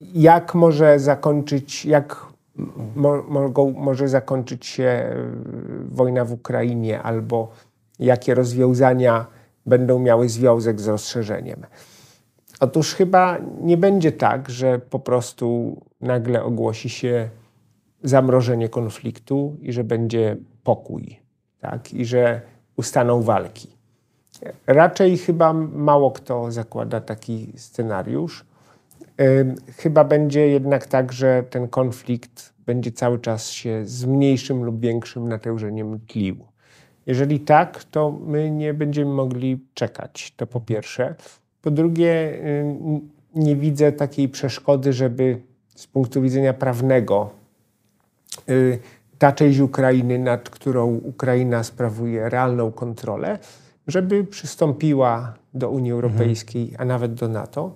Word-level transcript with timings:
jak 0.00 0.54
może 0.54 0.98
zakończyć, 0.98 1.84
jak 1.84 2.26
mo, 2.96 3.22
może 3.76 4.08
zakończyć 4.08 4.66
się 4.66 5.16
wojna 5.90 6.24
w 6.24 6.32
Ukrainie, 6.32 7.02
albo 7.02 7.48
jakie 7.98 8.34
rozwiązania 8.34 9.26
będą 9.66 9.98
miały 9.98 10.28
związek 10.28 10.80
z 10.80 10.88
rozszerzeniem. 10.88 11.66
Otóż 12.60 12.94
chyba 12.94 13.38
nie 13.60 13.76
będzie 13.76 14.12
tak, 14.12 14.50
że 14.50 14.78
po 14.78 14.98
prostu 14.98 15.76
nagle 16.00 16.44
ogłosi 16.44 16.88
się 16.88 17.28
zamrożenie 18.02 18.68
konfliktu 18.68 19.56
i 19.60 19.72
że 19.72 19.84
będzie 19.84 20.36
pokój, 20.64 21.20
tak? 21.60 21.94
i 21.94 22.04
że 22.04 22.40
ustaną 22.76 23.22
walki. 23.22 23.68
Raczej 24.66 25.18
chyba 25.18 25.52
mało 25.52 26.10
kto 26.10 26.52
zakłada 26.52 27.00
taki 27.00 27.52
scenariusz. 27.56 28.44
Chyba 29.76 30.04
będzie 30.04 30.48
jednak 30.48 30.86
tak, 30.86 31.12
że 31.12 31.44
ten 31.50 31.68
konflikt 31.68 32.52
będzie 32.66 32.92
cały 32.92 33.18
czas 33.18 33.50
się 33.50 33.86
z 33.86 34.04
mniejszym 34.04 34.64
lub 34.64 34.80
większym 34.80 35.28
natężeniem 35.28 36.00
tlił. 36.06 36.36
Jeżeli 37.06 37.40
tak, 37.40 37.84
to 37.84 38.10
my 38.10 38.50
nie 38.50 38.74
będziemy 38.74 39.10
mogli 39.10 39.64
czekać. 39.74 40.34
To 40.36 40.46
po 40.46 40.60
pierwsze. 40.60 41.14
Po 41.62 41.70
drugie, 41.70 42.38
nie 43.34 43.56
widzę 43.56 43.92
takiej 43.92 44.28
przeszkody, 44.28 44.92
żeby 44.92 45.40
z 45.74 45.86
punktu 45.86 46.22
widzenia 46.22 46.54
prawnego 46.54 47.30
y, 48.48 48.78
ta 49.18 49.32
część 49.32 49.58
Ukrainy, 49.58 50.18
nad 50.18 50.50
którą 50.50 50.86
Ukraina 50.94 51.62
sprawuje 51.64 52.28
realną 52.28 52.72
kontrolę, 52.72 53.38
żeby 53.86 54.24
przystąpiła 54.24 55.34
do 55.54 55.70
Unii 55.70 55.92
mhm. 55.92 56.04
Europejskiej, 56.04 56.62
mhm. 56.62 56.80
a 56.80 56.84
nawet 56.84 57.14
do 57.14 57.28
NATO. 57.28 57.72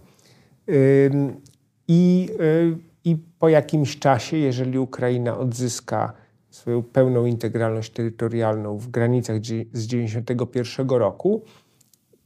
I, 1.88 2.28
y, 2.40 2.78
I 3.04 3.16
po 3.38 3.48
jakimś 3.48 3.98
czasie, 3.98 4.36
jeżeli 4.36 4.78
Ukraina 4.78 5.38
odzyska 5.38 6.12
swoją 6.50 6.82
pełną 6.82 7.26
integralność 7.26 7.92
terytorialną 7.92 8.78
w 8.78 8.88
granicach 8.88 9.36
z 9.36 9.42
1991 9.42 10.88
roku, 10.88 11.42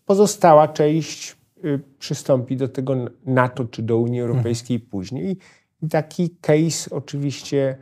pozostała 0.06 0.69
część 0.69 1.36
y, 1.64 1.80
przystąpi 1.98 2.56
do 2.56 2.69
tego 2.69 2.96
NATO 3.27 3.64
czy 3.64 3.83
do 3.83 3.98
Unii 3.98 4.20
Europejskiej 4.20 4.74
mhm. 4.74 4.91
później. 4.91 5.39
I 5.83 5.89
taki 5.89 6.30
case 6.41 6.91
oczywiście 6.91 7.77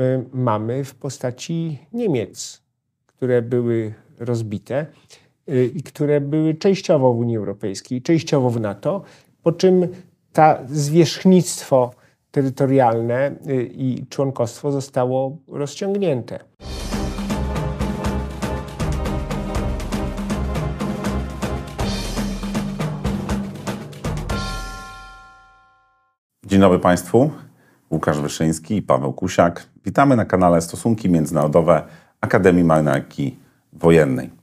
y, 0.00 0.24
mamy 0.32 0.84
w 0.84 0.94
postaci 0.94 1.78
Niemiec, 1.92 2.62
które 3.06 3.42
były 3.42 3.94
rozbite 4.18 4.86
i 5.74 5.82
które 5.82 6.20
były 6.20 6.54
częściowo 6.54 7.14
w 7.14 7.18
Unii 7.18 7.36
Europejskiej, 7.36 8.02
częściowo 8.02 8.50
w 8.50 8.60
NATO, 8.60 9.02
po 9.42 9.52
czym 9.52 9.88
ta 10.32 10.58
zwierzchnictwo 10.66 11.90
terytorialne 12.30 13.34
y, 13.46 13.70
i 13.74 14.06
członkostwo 14.06 14.72
zostało 14.72 15.36
rozciągnięte. 15.48 16.38
Dzień 26.46 26.60
dobry 26.60 26.78
Państwu. 26.78 27.30
Łukasz 27.90 28.20
Wyszyński 28.20 28.76
i 28.76 28.82
Paweł 28.82 29.12
Kusiak. 29.12 29.66
Witamy 29.84 30.16
na 30.16 30.24
kanale 30.24 30.60
Stosunki 30.60 31.10
Międzynarodowe 31.10 31.82
Akademii 32.20 32.64
Marynarki 32.64 33.36
Wojennej. 33.72 34.41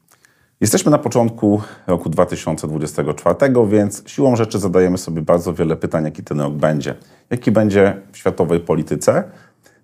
Jesteśmy 0.61 0.91
na 0.91 0.97
początku 0.97 1.61
roku 1.87 2.09
2024, 2.09 3.35
więc 3.67 4.03
siłą 4.07 4.35
rzeczy 4.35 4.59
zadajemy 4.59 4.97
sobie 4.97 5.21
bardzo 5.21 5.53
wiele 5.53 5.75
pytań, 5.75 6.05
jaki 6.05 6.23
ten 6.23 6.41
rok 6.41 6.53
będzie. 6.53 6.95
Jaki 7.29 7.51
będzie 7.51 8.01
w 8.11 8.17
światowej 8.17 8.59
polityce? 8.59 9.23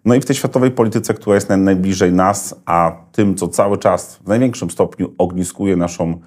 No 0.05 0.15
i 0.15 0.21
w 0.21 0.25
tej 0.25 0.35
światowej 0.35 0.71
polityce, 0.71 1.13
która 1.13 1.35
jest 1.35 1.49
najbliżej 1.49 2.13
nas, 2.13 2.55
a 2.65 2.91
tym, 3.11 3.35
co 3.35 3.47
cały 3.47 3.77
czas 3.77 4.15
w 4.15 4.27
największym 4.27 4.71
stopniu 4.71 5.13
ogniskuje 5.17 5.75
naszą 5.75 6.19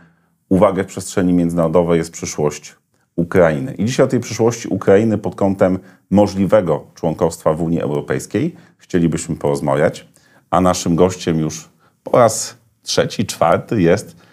uwagę 0.48 0.84
w 0.84 0.86
przestrzeni 0.86 1.32
międzynarodowej, 1.32 1.98
jest 1.98 2.12
przyszłość 2.12 2.76
Ukrainy. 3.16 3.74
I 3.74 3.84
dzisiaj 3.84 4.06
o 4.06 4.08
tej 4.08 4.20
przyszłości 4.20 4.68
Ukrainy 4.68 5.18
pod 5.18 5.34
kątem 5.34 5.78
możliwego 6.10 6.86
członkostwa 6.94 7.52
w 7.52 7.62
Unii 7.62 7.80
Europejskiej 7.80 8.56
chcielibyśmy 8.78 9.36
porozmawiać, 9.36 10.08
a 10.50 10.60
naszym 10.60 10.96
gościem 10.96 11.38
już 11.38 11.68
po 12.02 12.18
raz 12.18 12.56
trzeci, 12.82 13.26
czwarty 13.26 13.82
jest 13.82 14.27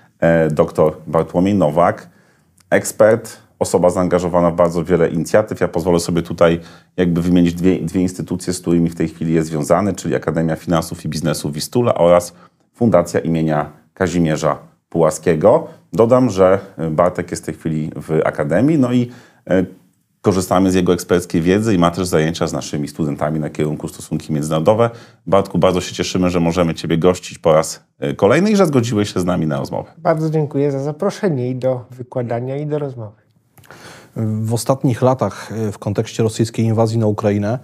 dr 0.52 0.94
Bartłomiej 1.08 1.56
Nowak, 1.56 2.10
ekspert, 2.70 3.38
osoba 3.60 3.90
zaangażowana 3.90 4.52
w 4.52 4.56
bardzo 4.56 4.84
wiele 4.84 5.10
inicjatyw. 5.10 5.60
Ja 5.60 5.68
pozwolę 5.68 6.00
sobie 6.00 6.22
tutaj 6.22 6.60
jakby 6.98 7.22
wymienić 7.22 7.54
dwie, 7.54 7.80
dwie 7.80 8.02
instytucje, 8.02 8.54
z 8.54 8.60
którymi 8.62 8.90
w 8.90 8.96
tej 8.96 9.08
chwili 9.08 9.34
jest 9.34 9.48
związany, 9.50 9.94
czyli 9.94 10.16
Akademia 10.16 10.56
Finansów 10.56 11.06
i 11.06 11.10
Biznesu 11.10 11.52
Wistula 11.52 11.96
oraz 11.96 12.34
Fundacja 12.74 13.20
imienia 13.20 13.72
Kazimierza 13.94 14.58
Pułaskiego. 14.90 15.68
Dodam, 15.94 16.30
że 16.30 16.60
Bartek 16.92 17.32
jest 17.32 17.44
w 17.44 17.46
tej 17.46 17.56
chwili 17.56 17.92
w 17.96 18.22
Akademii, 18.26 18.80
no 18.80 18.94
i 18.94 19.12
e, 19.50 19.66
korzystamy 20.26 20.72
z 20.72 20.76
jego 20.76 20.94
eksperckiej 20.94 21.42
wiedzy 21.42 21.76
i 21.76 21.78
ma 21.78 21.92
też 21.92 22.08
zajęcia 22.08 22.48
z 22.48 22.54
naszymi 22.54 22.88
studentami 22.88 23.40
na 23.40 23.50
kierunku 23.50 23.88
stosunki 23.88 24.34
międzynarodowe. 24.34 24.90
Bartku, 25.28 25.58
bardzo 25.58 25.82
się 25.82 25.96
cieszymy, 25.96 26.30
że 26.30 26.40
możemy 26.40 26.74
Ciebie 26.74 26.98
gościć 26.98 27.38
po 27.38 27.54
raz 27.54 27.84
e, 28.00 28.14
kolejny 28.14 28.52
i 28.52 28.56
że 28.56 28.66
zgodziłeś 28.66 29.14
się 29.14 29.20
z 29.20 29.26
nami 29.26 29.48
na 29.48 29.58
rozmowę. 29.58 29.92
Bardzo 29.98 30.30
dziękuję 30.30 30.72
za 30.72 30.80
zaproszenie 30.80 31.50
i 31.50 31.56
do 31.56 31.86
wykładania, 31.92 32.58
i 32.58 32.66
do 32.66 32.80
rozmowy. 32.80 33.22
W 34.16 34.54
ostatnich 34.54 35.02
latach 35.02 35.52
e, 35.52 35.72
w 35.72 35.78
kontekście 35.78 36.24
rosyjskiej 36.24 36.66
inwazji 36.66 36.98
na 36.98 37.08
Ukrainę 37.08 37.60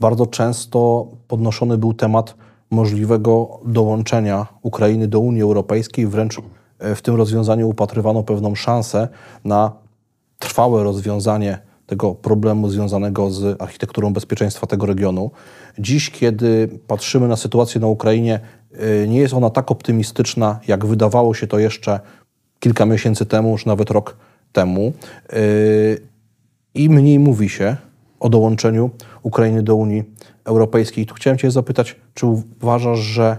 bardzo 0.00 0.26
często 0.26 1.08
podnoszony 1.28 1.78
był 1.78 1.94
temat 1.94 2.34
możliwego 2.70 3.60
dołączenia 3.64 4.46
Ukrainy 4.62 5.08
do 5.08 5.20
Unii 5.20 5.42
Europejskiej. 5.42 6.06
Wręcz 6.06 6.38
e, 6.78 6.94
w 6.94 7.02
tym 7.02 7.14
rozwiązaniu 7.14 7.68
upatrywano 7.68 8.22
pewną 8.22 8.54
szansę 8.54 9.08
na 9.44 9.72
trwałe 10.38 10.84
rozwiązanie 10.84 11.69
tego 11.90 12.14
problemu 12.14 12.68
związanego 12.68 13.30
z 13.30 13.62
architekturą 13.62 14.12
bezpieczeństwa 14.12 14.66
tego 14.66 14.86
regionu. 14.86 15.30
Dziś, 15.78 16.10
kiedy 16.10 16.68
patrzymy 16.86 17.28
na 17.28 17.36
sytuację 17.36 17.80
na 17.80 17.86
Ukrainie, 17.86 18.40
y, 19.02 19.08
nie 19.08 19.18
jest 19.18 19.34
ona 19.34 19.50
tak 19.50 19.70
optymistyczna, 19.70 20.60
jak 20.68 20.86
wydawało 20.86 21.34
się 21.34 21.46
to 21.46 21.58
jeszcze 21.58 22.00
kilka 22.60 22.86
miesięcy 22.86 23.26
temu, 23.26 23.50
już 23.50 23.66
nawet 23.66 23.90
rok 23.90 24.16
temu. 24.52 24.92
Y, 25.32 26.02
I 26.74 26.90
mniej 26.90 27.18
mówi 27.18 27.48
się 27.48 27.76
o 28.20 28.28
dołączeniu 28.28 28.90
Ukrainy 29.22 29.62
do 29.62 29.74
Unii 29.74 30.04
Europejskiej. 30.44 31.06
Tu 31.06 31.14
chciałem 31.14 31.38
Cię 31.38 31.50
zapytać, 31.50 31.96
czy 32.14 32.26
uważasz, 32.26 32.98
że 32.98 33.36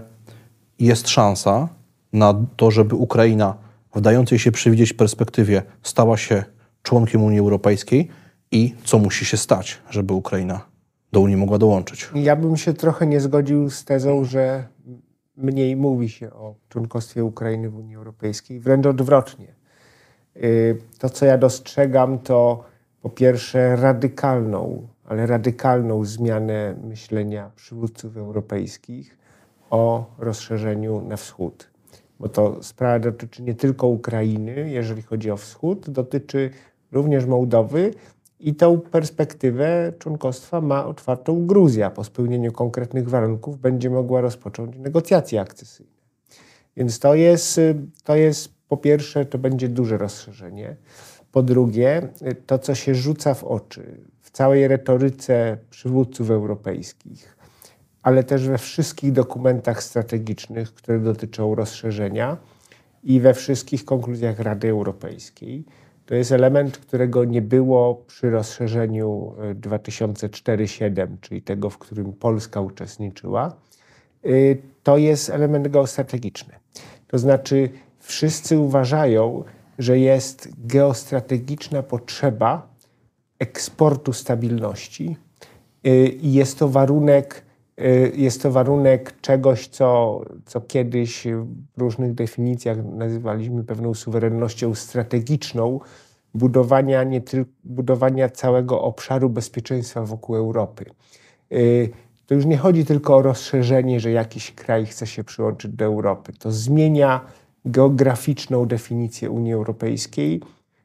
jest 0.78 1.08
szansa 1.08 1.68
na 2.12 2.34
to, 2.56 2.70
żeby 2.70 2.94
Ukraina 2.96 3.54
w 3.94 4.00
dającej 4.00 4.38
się 4.38 4.52
przewidzieć 4.52 4.92
perspektywie 4.92 5.62
stała 5.82 6.16
się 6.16 6.44
członkiem 6.82 7.22
Unii 7.22 7.38
Europejskiej? 7.38 8.21
I 8.52 8.74
co 8.84 8.98
musi 8.98 9.24
się 9.24 9.36
stać, 9.36 9.78
żeby 9.90 10.14
Ukraina 10.14 10.66
do 11.12 11.20
Unii 11.20 11.36
mogła 11.36 11.58
dołączyć. 11.58 12.10
Ja 12.14 12.36
bym 12.36 12.56
się 12.56 12.72
trochę 12.72 13.06
nie 13.06 13.20
zgodził 13.20 13.70
z 13.70 13.84
tezą, 13.84 14.24
że 14.24 14.66
mniej 15.36 15.76
mówi 15.76 16.08
się 16.08 16.32
o 16.32 16.54
członkostwie 16.68 17.24
Ukrainy 17.24 17.70
w 17.70 17.76
Unii 17.76 17.96
Europejskiej, 17.96 18.60
wręcz 18.60 18.86
odwrotnie. 18.86 19.54
Y, 20.36 20.78
to, 20.98 21.10
co 21.10 21.26
ja 21.26 21.38
dostrzegam, 21.38 22.18
to 22.18 22.64
po 23.02 23.10
pierwsze 23.10 23.76
radykalną, 23.76 24.88
ale 25.04 25.26
radykalną 25.26 26.04
zmianę 26.04 26.74
myślenia 26.84 27.50
przywódców 27.56 28.16
europejskich 28.16 29.18
o 29.70 30.14
rozszerzeniu 30.18 31.02
na 31.08 31.16
wschód. 31.16 31.70
Bo 32.20 32.28
to 32.28 32.62
sprawa 32.62 32.98
dotyczy 32.98 33.42
nie 33.42 33.54
tylko 33.54 33.86
Ukrainy, 33.86 34.70
jeżeli 34.70 35.02
chodzi 35.02 35.30
o 35.30 35.36
wschód, 35.36 35.90
dotyczy 35.90 36.50
również 36.92 37.26
Mołdowy, 37.26 37.94
i 38.42 38.54
tę 38.54 38.80
perspektywę 38.90 39.92
członkostwa 39.98 40.60
ma 40.60 40.86
otwartą 40.86 41.46
Gruzja. 41.46 41.90
Po 41.90 42.04
spełnieniu 42.04 42.52
konkretnych 42.52 43.08
warunków 43.08 43.58
będzie 43.58 43.90
mogła 43.90 44.20
rozpocząć 44.20 44.76
negocjacje 44.78 45.40
akcesyjne. 45.40 45.92
Więc 46.76 46.98
to 46.98 47.14
jest, 47.14 47.60
to 48.04 48.16
jest 48.16 48.54
po 48.68 48.76
pierwsze, 48.76 49.24
to 49.24 49.38
będzie 49.38 49.68
duże 49.68 49.98
rozszerzenie. 49.98 50.76
Po 51.32 51.42
drugie, 51.42 52.08
to, 52.46 52.58
co 52.58 52.74
się 52.74 52.94
rzuca 52.94 53.34
w 53.34 53.44
oczy 53.44 54.00
w 54.20 54.30
całej 54.30 54.68
retoryce 54.68 55.58
przywódców 55.70 56.30
europejskich, 56.30 57.36
ale 58.02 58.24
też 58.24 58.48
we 58.48 58.58
wszystkich 58.58 59.12
dokumentach 59.12 59.82
strategicznych, 59.82 60.74
które 60.74 61.00
dotyczą 61.00 61.54
rozszerzenia 61.54 62.36
i 63.02 63.20
we 63.20 63.34
wszystkich 63.34 63.84
konkluzjach 63.84 64.38
Rady 64.38 64.68
Europejskiej, 64.68 65.64
to 66.12 66.16
jest 66.16 66.32
element, 66.32 66.78
którego 66.78 67.24
nie 67.24 67.42
było 67.42 67.94
przy 67.94 68.30
rozszerzeniu 68.30 69.34
2004-2007, 69.54 71.02
e, 71.02 71.08
czyli 71.20 71.42
tego, 71.42 71.70
w 71.70 71.78
którym 71.78 72.12
Polska 72.12 72.60
uczestniczyła. 72.60 73.56
E, 74.24 74.28
to 74.82 74.98
jest 74.98 75.30
element 75.30 75.68
geostrategiczny. 75.68 76.54
To 77.06 77.18
znaczy, 77.18 77.68
wszyscy 77.98 78.58
uważają, 78.58 79.44
że 79.78 79.98
jest 79.98 80.48
geostrategiczna 80.66 81.82
potrzeba 81.82 82.68
eksportu 83.38 84.12
stabilności 84.12 85.16
y, 85.86 86.06
i 86.08 86.32
jest 86.32 86.58
to 86.58 86.68
warunek, 86.68 87.42
jest 88.14 88.42
to 88.42 88.50
warunek 88.50 89.20
czegoś, 89.20 89.68
co, 89.68 90.20
co 90.46 90.60
kiedyś 90.60 91.26
w 91.76 91.80
różnych 91.80 92.14
definicjach 92.14 92.78
nazywaliśmy 92.84 93.64
pewną 93.64 93.94
suwerennością 93.94 94.74
strategiczną, 94.74 95.80
budowania, 96.34 97.04
nie 97.04 97.20
tylko, 97.20 97.50
budowania 97.64 98.28
całego 98.28 98.82
obszaru 98.82 99.30
bezpieczeństwa 99.30 100.02
wokół 100.02 100.36
Europy. 100.36 100.84
Y, 101.52 101.90
to 102.26 102.34
już 102.34 102.46
nie 102.46 102.56
chodzi 102.56 102.84
tylko 102.84 103.16
o 103.16 103.22
rozszerzenie, 103.22 104.00
że 104.00 104.10
jakiś 104.10 104.52
kraj 104.52 104.86
chce 104.86 105.06
się 105.06 105.24
przyłączyć 105.24 105.72
do 105.72 105.84
Europy. 105.84 106.32
To 106.38 106.52
zmienia 106.52 107.20
geograficzną 107.64 108.66
definicję 108.66 109.30
Unii 109.30 109.52
Europejskiej, 109.52 110.40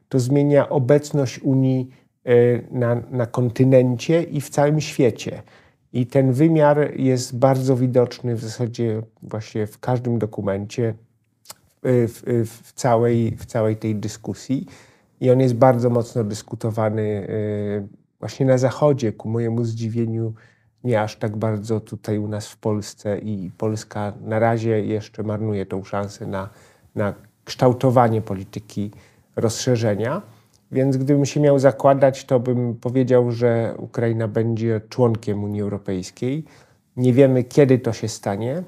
to 0.08 0.20
zmienia 0.20 0.68
obecność 0.68 1.38
Unii 1.38 1.90
y, 2.28 2.64
na, 2.70 3.02
na 3.10 3.26
kontynencie 3.26 4.22
i 4.22 4.40
w 4.40 4.50
całym 4.50 4.80
świecie. 4.80 5.42
I 5.92 6.06
ten 6.06 6.32
wymiar 6.32 6.92
jest 6.96 7.38
bardzo 7.38 7.76
widoczny 7.76 8.34
w 8.34 8.40
zasadzie 8.40 9.02
właśnie 9.22 9.66
w 9.66 9.78
każdym 9.78 10.18
dokumencie, 10.18 10.94
w, 11.82 12.44
w, 12.46 12.72
całej, 12.72 13.36
w 13.36 13.46
całej 13.46 13.76
tej 13.76 13.96
dyskusji. 13.96 14.66
I 15.20 15.30
on 15.30 15.40
jest 15.40 15.54
bardzo 15.54 15.90
mocno 15.90 16.24
dyskutowany 16.24 17.02
y, 17.02 17.88
właśnie 18.20 18.46
na 18.46 18.58
Zachodzie, 18.58 19.12
ku 19.12 19.28
mojemu 19.28 19.64
zdziwieniu 19.64 20.34
nie 20.84 21.02
aż 21.02 21.16
tak 21.16 21.36
bardzo 21.36 21.80
tutaj 21.80 22.18
u 22.18 22.28
nas 22.28 22.48
w 22.48 22.56
Polsce 22.56 23.18
i 23.18 23.50
Polska 23.58 24.12
na 24.20 24.38
razie 24.38 24.84
jeszcze 24.84 25.22
marnuje 25.22 25.66
tą 25.66 25.84
szansę 25.84 26.26
na, 26.26 26.48
na 26.94 27.14
kształtowanie 27.44 28.22
polityki 28.22 28.90
rozszerzenia. 29.36 30.22
Więc 30.72 30.96
gdybym 30.96 31.26
się 31.26 31.40
miał 31.40 31.58
zakładać, 31.58 32.24
to 32.24 32.40
bym 32.40 32.74
powiedział, 32.74 33.32
że 33.32 33.74
Ukraina 33.78 34.28
będzie 34.28 34.80
członkiem 34.88 35.44
Unii 35.44 35.62
Europejskiej. 35.62 36.44
Nie 36.96 37.12
wiemy, 37.12 37.44
kiedy 37.44 37.78
to 37.78 37.92
się 37.92 38.08
stanie 38.08 38.62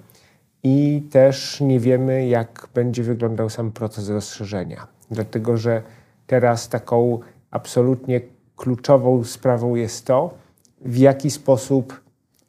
i 0.62 1.02
też 1.10 1.60
nie 1.60 1.80
wiemy, 1.80 2.26
jak 2.26 2.68
będzie 2.74 3.02
wyglądał 3.02 3.50
sam 3.50 3.72
proces 3.72 4.08
rozszerzenia. 4.08 4.86
Dlatego, 5.10 5.56
że 5.56 5.82
teraz 6.26 6.68
taką 6.68 7.18
absolutnie 7.50 8.20
kluczową 8.56 9.24
sprawą 9.24 9.74
jest 9.74 10.06
to, 10.06 10.34
w 10.80 10.96
jaki 10.96 11.30
sposób 11.30 12.00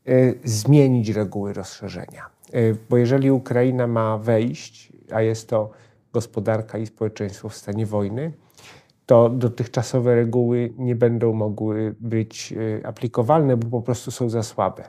y, 0.10 0.40
zmienić 0.44 1.10
reguły 1.10 1.54
rozszerzenia. 1.54 2.30
Y, 2.56 2.76
bo 2.90 2.98
jeżeli 2.98 3.32
Ukraina 3.32 3.88
ma 3.88 4.18
wejść, 4.18 4.94
a 5.12 5.22
jest 5.22 5.50
to 5.50 5.70
gospodarka 6.14 6.78
i 6.78 6.86
społeczeństwo 6.86 7.50
w 7.50 7.56
stanie 7.56 7.86
wojny, 7.86 8.32
to 9.12 9.30
dotychczasowe 9.30 10.16
reguły 10.16 10.74
nie 10.78 10.96
będą 10.96 11.34
mogły 11.34 11.96
być 12.00 12.54
y, 12.58 12.82
aplikowalne, 12.86 13.58
bo 13.58 13.70
po 13.70 13.82
prostu 13.82 14.12
są 14.12 14.30
za 14.30 14.44
słabe. 14.44 14.84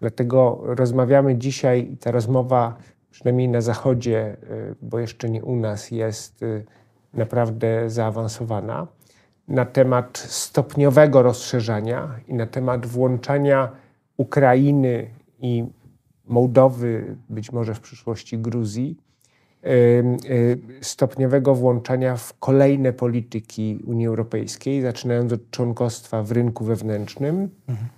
Dlatego 0.00 0.60
rozmawiamy 0.62 1.36
dzisiaj 1.36 1.96
ta 2.00 2.10
rozmowa, 2.10 2.76
przynajmniej 3.10 3.48
na 3.48 3.60
Zachodzie, 3.60 4.36
bo 4.82 4.98
jeszcze 4.98 5.30
nie 5.30 5.44
u 5.44 5.56
nas, 5.56 5.90
jest 5.90 6.44
naprawdę 7.12 7.90
zaawansowana 7.90 8.86
na 9.48 9.64
temat 9.64 10.18
stopniowego 10.18 11.22
rozszerzania 11.22 12.20
i 12.28 12.34
na 12.34 12.46
temat 12.46 12.86
włączania 12.86 13.68
Ukrainy 14.16 15.10
i 15.40 15.64
Mołdowy, 16.26 17.16
być 17.28 17.52
może 17.52 17.74
w 17.74 17.80
przyszłości 17.80 18.38
Gruzji, 18.38 18.96
y, 19.00 19.13
stopniowego 20.80 21.54
włączania 21.54 22.16
w 22.16 22.38
kolejne 22.38 22.92
polityki 22.92 23.80
Unii 23.86 24.06
Europejskiej, 24.06 24.82
zaczynając 24.82 25.32
od 25.32 25.50
członkostwa 25.50 26.22
w 26.22 26.32
rynku 26.32 26.64
wewnętrznym, 26.64 27.48
mhm. 27.68 27.88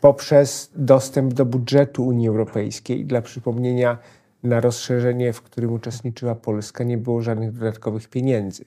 poprzez 0.00 0.70
dostęp 0.74 1.34
do 1.34 1.44
budżetu 1.44 2.06
Unii 2.06 2.28
Europejskiej. 2.28 3.04
Dla 3.04 3.22
przypomnienia, 3.22 3.98
na 4.42 4.60
rozszerzenie, 4.60 5.32
w 5.32 5.42
którym 5.42 5.72
uczestniczyła 5.72 6.34
Polska, 6.34 6.84
nie 6.84 6.98
było 6.98 7.22
żadnych 7.22 7.52
dodatkowych 7.52 8.08
pieniędzy. 8.08 8.64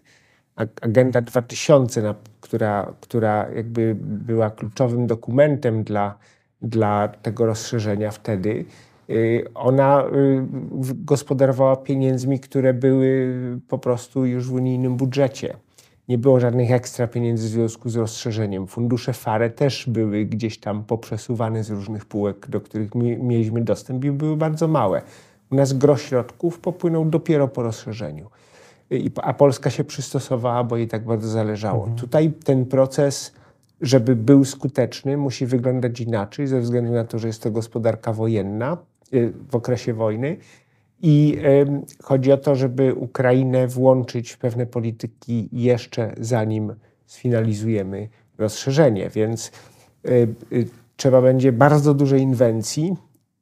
Agenda 0.82 1.22
2000, 1.22 2.02
na, 2.02 2.16
która, 2.42 2.94
która 3.02 3.50
jakby 3.56 3.96
była 4.00 4.50
kluczowym 4.50 5.08
dokumentem 5.08 5.84
dla, 5.84 6.18
dla 6.62 7.08
tego 7.08 7.46
rozszerzenia 7.46 8.12
wtedy, 8.12 8.66
ona 9.54 10.04
y, 10.06 10.42
gospodarowała 10.96 11.76
pieniędzmi, 11.76 12.40
które 12.40 12.74
były 12.74 13.36
po 13.68 13.78
prostu 13.78 14.26
już 14.26 14.48
w 14.48 14.54
unijnym 14.54 14.98
budżecie. 14.98 15.56
Nie 16.08 16.18
było 16.18 16.40
żadnych 16.40 16.72
ekstra 16.72 17.08
pieniędzy 17.08 17.48
w 17.48 17.52
związku 17.52 17.90
z 17.90 17.96
rozszerzeniem. 17.96 18.68
Fundusze 18.68 19.14
FARE 19.14 19.50
też 19.50 19.90
były 19.90 20.26
gdzieś 20.26 20.60
tam 20.60 20.84
poprzesuwane 20.84 21.64
z 21.64 21.70
różnych 21.70 22.06
półek, 22.06 22.48
do 22.50 22.62
których 22.62 22.96
mieliśmy 22.96 23.62
dostęp 23.62 24.06
i 24.06 24.12
były 24.12 24.38
bardzo 24.38 24.68
małe. 24.68 25.02
U 25.52 25.56
nas 25.56 25.74
gro 25.74 25.98
środków 25.98 26.60
popłynął 26.60 27.06
dopiero 27.06 27.48
po 27.48 27.64
rozszerzeniu. 27.64 28.30
A 29.16 29.34
Polska 29.34 29.70
się 29.70 29.84
przystosowała, 29.84 30.64
bo 30.64 30.78
jej 30.78 30.88
tak 30.88 31.06
bardzo 31.06 31.30
zależało. 31.30 31.80
Mhm. 31.80 31.98
Tutaj 31.98 32.32
ten 32.44 32.66
proces, 32.66 33.34
żeby 33.82 34.16
był 34.16 34.46
skuteczny, 34.46 35.18
musi 35.18 35.46
wyglądać 35.46 36.02
inaczej, 36.02 36.48
ze 36.48 36.60
względu 36.60 36.92
na 36.92 37.04
to, 37.04 37.20
że 37.20 37.28
jest 37.28 37.44
to 37.44 37.52
gospodarka 37.52 38.14
wojenna 38.14 38.74
y, 38.74 38.91
w 39.50 39.56
okresie 39.56 39.94
wojny. 39.94 40.38
I 41.02 41.38
y, 41.46 42.04
chodzi 42.04 42.32
o 42.32 42.38
to, 42.38 42.56
żeby 42.56 42.94
Ukrainę 42.94 43.68
włączyć 43.68 44.32
w 44.32 44.38
pewne 44.38 44.66
polityki 44.66 45.50
jeszcze 45.52 46.14
zanim 46.20 46.74
sfinalizujemy 47.06 48.10
rozszerzenie. 48.38 49.10
Więc 49.10 49.52
y, 50.08 50.28
y, 50.52 50.68
trzeba 50.96 51.22
będzie 51.22 51.52
bardzo 51.52 51.94
dużej 51.94 52.22
inwencji, 52.22 52.96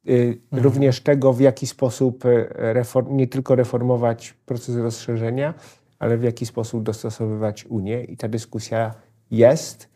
Y, 0.08 0.38
mhm. 0.44 0.62
Również 0.62 1.00
tego, 1.00 1.32
w 1.32 1.40
jaki 1.40 1.66
sposób 1.66 2.24
y, 2.24 2.48
reform, 2.58 3.16
nie 3.16 3.26
tylko 3.26 3.54
reformować 3.54 4.34
proces 4.46 4.76
rozszerzenia, 4.76 5.54
ale 5.98 6.18
w 6.18 6.22
jaki 6.22 6.46
sposób 6.46 6.82
dostosowywać 6.82 7.66
Unię. 7.66 8.04
I 8.04 8.16
ta 8.16 8.28
dyskusja 8.28 8.94
jest 9.30 9.88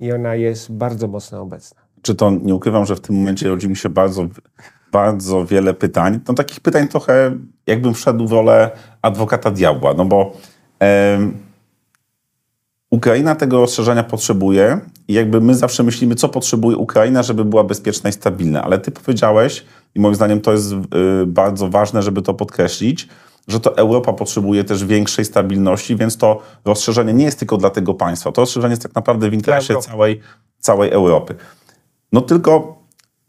i 0.00 0.12
ona 0.12 0.34
jest 0.34 0.72
bardzo 0.72 1.08
mocno 1.08 1.40
obecna. 1.40 1.80
Czy 2.02 2.14
to 2.14 2.30
nie 2.30 2.54
ukrywam, 2.54 2.86
że 2.86 2.96
w 2.96 3.00
tym 3.00 3.16
momencie 3.16 3.48
rodzi 3.48 3.68
mi 3.68 3.76
się 3.76 3.88
bardzo, 3.88 4.28
bardzo 4.92 5.46
wiele 5.46 5.74
pytań. 5.74 6.20
No 6.28 6.34
takich 6.34 6.60
pytań 6.60 6.88
trochę 6.88 7.36
jakbym 7.66 7.94
wszedł 7.94 8.26
w 8.26 8.32
rolę 8.32 8.70
adwokata 9.02 9.50
diabła, 9.50 9.94
no 9.94 10.04
bo 10.04 10.36
Ukraina 12.90 13.34
tego 13.34 13.60
rozszerzenia 13.60 14.02
potrzebuje 14.02 14.80
i 15.08 15.12
jakby 15.14 15.40
my 15.40 15.54
zawsze 15.54 15.82
myślimy, 15.82 16.14
co 16.14 16.28
potrzebuje 16.28 16.76
Ukraina, 16.76 17.22
żeby 17.22 17.44
była 17.44 17.64
bezpieczna 17.64 18.10
i 18.10 18.12
stabilna. 18.12 18.62
Ale 18.62 18.78
ty 18.78 18.90
powiedziałeś, 18.90 19.64
i 19.94 20.00
moim 20.00 20.14
zdaniem 20.14 20.40
to 20.40 20.52
jest 20.52 20.72
y, 20.72 20.76
bardzo 21.26 21.68
ważne, 21.68 22.02
żeby 22.02 22.22
to 22.22 22.34
podkreślić, 22.34 23.08
że 23.48 23.60
to 23.60 23.76
Europa 23.76 24.12
potrzebuje 24.12 24.64
też 24.64 24.84
większej 24.84 25.24
stabilności, 25.24 25.96
więc 25.96 26.16
to 26.16 26.42
rozszerzenie 26.64 27.12
nie 27.12 27.24
jest 27.24 27.38
tylko 27.38 27.56
dla 27.56 27.70
tego 27.70 27.94
państwa. 27.94 28.32
To 28.32 28.42
rozszerzenie 28.42 28.72
jest 28.72 28.82
tak 28.82 28.94
naprawdę 28.94 29.30
w 29.30 29.34
interesie 29.34 29.76
całej, 29.76 30.20
całej 30.58 30.90
Europy. 30.90 31.34
No 32.12 32.20
tylko 32.20 32.81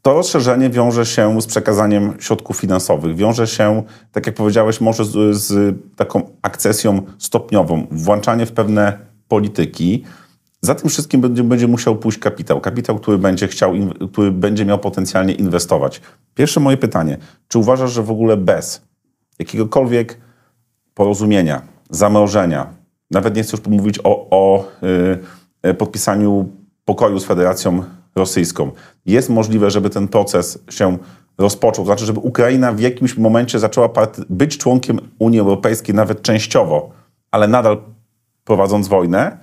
to 0.04 0.14
rozszerzenie 0.14 0.70
wiąże 0.70 1.06
się 1.06 1.42
z 1.42 1.46
przekazaniem 1.46 2.14
środków 2.20 2.58
finansowych, 2.58 3.16
wiąże 3.16 3.48
się, 3.48 3.84
tak 4.12 4.26
jak 4.26 4.36
powiedziałeś, 4.36 4.82
może 4.82 5.06
z, 5.06 5.38
z 5.38 5.76
taką 5.96 6.30
akcesją 6.42 7.02
stopniową, 7.18 7.88
włączanie 7.92 8.46
w 8.46 8.52
pewne 8.52 8.98
polityki. 9.28 10.04
Za 10.62 10.76
tym 10.76 10.90
wszystkim 10.90 11.22
będzie, 11.22 11.44
będzie 11.44 11.68
musiał 11.68 11.96
pójść 11.96 12.18
kapitał. 12.18 12.62
Kapitał, 12.62 13.00
który 13.00 13.18
będzie 13.18 13.48
chciał, 13.48 13.74
który 14.12 14.32
będzie 14.32 14.66
miał 14.66 14.80
potencjalnie 14.80 15.34
inwestować. 15.34 16.02
Pierwsze 16.36 16.60
moje 16.60 16.78
pytanie. 16.78 17.18
Czy 17.48 17.60
uważasz, 17.60 17.92
że 17.92 18.04
w 18.04 18.12
ogóle 18.12 18.38
bez 18.38 18.82
jakiegokolwiek 19.40 20.18
porozumienia, 20.94 21.62
zamrożenia, 21.90 22.68
nawet 23.12 23.36
nie 23.36 23.44
chcę 23.44 23.58
już 23.58 23.68
mówić 23.68 24.00
o, 24.04 24.28
o 24.30 24.68
yy, 25.64 25.74
podpisaniu 25.74 26.50
pokoju 26.86 27.20
z 27.20 27.26
Federacją 27.26 27.84
Rosyjską, 28.16 28.72
jest 29.06 29.30
możliwe, 29.30 29.72
żeby 29.72 29.90
ten 29.90 30.08
proces 30.08 30.60
się 30.70 30.98
rozpoczął? 31.38 31.86
Znaczy, 31.86 32.06
żeby 32.06 32.20
Ukraina 32.20 32.74
w 32.74 32.80
jakimś 32.80 33.18
momencie 33.18 33.60
zaczęła 33.60 33.90
być 34.30 34.58
członkiem 34.58 35.00
Unii 35.20 35.40
Europejskiej, 35.40 35.96
nawet 35.96 36.22
częściowo, 36.22 36.90
ale 37.32 37.48
nadal 37.48 37.78
prowadząc 38.44 38.88
wojnę. 38.88 39.38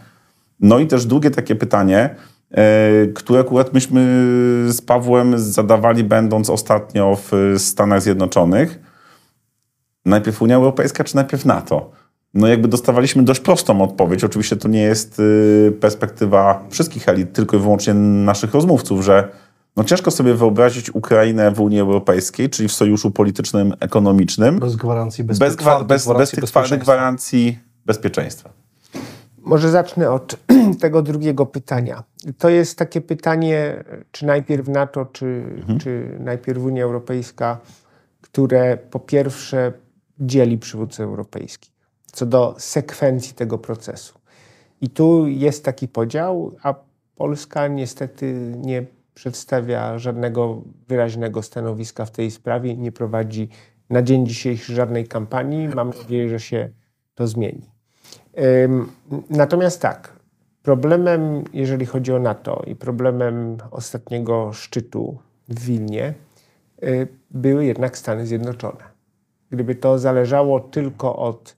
No 0.60 0.78
i 0.78 0.86
też 0.86 1.06
drugie 1.06 1.30
takie 1.30 1.54
pytanie, 1.54 2.14
e, 2.50 3.06
które 3.14 3.40
akurat 3.40 3.74
myśmy 3.74 4.00
z 4.68 4.80
Pawłem 4.80 5.38
zadawali, 5.38 6.04
będąc 6.04 6.50
ostatnio 6.50 7.16
w 7.30 7.54
Stanach 7.58 8.02
Zjednoczonych. 8.02 8.80
Najpierw 10.04 10.42
Unia 10.42 10.56
Europejska, 10.56 11.04
czy 11.04 11.16
najpierw 11.16 11.44
NATO? 11.44 11.90
No 12.34 12.46
jakby 12.46 12.68
dostawaliśmy 12.68 13.22
dość 13.22 13.40
prostą 13.40 13.82
odpowiedź. 13.82 14.24
Oczywiście 14.24 14.56
to 14.56 14.68
nie 14.68 14.82
jest 14.82 15.20
y, 15.20 15.72
perspektywa 15.80 16.64
wszystkich 16.70 17.08
elit, 17.08 17.32
tylko 17.32 17.56
i 17.56 17.60
wyłącznie 17.60 17.94
naszych 17.94 18.54
rozmówców, 18.54 19.04
że 19.04 19.28
no 19.76 19.84
ciężko 19.84 20.10
sobie 20.10 20.34
wyobrazić 20.34 20.94
Ukrainę 20.94 21.50
w 21.50 21.60
Unii 21.60 21.80
Europejskiej, 21.80 22.50
czyli 22.50 22.68
w 22.68 22.72
sojuszu 22.72 23.10
politycznym, 23.10 23.74
ekonomicznym. 23.80 24.58
Bez 24.58 24.76
gwarancji 24.76 25.24
bezpieczeństwa. 25.24 25.78
Bez, 25.78 25.86
bez, 25.86 26.06
bez, 26.06 26.18
bez 26.18 26.30
tych 26.30 26.44
twardych 26.44 26.78
gwarancji 26.78 27.58
bezpieczeństwa. 27.86 28.50
Może 29.38 29.70
zacznę 29.70 30.10
od 30.10 30.36
tego 30.80 31.02
drugiego 31.02 31.46
pytania. 31.46 32.02
To 32.38 32.48
jest 32.48 32.78
takie 32.78 33.00
pytanie, 33.00 33.84
czy 34.12 34.26
najpierw 34.26 34.68
NATO, 34.68 35.06
czy, 35.06 35.44
czy 35.80 36.16
najpierw 36.20 36.62
Unia 36.62 36.84
Europejska, 36.84 37.58
które 38.20 38.76
po 38.76 39.00
pierwsze 39.00 39.72
dzieli 40.20 40.58
przywódców 40.58 41.00
europejskich 41.00 41.79
co 42.12 42.26
do 42.26 42.54
sekwencji 42.58 43.34
tego 43.34 43.58
procesu. 43.58 44.20
I 44.80 44.90
tu 44.90 45.28
jest 45.28 45.64
taki 45.64 45.88
podział, 45.88 46.56
a 46.62 46.74
Polska 47.16 47.68
niestety 47.68 48.52
nie 48.56 48.86
przedstawia 49.14 49.98
żadnego 49.98 50.62
wyraźnego 50.88 51.42
stanowiska 51.42 52.04
w 52.04 52.10
tej 52.10 52.30
sprawie, 52.30 52.76
nie 52.76 52.92
prowadzi 52.92 53.48
na 53.90 54.02
dzień 54.02 54.26
dzisiejszy 54.26 54.74
żadnej 54.74 55.06
kampanii. 55.06 55.68
Mam 55.68 55.90
nadzieję, 55.90 56.28
że 56.28 56.40
się 56.40 56.70
to 57.14 57.26
zmieni. 57.26 57.70
Natomiast 59.30 59.82
tak, 59.82 60.12
problemem, 60.62 61.44
jeżeli 61.52 61.86
chodzi 61.86 62.12
o 62.12 62.18
NATO 62.18 62.62
i 62.66 62.76
problemem 62.76 63.58
ostatniego 63.70 64.52
szczytu 64.52 65.18
w 65.48 65.60
Wilnie, 65.64 66.14
y, 66.82 67.08
były 67.30 67.64
jednak 67.64 67.98
Stany 67.98 68.26
Zjednoczone. 68.26 68.84
Gdyby 69.50 69.74
to 69.74 69.98
zależało 69.98 70.60
tylko 70.60 71.16
od 71.16 71.56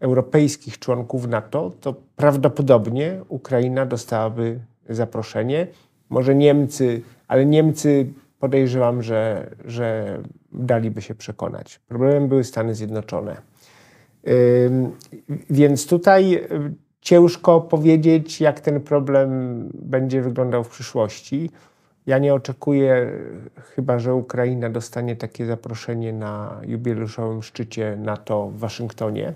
europejskich 0.00 0.78
członków 0.78 1.28
NATO, 1.28 1.72
to 1.80 1.94
prawdopodobnie 2.16 3.20
Ukraina 3.28 3.86
dostałaby 3.86 4.58
zaproszenie. 4.88 5.66
Może 6.08 6.34
Niemcy, 6.34 7.02
ale 7.28 7.46
Niemcy 7.46 8.12
podejrzewam, 8.40 9.02
że, 9.02 9.50
że 9.64 10.18
daliby 10.52 11.02
się 11.02 11.14
przekonać. 11.14 11.78
Problemem 11.78 12.28
były 12.28 12.44
Stany 12.44 12.74
Zjednoczone. 12.74 13.36
Więc 15.50 15.86
tutaj 15.86 16.48
ciężko 17.00 17.60
powiedzieć, 17.60 18.40
jak 18.40 18.60
ten 18.60 18.80
problem 18.80 19.30
będzie 19.74 20.22
wyglądał 20.22 20.64
w 20.64 20.68
przyszłości. 20.68 21.50
Ja 22.06 22.18
nie 22.18 22.34
oczekuję, 22.34 23.12
chyba 23.74 23.98
że 23.98 24.14
Ukraina 24.14 24.70
dostanie 24.70 25.16
takie 25.16 25.46
zaproszenie 25.46 26.12
na 26.12 26.60
jubileuszowym 26.66 27.42
szczycie 27.42 27.96
NATO 27.96 28.48
w 28.48 28.58
Waszyngtonie. 28.58 29.34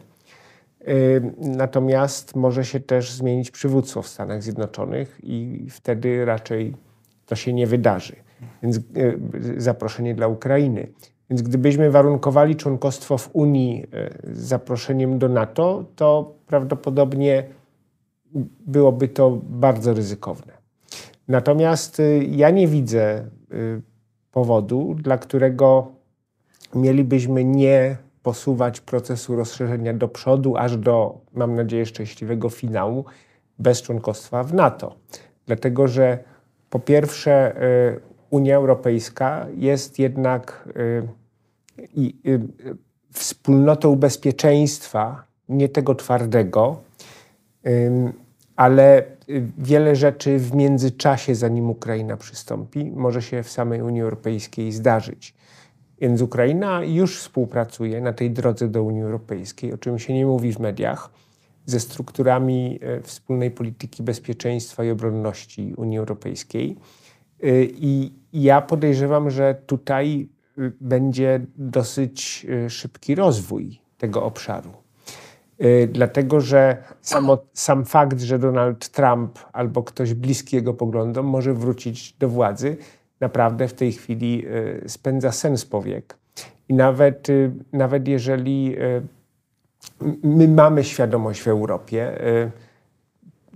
Natomiast 1.39 2.37
może 2.37 2.65
się 2.65 2.81
też 2.81 3.13
zmienić 3.13 3.51
przywództwo 3.51 4.03
w 4.03 4.09
Stanach 4.09 4.43
Zjednoczonych 4.43 5.19
i 5.23 5.67
wtedy 5.71 6.25
raczej 6.25 6.75
to 7.27 7.37
się 7.37 7.53
nie 7.53 7.67
wydarzy. 7.67 8.17
Więc 8.63 8.81
zaproszenie 9.57 10.15
dla 10.15 10.29
Ukrainy. 10.29 10.89
Więc 11.31 11.43
gdybyśmy 11.43 11.91
warunkowali 11.91 12.57
członkostwo 12.57 13.19
w 13.19 13.31
Unii 13.33 13.87
e, 13.93 14.11
zaproszeniem 14.35 15.19
do 15.19 15.29
NATO, 15.29 15.85
to 15.97 16.35
prawdopodobnie 16.47 17.45
byłoby 18.67 19.09
to 19.09 19.39
bardzo 19.43 19.95
ryzykowne. 19.95 20.53
Natomiast 21.29 22.01
e, 22.01 22.25
ja 22.25 22.51
nie 22.51 22.69
widzę 22.69 23.25
powodu, 24.33 24.95
dla 24.95 25.19
którego 25.19 25.93
mielibyśmy 26.75 27.45
nie 27.45 27.97
posuwać 28.23 28.81
procesu 28.81 29.37
rozszerzenia 29.37 29.95
do 29.95 30.09
przodu, 30.09 30.57
aż 30.57 30.77
do, 30.77 31.21
mam 31.35 31.55
nadzieję, 31.55 31.87
szczęśliwego 31.87 32.51
finału 32.51 33.05
bez 33.59 33.83
członkostwa 33.83 34.45
w 34.45 34.55
NATO. 34.55 34.97
Dlatego, 35.47 35.89
że 35.89 36.19
po 36.71 36.79
pierwsze, 36.79 37.55
Unia 38.31 38.57
Europejska 38.57 39.47
jest 39.57 39.99
jednak 39.99 40.69
i, 41.95 42.15
y, 42.27 42.41
wspólnotą 43.13 43.97
bezpieczeństwa, 43.97 45.25
nie 45.49 45.69
tego 45.69 45.95
twardego, 45.95 46.81
ale 48.57 49.05
wiele 49.59 49.97
rzeczy 49.97 50.39
w 50.39 50.55
międzyczasie, 50.55 51.35
zanim 51.35 51.71
Ukraina 51.71 52.17
przystąpi, 52.17 52.93
może 52.97 53.23
się 53.23 53.43
w 53.43 53.51
samej 53.51 53.83
Unii 53.83 54.03
Europejskiej 54.03 54.73
zdarzyć. 54.73 55.35
Więc 56.03 56.23
Ukraina 56.23 56.85
już 56.85 57.19
współpracuje 57.19 58.01
na 58.01 58.13
tej 58.13 58.31
drodze 58.31 58.69
do 58.69 58.83
Unii 58.83 59.03
Europejskiej, 59.03 59.73
o 59.73 59.79
czym 59.79 59.99
się 59.99 60.15
nie 60.15 60.27
mówi 60.27 60.53
w 60.53 60.59
mediach, 60.59 61.11
ze 61.67 61.81
strukturami 61.81 62.79
e, 62.83 63.01
wspólnej 63.01 63.51
polityki 63.51 64.03
bezpieczeństwa 64.03 64.85
i 64.85 64.91
obronności 64.91 65.75
Unii 65.77 65.99
Europejskiej. 65.99 66.77
Y, 67.45 67.71
I 67.75 68.13
ja 68.33 68.61
podejrzewam, 68.61 69.31
że 69.31 69.55
tutaj 69.67 70.29
będzie 70.81 71.41
dosyć 71.57 72.47
szybki 72.69 73.15
rozwój 73.15 73.81
tego 73.99 74.25
obszaru. 74.25 74.71
Dlatego, 75.89 76.41
że 76.41 76.83
samo, 77.01 77.39
sam 77.53 77.85
fakt, 77.85 78.21
że 78.21 78.39
Donald 78.39 78.89
Trump 78.89 79.39
albo 79.53 79.83
ktoś 79.83 80.15
bliski 80.15 80.57
jego 80.57 80.75
poglądom 80.75 81.27
może 81.27 81.55
wrócić 81.55 82.13
do 82.13 82.29
władzy, 82.29 82.77
naprawdę 83.23 83.69
w 83.69 83.75
tej 83.75 83.93
chwili 83.93 84.47
y, 84.47 84.89
spędza 84.89 85.33
sens 85.33 85.65
powiek. 85.67 86.17
I 86.69 86.75
nawet, 86.75 87.29
nawet 87.73 88.09
jeżeli 88.09 88.77
my 90.23 90.49
mamy 90.49 90.85
świadomość 90.85 91.41
w 91.41 91.49
Europie, 91.49 92.19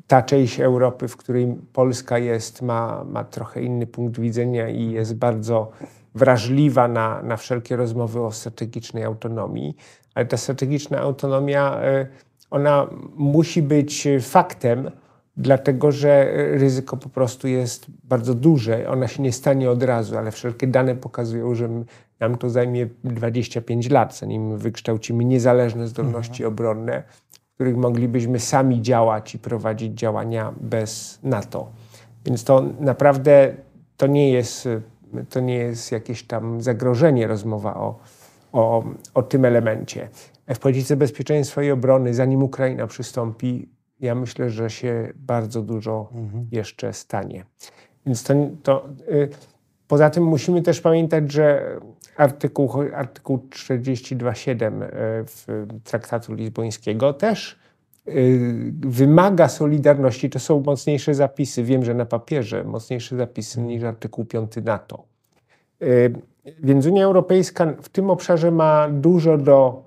ta 0.07 0.23
część 0.23 0.61
Europy, 0.61 1.09
w 1.09 1.17
której 1.17 1.57
Polska 1.73 2.19
jest, 2.19 2.63
ma, 2.63 3.05
ma 3.05 3.25
trochę 3.25 3.63
inny 3.63 3.87
punkt 3.87 4.21
widzenia 4.21 4.69
i 4.69 4.91
jest 4.91 5.15
bardzo 5.15 5.71
wrażliwa 6.15 6.89
na, 6.89 7.23
na 7.23 7.37
wszelkie 7.37 7.77
rozmowy 7.77 8.21
o 8.21 8.33
strategicznej 8.33 9.05
autonomii, 9.05 9.77
ale 10.15 10.27
ta 10.27 10.37
strategiczna 10.37 10.99
autonomia, 10.99 11.81
e, 11.83 12.07
ona 12.51 12.87
musi 13.17 13.63
być 13.63 14.09
faktem, 14.21 14.91
dlatego 15.37 15.93
że 15.93 16.33
ryzyko 16.59 16.97
po 16.97 17.09
prostu 17.09 17.49
jest 17.49 17.87
bardzo 18.05 18.35
duże. 18.35 18.89
Ona 18.89 19.09
się 19.09 19.23
nie 19.23 19.33
stanie 19.33 19.71
od 19.71 19.83
razu, 19.83 20.19
ale 20.19 20.31
wszelkie 20.31 20.67
dane 20.67 20.95
pokazują, 20.95 21.55
że 21.55 21.69
nam 22.21 22.39
to 22.39 22.51
zajmie 22.51 22.89
25 23.05 23.91
lat, 23.91 24.19
zanim 24.19 24.59
wykształcimy 24.59 25.25
niezależne 25.25 25.89
zdolności 25.89 26.43
mhm. 26.43 26.53
obronne, 26.53 27.03
w 27.31 27.55
których 27.55 27.77
moglibyśmy 27.77 28.41
sami 28.41 28.83
działać 28.83 29.35
i 29.35 29.39
prowadzić 29.39 29.99
działania 29.99 30.55
bez 30.61 31.19
NATO. 31.23 31.71
Więc 32.25 32.45
to 32.45 32.65
naprawdę 32.81 33.55
to 33.97 34.07
nie 34.07 34.31
jest 34.31 34.69
to 35.31 35.41
nie 35.41 35.55
jest 35.55 35.93
jakieś 35.93 36.23
tam 36.23 36.63
zagrożenie, 36.63 37.27
rozmowa 37.27 37.75
o, 37.75 37.99
o, 38.53 38.85
o 39.15 39.23
tym 39.23 39.45
elemencie. 39.45 40.09
W 40.55 40.59
polityce 40.59 40.97
bezpieczeństwa 40.97 41.63
i 41.63 41.71
obrony, 41.71 42.15
zanim 42.15 42.43
Ukraina 42.43 42.87
przystąpi, 42.87 43.69
ja 44.01 44.15
myślę, 44.15 44.51
że 44.51 44.71
się 44.71 45.13
bardzo 45.17 45.63
dużo 45.63 46.09
mhm. 46.15 46.47
jeszcze 46.53 46.93
stanie. 46.93 47.45
Więc 48.07 48.23
to, 48.23 48.35
to 48.63 48.89
y, 49.11 49.29
poza 49.89 50.11
tym 50.11 50.25
musimy 50.25 50.63
też 50.63 50.81
pamiętać, 50.81 51.33
że 51.33 51.77
artykuł, 52.17 52.71
artykuł 52.95 53.39
42.7 53.39 54.83
y, 54.83 54.89
w 55.27 55.67
traktatu 55.85 56.35
lizbońskiego 56.35 57.13
też 57.13 57.59
y, 58.09 58.73
wymaga 58.81 59.49
solidarności. 59.49 60.31
To 60.31 60.39
są 60.39 60.61
mocniejsze 60.61 61.15
zapisy. 61.15 61.63
Wiem, 61.63 61.85
że 61.85 61.95
na 61.95 62.07
papierze 62.07 62.65
mocniejsze 62.65 63.17
zapisy 63.17 63.61
niż 63.61 63.83
artykuł 63.83 64.25
5 64.25 64.53
NATO. 64.65 65.05
Y, 65.83 66.15
więc 66.63 66.87
Unia 66.87 67.05
Europejska 67.05 67.75
w 67.83 67.89
tym 67.89 68.11
obszarze 68.11 68.51
ma 68.51 68.89
dużo 68.89 69.39
do 69.39 69.87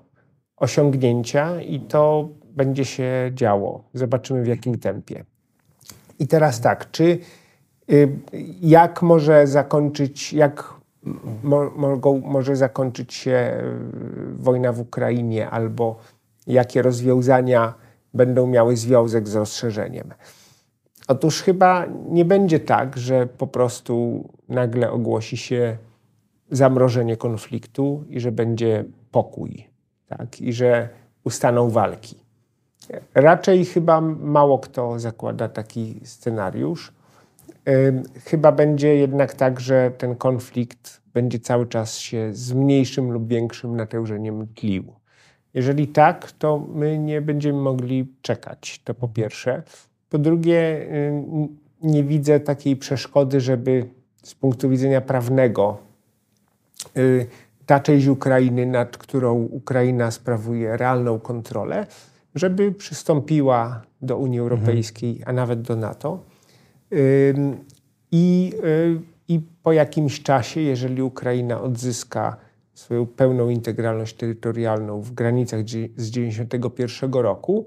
osiągnięcia 0.58 1.62
i 1.62 1.80
to 1.80 2.30
będzie 2.60 2.86
się 2.86 3.32
działo. 3.34 3.84
Zobaczymy 3.94 4.44
w 4.44 4.48
jakim 4.48 4.80
tempie. 4.80 5.24
I 6.20 6.28
teraz 6.28 6.62
tak, 6.62 6.92
czy 6.92 7.20
y, 7.92 8.10
jak 8.62 9.02
może 9.02 9.48
zakończyć, 9.48 10.34
jak 10.34 10.74
mo, 11.44 11.70
mogą, 11.76 12.20
może 12.20 12.56
zakończyć 12.56 13.14
się 13.14 13.32
y, 13.32 14.44
wojna 14.44 14.74
w 14.74 14.80
Ukrainie, 14.80 15.50
albo 15.50 16.00
jakie 16.48 16.82
rozwiązania 16.82 17.74
będą 18.14 18.48
miały 18.48 18.78
związek 18.78 19.28
z 19.28 19.36
rozszerzeniem? 19.36 20.14
Otóż 21.08 21.42
chyba 21.42 21.86
nie 22.10 22.26
będzie 22.26 22.60
tak, 22.60 22.98
że 22.98 23.28
po 23.28 23.48
prostu 23.48 24.28
nagle 24.50 24.92
ogłosi 24.92 25.38
się 25.38 25.78
zamrożenie 26.52 27.18
konfliktu 27.18 28.04
i 28.10 28.20
że 28.20 28.32
będzie 28.32 28.86
pokój, 29.12 29.68
tak? 30.08 30.42
i 30.42 30.54
że 30.54 30.90
ustaną 31.24 31.70
walki. 31.70 32.29
Raczej 33.16 33.66
chyba 33.66 34.02
mało 34.02 34.60
kto 34.60 35.00
zakłada 35.00 35.50
taki 35.50 36.00
scenariusz. 36.04 36.94
Chyba 38.26 38.52
będzie 38.52 38.96
jednak 38.96 39.34
tak, 39.34 39.60
że 39.60 39.92
ten 39.98 40.16
konflikt 40.16 41.02
będzie 41.14 41.40
cały 41.40 41.68
czas 41.68 41.98
się 41.98 42.30
z 42.34 42.54
mniejszym 42.54 43.12
lub 43.12 43.28
większym 43.28 43.76
natężeniem 43.76 44.48
tlił. 44.48 44.84
Jeżeli 45.54 45.88
tak, 45.88 46.32
to 46.32 46.68
my 46.74 47.00
nie 47.00 47.22
będziemy 47.22 47.62
mogli 47.62 48.14
czekać. 48.22 48.82
To 48.84 48.94
po 48.94 49.08
pierwsze. 49.08 49.64
Po 50.10 50.18
drugie, 50.18 50.88
nie 51.82 52.04
widzę 52.04 52.40
takiej 52.40 52.76
przeszkody, 52.76 53.42
żeby 53.42 53.86
z 54.24 54.36
punktu 54.36 54.70
widzenia 54.70 55.02
prawnego 55.02 55.78
y, 56.98 57.28
ta 57.66 57.80
część 57.80 58.08
Ukrainy, 58.08 58.66
nad 58.66 58.98
którą 58.98 59.34
Ukraina 59.34 60.12
sprawuje 60.12 60.78
realną 60.78 61.20
kontrolę, 61.20 61.88
żeby 62.36 62.72
przystąpiła 62.72 63.82
do 64.02 64.18
Unii 64.18 64.40
Europejskiej, 64.40 65.22
a 65.26 65.34
nawet 65.34 65.62
do 65.62 65.76
NATO. 65.76 66.20
I, 68.12 68.54
y, 68.64 69.02
I 69.28 69.40
po 69.64 69.74
jakimś 69.74 70.24
czasie, 70.24 70.62
jeżeli 70.62 71.02
Ukraina 71.02 71.62
odzyska 71.62 72.38
swoją 72.74 73.06
pełną 73.06 73.50
integralność 73.50 74.16
terytorialną 74.16 75.02
w 75.02 75.12
granicach 75.12 75.60
z 75.62 76.12
1991 76.12 77.14
roku, 77.14 77.66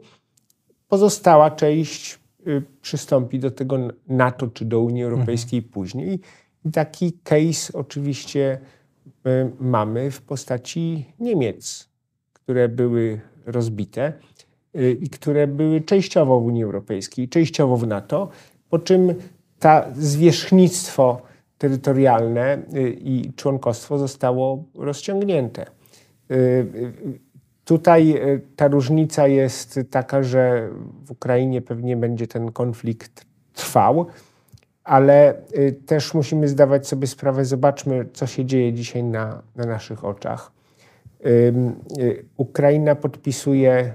pozostała 0.88 1.50
część 1.50 2.18
y, 2.46 2.62
przystąpi 2.82 3.38
do 3.38 3.50
tego 3.50 3.78
NATO 4.08 4.48
czy 4.48 4.64
do 4.64 4.80
Unii 4.80 5.04
Europejskiej 5.04 5.58
mhm. 5.58 5.72
później. 5.72 6.20
I 6.64 6.70
taki 6.70 7.12
case 7.12 7.72
oczywiście 7.72 8.58
y, 9.26 9.50
mamy 9.60 10.10
w 10.10 10.22
postaci 10.22 11.04
Niemiec, 11.18 11.88
które 12.32 12.68
były 12.68 13.20
rozbite 13.46 14.12
i 15.00 15.08
które 15.10 15.46
były 15.46 15.80
częściowo 15.80 16.40
w 16.40 16.44
Unii 16.44 16.64
Europejskiej, 16.64 17.28
częściowo 17.28 17.76
w 17.76 17.86
NATO, 17.86 18.28
po 18.70 18.78
czym 18.78 19.14
ta 19.58 19.86
zwierzchnictwo 19.94 21.22
terytorialne 21.62 22.58
y, 22.74 22.96
i 23.00 23.32
członkostwo 23.36 23.98
zostało 23.98 24.64
rozciągnięte. 24.74 25.66
Y, 26.30 26.66
tutaj 27.64 28.16
y, 28.16 28.40
ta 28.56 28.68
różnica 28.68 29.26
jest 29.26 29.80
taka, 29.90 30.22
że 30.22 30.68
w 31.04 31.10
Ukrainie 31.10 31.60
pewnie 31.60 31.96
będzie 31.96 32.26
ten 32.26 32.52
konflikt 32.52 33.26
trwał, 33.52 34.06
ale 34.84 35.34
też 35.86 36.14
musimy 36.14 36.48
zdawać 36.48 36.88
sobie 36.88 37.06
sprawę, 37.06 37.44
zobaczmy, 37.44 38.06
co 38.12 38.26
się 38.26 38.44
dzieje 38.44 38.72
dzisiaj 38.72 39.04
na, 39.04 39.42
na 39.56 39.66
naszych 39.66 40.04
oczach. 40.04 40.52
Ukraina 42.36 42.94
podpisuje 42.94 43.94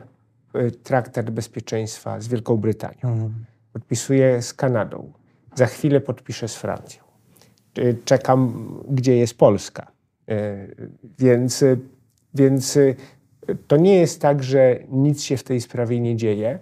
traktat 0.84 1.30
bezpieczeństwa 1.30 2.20
z 2.20 2.28
Wielką 2.28 2.58
Brytanią, 2.58 3.32
podpisuje 3.74 4.42
z 4.42 4.54
Kanadą, 4.54 5.12
za 5.56 5.66
chwilę 5.66 6.02
podpiszę 6.02 6.48
z 6.48 6.56
Francją. 6.56 7.04
Czekam, 8.06 8.70
gdzie 8.90 9.18
jest 9.18 9.38
Polska. 9.38 9.92
E, 10.30 10.68
więc, 11.20 11.64
więc 12.34 12.80
to 13.68 13.78
nie 13.78 13.96
jest 13.96 14.22
tak, 14.22 14.44
że 14.44 14.80
nic 14.92 15.24
się 15.24 15.38
w 15.38 15.44
tej 15.44 15.62
sprawie 15.62 16.00
nie 16.00 16.16
dzieje. 16.16 16.60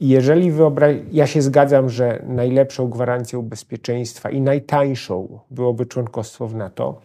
Jeżeli 0.00 0.50
wyobraź, 0.50 0.96
ja 1.12 1.26
się 1.26 1.42
zgadzam, 1.42 1.88
że 1.88 2.22
najlepszą 2.26 2.88
gwarancją 2.88 3.42
bezpieczeństwa 3.42 4.30
i 4.30 4.40
najtańszą 4.40 5.38
byłoby 5.50 5.86
członkostwo 5.86 6.48
w 6.48 6.54
NATO. 6.54 7.00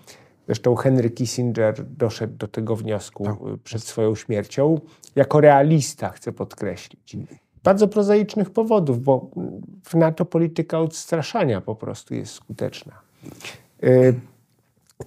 Zresztą 0.47 0.75
Henry 0.75 1.09
Kissinger 1.09 1.85
doszedł 1.85 2.37
do 2.37 2.47
tego 2.47 2.75
wniosku 2.75 3.23
tak. 3.23 3.35
przed 3.63 3.83
swoją 3.83 4.15
śmiercią. 4.15 4.79
Jako 5.15 5.41
realista 5.41 6.09
chcę 6.09 6.31
podkreślić 6.31 7.17
bardzo 7.67 7.87
prozaicznych 7.87 8.49
powodów, 8.49 9.03
bo 9.03 9.29
w 9.83 9.93
NATO 9.95 10.25
polityka 10.25 10.79
odstraszania 10.79 11.61
po 11.61 11.75
prostu 11.75 12.15
jest 12.15 12.33
skuteczna. 12.33 12.93
Y, 13.83 14.19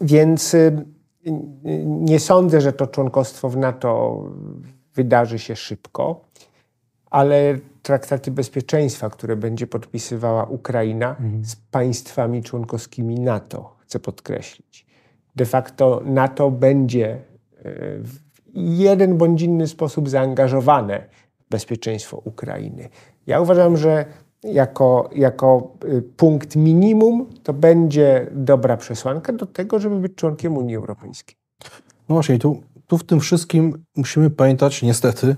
więc 0.00 0.54
y, 0.54 0.85
nie 1.85 2.20
sądzę, 2.20 2.61
że 2.61 2.73
to 2.73 2.87
członkostwo 2.87 3.49
w 3.49 3.56
NATO 3.56 4.23
wydarzy 4.94 5.38
się 5.38 5.56
szybko, 5.56 6.25
ale 7.11 7.59
traktaty 7.82 8.30
bezpieczeństwa, 8.30 9.11
które 9.11 9.37
będzie 9.37 9.66
podpisywała 9.66 10.44
Ukraina 10.44 11.11
mhm. 11.11 11.44
z 11.44 11.56
państwami 11.56 12.42
członkowskimi 12.42 13.20
NATO, 13.20 13.76
chcę 13.78 13.99
podkreślić. 13.99 14.89
De 15.40 15.47
facto 15.47 16.02
NATO 16.04 16.50
będzie 16.50 17.14
y, 17.14 17.18
w 18.02 18.18
jeden 18.54 19.18
bądź 19.18 19.42
inny 19.42 19.66
sposób 19.66 20.09
zaangażowane 20.09 21.04
bezpieczeństwo 21.50 22.23
Ukrainy. 22.25 22.88
Ja 23.26 23.40
uważam, 23.40 23.76
że 23.76 24.04
jako, 24.44 25.11
jako 25.14 25.73
y, 25.85 26.02
punkt 26.02 26.56
minimum 26.56 27.26
to 27.42 27.52
będzie 27.52 28.26
dobra 28.32 28.76
przesłanka 28.76 29.32
do 29.32 29.47
tego, 29.47 29.78
żeby 29.78 29.97
być 29.97 30.14
członkiem 30.14 30.56
Unii 30.56 30.76
Europejskiej. 30.76 31.37
No 32.09 32.14
właśnie, 32.14 32.38
tu, 32.38 32.62
tu 32.87 32.98
w 32.98 33.05
tym 33.05 33.20
wszystkim 33.20 33.85
musimy 33.96 34.31
pamiętać 34.31 34.83
niestety 34.83 35.37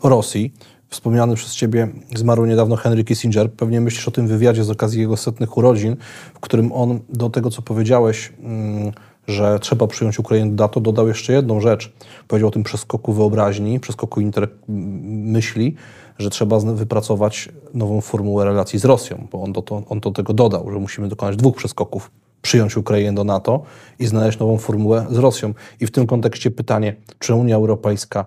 o 0.00 0.08
Rosji. 0.08 0.54
Wspomniany 0.88 1.34
przez 1.34 1.54
Ciebie 1.54 1.88
zmarł 2.14 2.46
niedawno 2.46 2.76
Henry 2.76 3.04
Kissinger. 3.04 3.52
Pewnie 3.52 3.80
myślisz 3.80 4.08
o 4.08 4.10
tym 4.10 4.26
wywiadzie 4.26 4.64
z 4.64 4.70
okazji 4.70 5.00
jego 5.00 5.16
setnych 5.16 5.56
urodzin, 5.56 5.96
w 6.34 6.40
którym 6.40 6.72
on 6.72 7.00
do 7.08 7.30
tego, 7.30 7.50
co 7.50 7.62
powiedziałeś, 7.62 8.32
mm, 8.42 8.92
że 9.26 9.58
trzeba 9.58 9.86
przyjąć 9.86 10.18
Ukrainę 10.18 10.50
do 10.50 10.64
NATO, 10.64 10.80
dodał 10.80 11.08
jeszcze 11.08 11.32
jedną 11.32 11.60
rzecz. 11.60 11.92
Powiedział 12.28 12.48
o 12.48 12.52
tym 12.52 12.62
przeskoku 12.62 13.12
wyobraźni, 13.12 13.80
przeskoku 13.80 14.20
myśli, 14.68 15.74
że 16.18 16.30
trzeba 16.30 16.58
wypracować 16.58 17.48
nową 17.74 18.00
formułę 18.00 18.44
relacji 18.44 18.78
z 18.78 18.84
Rosją, 18.84 19.26
bo 19.32 19.42
on 19.42 19.52
do, 19.52 19.62
to, 19.62 19.82
on 19.88 20.00
do 20.00 20.10
tego 20.10 20.32
dodał, 20.32 20.70
że 20.70 20.78
musimy 20.78 21.08
dokonać 21.08 21.36
dwóch 21.36 21.56
przeskoków. 21.56 22.10
Przyjąć 22.42 22.76
Ukrainę 22.76 23.14
do 23.14 23.24
NATO 23.24 23.62
i 23.98 24.06
znaleźć 24.06 24.38
nową 24.38 24.58
formułę 24.58 25.06
z 25.10 25.18
Rosją. 25.18 25.54
I 25.80 25.86
w 25.86 25.90
tym 25.90 26.06
kontekście 26.06 26.50
pytanie, 26.50 26.96
czy 27.18 27.34
Unia 27.34 27.56
Europejska 27.56 28.26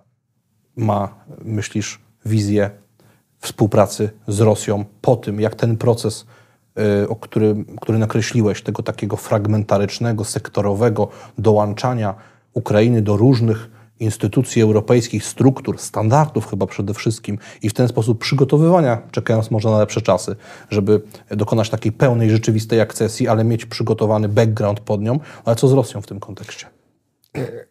ma, 0.75 1.15
myślisz, 1.45 1.99
wizję 2.25 2.69
współpracy 3.39 4.10
z 4.27 4.41
Rosją 4.41 4.86
po 5.01 5.15
tym, 5.15 5.39
jak 5.39 5.55
ten 5.55 5.77
proces 5.77 6.25
o 7.09 7.15
który, 7.15 7.55
który 7.81 7.97
nakreśliłeś, 7.97 8.61
tego 8.61 8.83
takiego 8.83 9.17
fragmentarycznego, 9.17 10.23
sektorowego 10.23 11.07
dołączania 11.38 12.15
Ukrainy 12.53 13.01
do 13.01 13.17
różnych 13.17 13.69
instytucji 13.99 14.61
europejskich, 14.61 15.25
struktur, 15.25 15.79
standardów 15.79 16.47
chyba 16.47 16.67
przede 16.67 16.93
wszystkim 16.93 17.38
i 17.61 17.69
w 17.69 17.73
ten 17.73 17.88
sposób 17.88 18.19
przygotowywania, 18.19 19.01
czekając 19.11 19.51
może 19.51 19.69
na 19.69 19.79
lepsze 19.79 20.01
czasy, 20.01 20.35
żeby 20.69 21.01
dokonać 21.29 21.69
takiej 21.69 21.91
pełnej, 21.91 22.29
rzeczywistej 22.29 22.81
akcesji, 22.81 23.27
ale 23.27 23.43
mieć 23.43 23.65
przygotowany 23.65 24.29
background 24.29 24.79
pod 24.79 25.01
nią. 25.01 25.19
Ale 25.45 25.55
co 25.55 25.67
z 25.67 25.73
Rosją 25.73 26.01
w 26.01 26.07
tym 26.07 26.19
kontekście? 26.19 26.65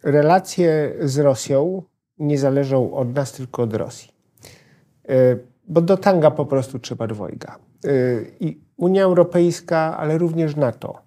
Relacje 0.02 0.94
z 1.00 1.18
Rosją 1.18 1.82
nie 2.18 2.38
zależą 2.38 2.94
od 2.94 3.14
nas, 3.14 3.32
tylko 3.32 3.62
od 3.62 3.74
Rosji. 3.74 4.08
Y, 5.10 5.38
bo 5.68 5.80
do 5.80 5.96
tanga 5.96 6.30
po 6.30 6.46
prostu 6.46 6.78
trzeba 6.78 7.06
dwojga. 7.06 7.58
Y, 7.84 8.32
I 8.40 8.63
Unia 8.76 9.04
Europejska, 9.04 9.96
ale 9.96 10.18
również 10.18 10.56
NATO 10.56 10.98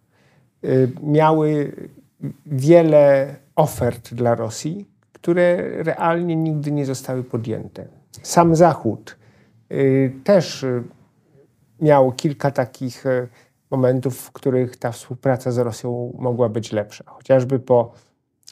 y, 0.63 0.91
miały 1.03 1.73
wiele 2.45 3.35
ofert 3.55 4.13
dla 4.13 4.35
Rosji, 4.35 4.85
które 5.13 5.57
realnie 5.83 6.35
nigdy 6.35 6.71
nie 6.71 6.85
zostały 6.85 7.23
podjęte. 7.23 7.87
Sam 8.23 8.55
Zachód 8.55 9.17
y, 9.71 10.13
też 10.23 10.65
miał 11.81 12.11
kilka 12.11 12.51
takich 12.51 13.03
momentów, 13.71 14.17
w 14.17 14.31
których 14.31 14.77
ta 14.77 14.91
współpraca 14.91 15.51
z 15.51 15.57
Rosją 15.57 16.13
mogła 16.19 16.49
być 16.49 16.71
lepsza. 16.71 17.03
Chociażby 17.07 17.59
po 17.59 17.93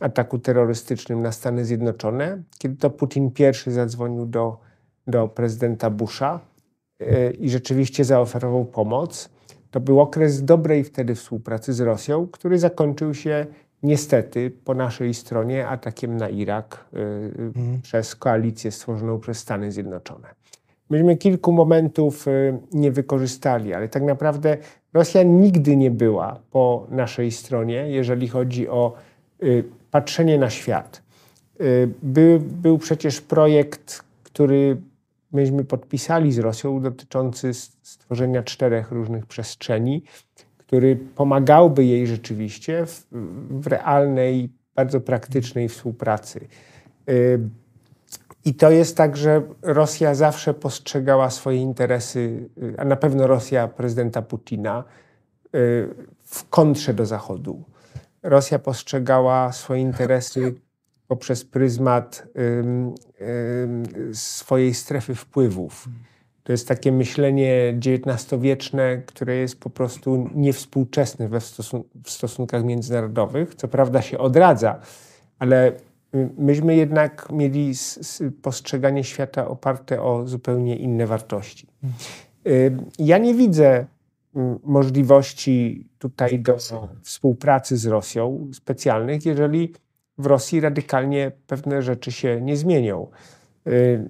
ataku 0.01 0.39
terrorystycznym 0.39 1.21
na 1.21 1.31
Stany 1.31 1.65
Zjednoczone, 1.65 2.41
kiedy 2.57 2.75
to 2.75 2.89
Putin 2.89 3.31
pierwszy 3.31 3.71
zadzwonił 3.71 4.25
do, 4.25 4.57
do 5.07 5.27
prezydenta 5.27 5.89
Busha 5.89 6.39
i 7.39 7.49
rzeczywiście 7.49 8.03
zaoferował 8.03 8.65
pomoc. 8.65 9.29
To 9.71 9.79
był 9.79 9.99
okres 10.01 10.45
dobrej 10.45 10.83
wtedy 10.83 11.15
współpracy 11.15 11.73
z 11.73 11.81
Rosją, 11.81 12.27
który 12.27 12.59
zakończył 12.59 13.13
się 13.13 13.45
niestety 13.83 14.51
po 14.65 14.73
naszej 14.73 15.13
stronie 15.13 15.67
atakiem 15.67 16.17
na 16.17 16.29
Irak 16.29 16.85
hmm. 16.91 17.81
przez 17.81 18.15
koalicję 18.15 18.71
stworzoną 18.71 19.19
przez 19.19 19.37
Stany 19.37 19.71
Zjednoczone. 19.71 20.27
Myśmy 20.89 21.17
kilku 21.17 21.51
momentów 21.51 22.25
nie 22.73 22.91
wykorzystali, 22.91 23.73
ale 23.73 23.89
tak 23.89 24.03
naprawdę 24.03 24.57
Rosja 24.93 25.23
nigdy 25.23 25.77
nie 25.77 25.91
była 25.91 26.39
po 26.51 26.87
naszej 26.89 27.31
stronie, 27.31 27.89
jeżeli 27.89 28.27
chodzi 28.27 28.69
o 28.69 28.93
patrzenie 29.91 30.37
na 30.37 30.49
świat. 30.49 31.01
Był, 32.03 32.39
był 32.39 32.77
przecież 32.77 33.21
projekt, 33.21 34.03
który 34.23 34.77
myśmy 35.35 35.63
podpisali 35.63 36.31
z 36.31 36.39
Rosją 36.39 36.81
dotyczący 36.81 37.53
stworzenia 37.81 38.43
czterech 38.43 38.91
różnych 38.91 39.25
przestrzeni, 39.25 40.03
który 40.57 40.95
pomagałby 40.95 41.85
jej 41.85 42.07
rzeczywiście 42.07 42.85
w, 42.85 43.05
w 43.49 43.67
realnej, 43.67 44.49
bardzo 44.75 45.01
praktycznej 45.01 45.69
współpracy. 45.69 46.47
I 48.45 48.53
to 48.53 48.71
jest 48.71 48.97
tak, 48.97 49.17
że 49.17 49.41
Rosja 49.61 50.15
zawsze 50.15 50.53
postrzegała 50.53 51.29
swoje 51.29 51.57
interesy, 51.57 52.49
y, 52.63 52.75
a 52.77 52.85
na 52.85 52.95
pewno 52.95 53.27
Rosja 53.27 53.67
prezydenta 53.67 54.21
Putina, 54.21 54.83
y, 55.55 55.87
w 56.23 56.49
kontrze 56.49 56.93
do 56.93 57.05
Zachodu. 57.05 57.63
Rosja 58.23 58.59
postrzegała 58.59 59.51
swoje 59.51 59.81
interesy 59.81 60.55
poprzez 61.07 61.45
pryzmat 61.45 62.27
swojej 64.13 64.73
strefy 64.73 65.15
wpływów. 65.15 65.89
To 66.43 66.51
jest 66.51 66.67
takie 66.67 66.91
myślenie 66.91 67.79
XIX-wieczne, 67.85 69.01
które 69.05 69.35
jest 69.35 69.59
po 69.59 69.69
prostu 69.69 70.29
niewspółczesne 70.35 71.29
we 71.29 71.41
stosun 71.41 71.83
w 72.03 72.09
stosunkach 72.09 72.63
międzynarodowych. 72.63 73.55
Co 73.55 73.67
prawda 73.67 74.01
się 74.01 74.17
odradza, 74.17 74.79
ale 75.39 75.71
myśmy 76.37 76.75
jednak 76.75 77.27
mieli 77.31 77.73
postrzeganie 78.41 79.03
świata 79.03 79.47
oparte 79.47 80.01
o 80.01 80.27
zupełnie 80.27 80.75
inne 80.75 81.07
wartości. 81.07 81.67
Ja 82.99 83.17
nie 83.17 83.33
widzę 83.33 83.85
możliwości 84.63 85.87
tutaj 85.99 86.39
do 86.39 86.57
współpracy 87.01 87.77
z 87.77 87.85
Rosją 87.85 88.47
specjalnych, 88.53 89.25
jeżeli 89.25 89.73
w 90.17 90.25
Rosji 90.25 90.59
radykalnie 90.59 91.31
pewne 91.47 91.81
rzeczy 91.81 92.11
się 92.11 92.41
nie 92.41 92.57
zmienią. 92.57 93.07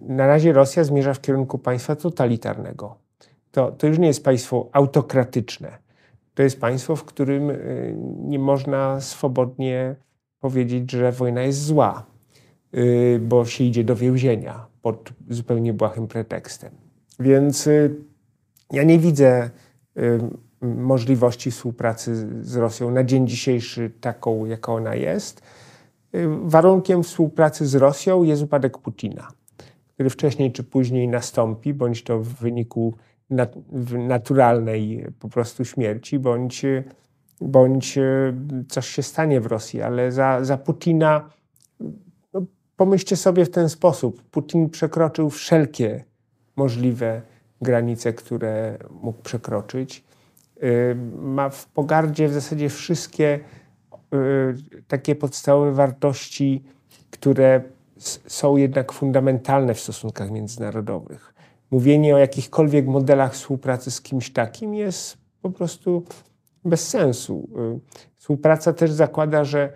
Na 0.01 0.27
razie 0.27 0.53
Rosja 0.53 0.83
zmierza 0.83 1.13
w 1.13 1.21
kierunku 1.21 1.57
państwa 1.57 1.95
totalitarnego. 1.95 2.95
To, 3.51 3.71
to 3.71 3.87
już 3.87 3.99
nie 3.99 4.07
jest 4.07 4.23
państwo 4.23 4.69
autokratyczne. 4.71 5.77
To 6.33 6.43
jest 6.43 6.59
państwo, 6.59 6.95
w 6.95 7.03
którym 7.03 7.51
nie 8.19 8.39
można 8.39 9.01
swobodnie 9.01 9.95
powiedzieć, 10.39 10.91
że 10.91 11.11
wojna 11.11 11.41
jest 11.41 11.63
zła, 11.63 12.05
y, 12.77 13.19
bo 13.21 13.45
się 13.45 13.63
idzie 13.63 13.83
do 13.83 13.95
więzienia 13.95 14.65
pod 14.81 15.09
zupełnie 15.29 15.73
błahym 15.73 16.07
pretekstem. 16.07 16.71
Więc 17.19 17.67
y, 17.67 17.95
ja 18.71 18.83
nie 18.83 18.99
widzę 18.99 19.49
y, 19.97 20.19
możliwości 20.61 21.51
współpracy 21.51 22.27
z 22.41 22.55
Rosją 22.55 22.91
na 22.91 23.03
dzień 23.03 23.27
dzisiejszy 23.27 23.91
taką, 24.01 24.45
jaka 24.45 24.73
ona 24.73 24.95
jest. 24.95 25.41
Warunkiem 26.41 27.03
współpracy 27.03 27.67
z 27.67 27.75
Rosją 27.75 28.23
jest 28.23 28.43
upadek 28.43 28.77
Putina, 28.77 29.27
który 29.93 30.09
wcześniej 30.09 30.51
czy 30.51 30.63
później 30.63 31.07
nastąpi, 31.07 31.73
bądź 31.73 32.03
to 32.03 32.19
w 32.19 32.27
wyniku 32.27 32.93
naturalnej 34.07 35.05
po 35.19 35.29
prostu 35.29 35.65
śmierci, 35.65 36.19
bądź 36.19 36.65
bądź 37.41 37.97
e, 37.97 38.33
coś 38.69 38.87
się 38.87 39.03
stanie 39.03 39.41
w 39.41 39.45
Rosji, 39.45 39.81
ale 39.81 40.11
za, 40.11 40.43
za 40.43 40.57
Putina 40.57 41.29
no, 42.33 42.41
pomyślcie 42.75 43.15
sobie 43.15 43.45
w 43.45 43.49
ten 43.49 43.69
sposób. 43.69 44.21
Putin 44.21 44.69
przekroczył 44.69 45.29
wszelkie 45.29 46.03
możliwe 46.55 47.21
granice, 47.61 48.13
które 48.13 48.77
mógł 49.01 49.21
przekroczyć. 49.21 50.03
E, 50.61 50.95
ma 51.21 51.49
w 51.49 51.65
pogardzie 51.65 52.27
w 52.27 52.33
zasadzie 52.33 52.69
wszystkie 52.69 53.39
takie 54.87 55.15
podstawowe 55.15 55.71
wartości, 55.71 56.63
które 57.11 57.61
są 58.27 58.57
jednak 58.57 58.91
fundamentalne 58.91 59.73
w 59.73 59.79
stosunkach 59.79 60.31
międzynarodowych. 60.31 61.33
Mówienie 61.71 62.15
o 62.15 62.17
jakichkolwiek 62.17 62.85
modelach 62.85 63.33
współpracy 63.33 63.91
z 63.91 64.01
kimś 64.01 64.29
takim 64.29 64.75
jest 64.75 65.17
po 65.41 65.49
prostu 65.49 66.03
bez 66.65 66.87
sensu. 66.87 67.49
Y, 67.75 67.79
współpraca 68.15 68.73
też 68.73 68.91
zakłada, 68.91 69.43
że 69.43 69.73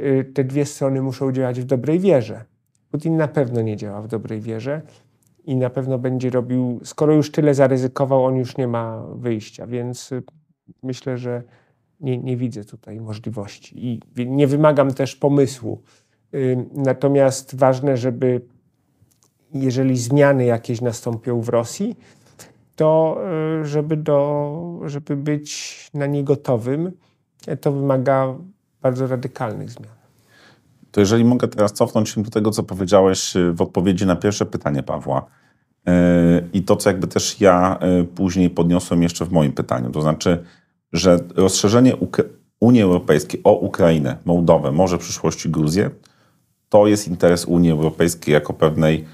y, 0.00 0.32
te 0.34 0.44
dwie 0.44 0.66
strony 0.66 1.02
muszą 1.02 1.32
działać 1.32 1.60
w 1.60 1.64
dobrej 1.64 1.98
wierze. 2.00 2.44
Putin 2.90 3.16
na 3.16 3.28
pewno 3.28 3.62
nie 3.62 3.76
działa 3.76 4.02
w 4.02 4.08
dobrej 4.08 4.40
wierze 4.40 4.82
i 5.44 5.56
na 5.56 5.70
pewno 5.70 5.98
będzie 5.98 6.30
robił, 6.30 6.80
skoro 6.84 7.14
już 7.14 7.32
tyle 7.32 7.54
zaryzykował, 7.54 8.24
on 8.24 8.36
już 8.36 8.56
nie 8.56 8.68
ma 8.68 9.06
wyjścia, 9.14 9.66
więc 9.66 10.12
y, 10.12 10.22
myślę, 10.82 11.18
że 11.18 11.42
nie, 12.00 12.18
nie 12.18 12.36
widzę 12.36 12.64
tutaj 12.64 13.00
możliwości 13.00 13.86
i 13.86 14.00
nie 14.26 14.46
wymagam 14.46 14.94
też 14.94 15.16
pomysłu. 15.16 15.82
Natomiast 16.72 17.56
ważne, 17.56 17.96
żeby 17.96 18.40
jeżeli 19.54 19.98
zmiany 19.98 20.44
jakieś 20.44 20.80
nastąpią 20.80 21.40
w 21.40 21.48
Rosji, 21.48 21.96
to 22.76 23.18
y, 23.62 23.66
żeby, 23.66 23.96
do, 23.96 24.80
żeby 24.84 25.16
być 25.16 25.90
na 25.94 26.06
nie 26.06 26.24
gotowym, 26.24 26.92
to 27.60 27.72
wymaga 27.72 28.34
bardzo 28.82 29.06
radykalnych 29.06 29.70
zmian. 29.70 29.94
To 30.90 31.00
jeżeli 31.00 31.24
mogę 31.24 31.48
teraz 31.48 31.72
cofnąć 31.72 32.08
się 32.08 32.22
do 32.22 32.30
tego, 32.30 32.50
co 32.50 32.62
powiedziałeś 32.62 33.36
y, 33.36 33.52
w 33.52 33.62
odpowiedzi 33.62 34.06
na 34.06 34.16
pierwsze 34.16 34.46
pytanie 34.46 34.82
Pawła 34.82 35.26
y, 35.88 35.92
i 36.52 36.62
to, 36.62 36.76
co 36.76 36.90
jakby 36.90 37.06
też 37.06 37.40
ja 37.40 37.78
później 38.14 38.50
podniosłem 38.50 39.02
jeszcze 39.02 39.24
w 39.24 39.32
moim 39.32 39.52
pytaniu, 39.52 39.90
to 39.90 40.02
znaczy, 40.02 40.44
że 40.94 41.18
rozszerzenie 41.36 41.96
Unii 42.60 42.82
Europejskiej 42.82 43.40
o 43.44 43.52
Ukrainę, 43.52 44.16
Mołdowę, 44.24 44.72
może 44.72 44.98
w 44.98 45.00
przyszłości 45.00 45.50
Gruzję, 45.50 45.90
to 46.68 46.86
jest 46.86 47.08
interes 47.08 47.44
Unii 47.44 47.70
Europejskiej 47.70 48.32
jako 48.34 48.52
pewnej 48.52 49.04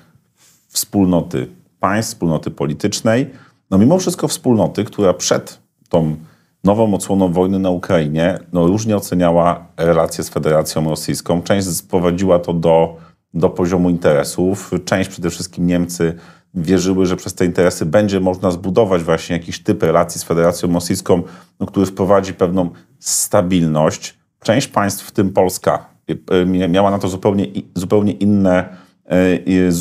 wspólnoty 0.69 1.47
państw, 1.81 2.13
wspólnoty 2.13 2.51
politycznej, 2.51 3.31
no 3.71 3.79
mimo 3.79 3.99
wszystko 3.99 4.29
wspólnoty, 4.29 4.85
która 4.85 5.15
przed 5.15 5.61
tą 5.89 6.17
nową 6.65 6.95
odsłoną 6.95 7.33
wojny 7.33 7.59
na 7.59 7.71
Ukrainie 7.71 8.39
no 8.53 8.67
różnie 8.67 8.97
oceniała 8.97 9.67
relacje 9.77 10.25
z 10.25 10.29
Federacją 10.29 10.91
Rosyjską. 10.91 11.43
Część 11.43 11.69
sprowadziła 11.69 12.39
to 12.39 12.53
do, 12.53 12.97
do 13.35 13.51
poziomu 13.51 13.91
interesów. 13.91 14.71
Część, 14.85 15.11
przede 15.11 15.31
wszystkim 15.31 15.67
Niemcy, 15.67 16.15
wierzyły, 16.55 17.07
że 17.07 17.17
przez 17.17 17.35
te 17.35 17.45
interesy 17.45 17.87
będzie 17.87 18.21
można 18.21 18.51
zbudować 18.51 19.03
właśnie 19.03 19.37
jakiś 19.37 19.63
typ 19.63 19.83
relacji 19.83 20.21
z 20.21 20.25
Federacją 20.25 20.73
Rosyjską, 20.73 21.23
no, 21.61 21.67
który 21.67 21.87
wprowadzi 21.87 22.35
pewną 22.35 22.71
stabilność. 22.99 24.19
Część 24.43 24.69
państw, 24.69 25.05
w 25.05 25.11
tym 25.11 25.33
Polska, 25.33 25.87
e, 26.31 26.69
miała 26.69 26.91
na 26.91 26.99
to 26.99 27.09
zupełnie, 27.09 27.47
zupełnie 27.75 28.13
inne, 28.13 28.77
e, 29.07 29.73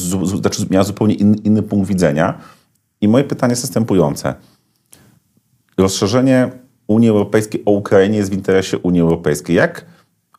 znaczy 0.41 0.65
miała 0.69 0.84
zupełnie 0.84 1.13
inny, 1.13 1.38
inny 1.43 1.63
punkt 1.63 1.88
widzenia. 1.88 2.39
I 3.01 3.08
moje 3.08 3.23
pytanie 3.23 3.51
jest 3.51 3.63
następujące. 3.63 4.36
Rozszerzenie 5.77 6.49
Unii 6.88 7.10
Europejskiej 7.10 7.63
o 7.65 7.71
Ukrainie 7.71 8.17
jest 8.17 8.32
w 8.32 8.34
interesie 8.34 8.77
Unii 8.77 9.01
Europejskiej. 9.01 9.55
Jak 9.55 9.86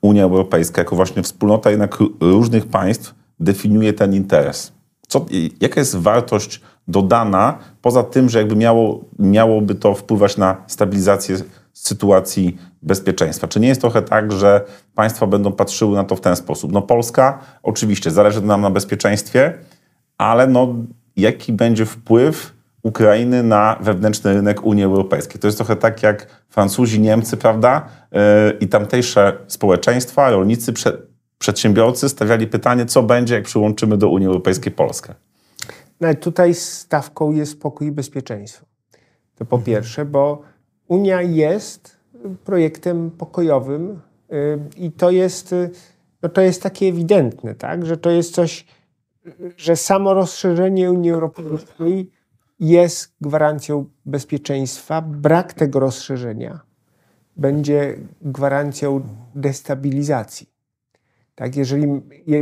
Unia 0.03 0.23
Europejska, 0.25 0.81
jako 0.81 0.97
właśnie 0.97 1.23
wspólnota 1.23 1.71
jednak 1.71 1.99
różnych 2.21 2.66
państw, 2.66 3.14
definiuje 3.40 3.93
ten 3.93 4.14
interes? 4.14 4.73
Co, 5.11 5.27
jaka 5.61 5.81
jest 5.81 5.96
wartość 5.96 6.61
dodana, 6.88 7.59
poza 7.83 8.03
tym, 8.03 8.29
że 8.29 8.38
jakby 8.38 8.57
miało, 8.57 9.05
miałoby 9.18 9.75
to 9.75 9.94
wpływać 9.94 10.37
na 10.37 10.57
stabilizację 10.66 11.37
sytuacji 11.73 12.59
bezpieczeństwa? 12.83 13.49
Czy 13.49 13.61
nie 13.61 13.68
jest 13.68 13.81
trochę 13.81 14.03
tak, 14.03 14.33
że 14.33 14.64
państwa 14.94 15.27
będą 15.27 15.53
patrzyły 15.53 15.96
na 15.96 16.05
to 16.05 16.16
w 16.16 16.20
ten 16.20 16.37
sposób? 16.37 16.73
No 16.73 16.83
Polska, 16.83 17.38
oczywiście, 17.62 18.11
zależy 18.11 18.42
nam 18.42 18.61
na 18.61 18.70
bezpieczeństwie, 18.70 19.55
ale 20.18 20.46
no 20.46 20.75
jaki 21.16 21.53
będzie 21.53 21.87
wpływ 21.87 22.53
Ukrainy 22.83 23.42
na 23.42 23.77
wewnętrzny 23.81 24.35
rynek 24.35 24.64
Unii 24.64 24.85
Europejskiej. 24.85 25.40
To 25.40 25.49
jest 25.49 25.59
trochę 25.59 25.77
tak 25.77 26.03
jak 26.03 26.27
Francuzi, 26.49 27.01
Niemcy, 27.01 27.37
prawda? 27.37 27.88
Yy, 28.12 28.20
I 28.61 28.68
tamtejsze 28.68 29.33
społeczeństwa, 29.46 30.31
rolnicy, 30.31 30.73
przedsiębiorcy 31.40 32.09
stawiali 32.09 32.46
pytanie, 32.46 32.87
co 32.87 33.03
będzie, 33.03 33.35
jak 33.35 33.44
przyłączymy 33.44 33.96
do 33.96 34.09
Unii 34.09 34.26
Europejskiej 34.26 34.72
Polskę. 34.72 35.14
No, 36.00 36.14
tutaj 36.14 36.55
stawką 36.55 37.33
jest 37.33 37.61
pokój 37.61 37.87
i 37.87 37.92
bezpieczeństwo. 37.92 38.66
To 39.35 39.44
po 39.44 39.57
mhm. 39.57 39.66
pierwsze, 39.66 40.05
bo 40.05 40.42
Unia 40.88 41.22
jest 41.22 41.96
projektem 42.44 43.11
pokojowym 43.11 44.00
yy, 44.31 44.61
i 44.76 44.92
to 44.92 45.11
jest, 45.11 45.55
no 46.22 46.29
to 46.29 46.40
jest 46.40 46.62
takie 46.62 46.87
ewidentne, 46.87 47.55
tak? 47.55 47.87
że 47.87 47.96
to 47.96 48.11
jest 48.11 48.35
coś 48.35 48.66
że 49.57 49.76
samo 49.76 50.14
rozszerzenie 50.14 50.92
Unii 50.92 51.11
Europejskiej 51.11 52.11
jest 52.61 53.14
gwarancją 53.20 53.85
bezpieczeństwa. 54.07 55.03
Brak 55.03 55.53
tego 55.53 55.81
rozszerzenia 55.81 56.61
będzie 57.37 57.98
gwarancją 58.22 59.00
destabilizacji. 59.35 60.50
Tak, 61.40 61.57
jeżeli 61.57 61.87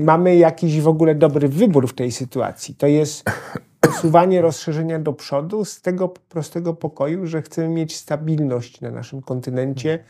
mamy 0.00 0.36
jakiś 0.36 0.80
w 0.80 0.88
ogóle 0.88 1.14
dobry 1.14 1.48
wybór 1.48 1.88
w 1.88 1.94
tej 1.94 2.12
sytuacji, 2.12 2.74
to 2.74 2.86
jest 2.86 3.24
posuwanie 3.80 4.42
rozszerzenia 4.42 4.98
do 4.98 5.12
przodu 5.12 5.64
z 5.64 5.82
tego 5.82 6.08
prostego 6.08 6.74
pokoju, 6.74 7.26
że 7.26 7.42
chcemy 7.42 7.68
mieć 7.68 7.96
stabilność 7.96 8.80
na 8.80 8.90
naszym 8.90 9.22
kontynencie, 9.22 10.04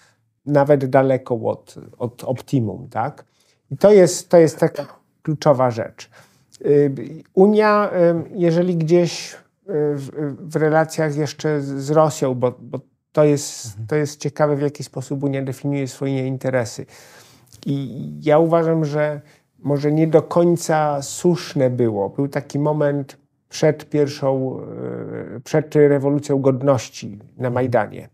nawet 0.46 0.86
daleko 0.86 1.34
od, 1.34 1.74
od 1.98 2.24
optimum. 2.24 2.88
Tak? 2.90 3.24
I 3.70 3.76
to 3.76 3.92
jest, 3.92 4.28
to 4.28 4.36
jest 4.36 4.58
taka 4.58 4.86
kluczowa 5.22 5.70
rzecz. 5.70 6.10
Y, 6.66 6.92
Unia, 7.34 7.90
jeżeli 8.34 8.76
gdzieś 8.76 9.34
y, 9.34 9.36
w, 9.94 10.10
w 10.40 10.56
relacjach 10.56 11.16
jeszcze 11.16 11.60
z 11.60 11.90
Rosją, 11.90 12.34
bo, 12.34 12.54
bo 12.60 12.80
to, 13.12 13.24
jest, 13.24 13.66
mhm. 13.66 13.86
to 13.86 13.96
jest 13.96 14.20
ciekawe, 14.20 14.56
w 14.56 14.62
jaki 14.62 14.84
sposób 14.84 15.24
Unia 15.24 15.42
definiuje 15.42 15.88
swoje 15.88 16.26
interesy. 16.26 16.86
I 17.66 18.04
ja 18.22 18.38
uważam, 18.38 18.84
że 18.84 19.20
może 19.58 19.92
nie 19.92 20.06
do 20.06 20.22
końca 20.22 21.02
słuszne 21.02 21.70
było. 21.70 22.08
Był 22.08 22.28
taki 22.28 22.58
moment 22.58 23.18
przed 23.48 23.90
pierwszą, 23.90 24.60
y, 25.36 25.40
przed 25.40 25.74
rewolucją 25.74 26.40
godności 26.40 27.18
na 27.36 27.50
Majdanie. 27.50 28.08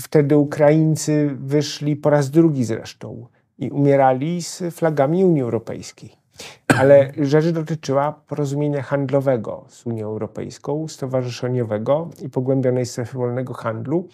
Wtedy 0.00 0.36
Ukraińcy 0.36 1.30
wyszli 1.38 1.96
po 1.96 2.10
raz 2.10 2.30
drugi 2.30 2.64
zresztą 2.64 3.26
i 3.58 3.70
umierali 3.70 4.42
z 4.42 4.62
flagami 4.70 5.24
Unii 5.24 5.42
Europejskiej. 5.42 6.20
Ale 6.68 7.12
rzecz 7.18 7.48
dotyczyła 7.48 8.12
porozumienia 8.12 8.82
handlowego 8.82 9.64
z 9.68 9.86
Unią 9.86 10.06
Europejską, 10.06 10.88
stowarzyszeniowego 10.88 12.10
i 12.22 12.28
pogłębionej 12.28 12.86
strefy 12.86 13.18
wolnego 13.18 13.54
handlu, 13.54 14.08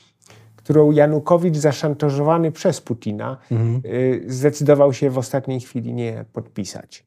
którą 0.66 0.90
Janukowicz 0.90 1.56
zaszantażowany 1.56 2.52
przez 2.52 2.80
Putina 2.80 3.36
y, 3.84 4.24
zdecydował 4.26 4.92
się 4.92 5.10
w 5.10 5.18
ostatniej 5.18 5.60
chwili 5.60 5.94
nie 5.94 6.24
podpisać. 6.32 7.06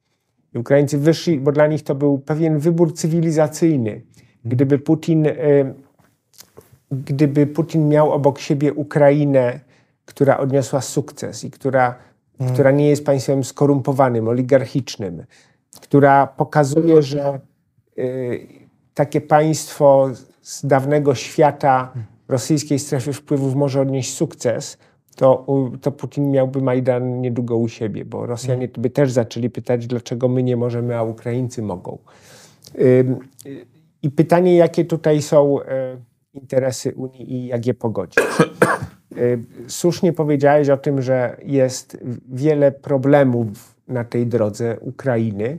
I 0.53 0.57
Ukraińcy 0.57 0.97
wyszli, 0.97 1.39
bo 1.39 1.51
dla 1.51 1.67
nich 1.67 1.83
to 1.83 1.95
był 1.95 2.19
pewien 2.19 2.59
wybór 2.59 2.93
cywilizacyjny. 2.93 4.01
Gdyby 4.45 4.79
Putin, 4.79 5.25
y, 5.25 5.73
gdyby 6.91 7.47
Putin 7.47 7.89
miał 7.89 8.11
obok 8.11 8.39
siebie 8.39 8.73
Ukrainę, 8.73 9.59
która 10.05 10.37
odniosła 10.37 10.81
sukces 10.81 11.43
i 11.43 11.51
która, 11.51 11.95
która 12.53 12.71
nie 12.71 12.89
jest 12.89 13.05
państwem 13.05 13.43
skorumpowanym, 13.43 14.27
oligarchicznym, 14.27 15.23
która 15.81 16.27
pokazuje, 16.27 17.01
że 17.01 17.39
y, 17.97 18.47
takie 18.93 19.21
państwo 19.21 20.09
z 20.41 20.65
dawnego 20.65 21.15
świata 21.15 21.93
rosyjskiej 22.29 22.79
strefy 22.79 23.13
wpływów 23.13 23.55
może 23.55 23.81
odnieść 23.81 24.13
sukces, 24.13 24.77
to, 25.15 25.45
to 25.81 25.91
Putin 25.91 26.31
miałby 26.31 26.61
Majdan 26.61 27.21
niedługo 27.21 27.57
u 27.57 27.67
siebie, 27.67 28.05
bo 28.05 28.25
Rosjanie 28.25 28.69
by 28.77 28.89
też 28.89 29.11
zaczęli 29.11 29.49
pytać, 29.49 29.87
dlaczego 29.87 30.27
my 30.27 30.43
nie 30.43 30.57
możemy, 30.57 30.97
a 30.97 31.03
Ukraińcy 31.03 31.61
mogą. 31.61 31.97
I 34.01 34.11
pytanie, 34.11 34.55
jakie 34.55 34.85
tutaj 34.85 35.21
są 35.21 35.61
e, 35.61 35.97
interesy 36.33 36.93
Unii 36.95 37.33
i 37.33 37.47
jak 37.47 37.65
je 37.65 37.73
pogodzić. 37.73 38.23
Y, 39.17 39.43
Słusznie 39.67 40.13
powiedziałeś 40.13 40.69
o 40.69 40.77
tym, 40.77 41.01
że 41.01 41.37
jest 41.45 41.97
wiele 42.29 42.71
problemów 42.71 43.75
na 43.87 44.03
tej 44.03 44.27
drodze 44.27 44.77
Ukrainy, 44.79 45.57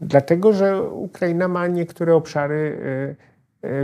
dlatego 0.00 0.52
że 0.52 0.82
Ukraina 0.82 1.48
ma 1.48 1.66
niektóre 1.66 2.14
obszary 2.14 2.78
y, 3.14 3.27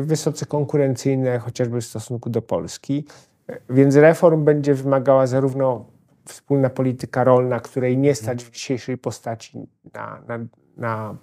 wysoce 0.02 0.46
konkurencyjne, 0.46 1.38
chociażby 1.38 1.80
w 1.80 1.84
stosunku 1.84 2.30
do 2.30 2.42
Polski. 2.42 3.04
Y, 3.50 3.60
Więc 3.70 3.96
reform 3.96 4.44
będzie 4.44 4.74
wymagała 4.74 5.26
zarówno 5.26 5.84
wspólna 6.24 6.70
polityka 6.70 7.24
rolna, 7.24 7.60
której 7.60 7.98
nie 7.98 8.14
stać 8.14 8.44
w 8.44 8.50
dzisiejszej 8.50 8.98
postaci 8.98 9.66
na, 9.94 10.22
na, 10.28 10.38
na 10.76 11.16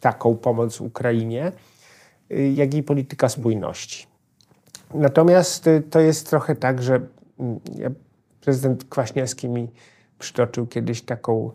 taką 0.00 0.36
pomoc 0.36 0.80
Ukrainie, 0.80 1.52
y, 2.32 2.48
jak 2.48 2.74
i 2.74 2.82
polityka 2.82 3.28
spójności. 3.28 4.06
Natomiast 4.94 5.68
to 5.90 6.00
jest 6.00 6.30
trochę 6.30 6.56
tak, 6.56 6.82
że 6.82 7.00
mm, 7.38 7.60
prezydent 8.40 8.84
Kwaśniewski 8.84 9.48
mi 9.48 9.70
przytoczył 10.18 10.66
kiedyś 10.66 11.02
taką, 11.02 11.50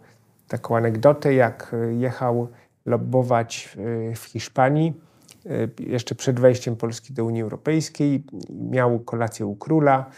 taką 0.48 0.78
anegdotę, 0.78 1.34
jak 1.34 1.76
jechał 1.98 2.48
lobbować 2.86 3.78
w 4.16 4.24
Hiszpanii 4.24 4.94
jeszcze 5.80 6.16
przed 6.16 6.40
wejściem 6.40 6.76
Polski 6.76 7.14
do 7.14 7.26
Unii 7.26 7.42
Europejskiej. 7.42 8.24
Miał 8.50 9.00
kolację 9.00 9.46
u 9.46 9.56
króla 9.56 10.10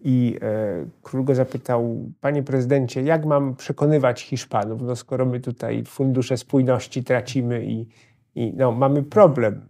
i 0.00 0.38
e, 0.42 0.86
król 1.02 1.24
go 1.24 1.34
zapytał, 1.34 2.10
panie 2.20 2.42
prezydencie, 2.42 3.02
jak 3.02 3.26
mam 3.26 3.56
przekonywać 3.56 4.22
Hiszpanów, 4.22 4.82
no 4.82 4.96
skoro 4.96 5.26
my 5.26 5.40
tutaj 5.40 5.84
fundusze 5.84 6.36
spójności 6.36 7.04
tracimy 7.04 7.64
i, 7.64 7.86
i 8.34 8.52
no, 8.56 8.72
mamy 8.72 9.02
problem. 9.02 9.60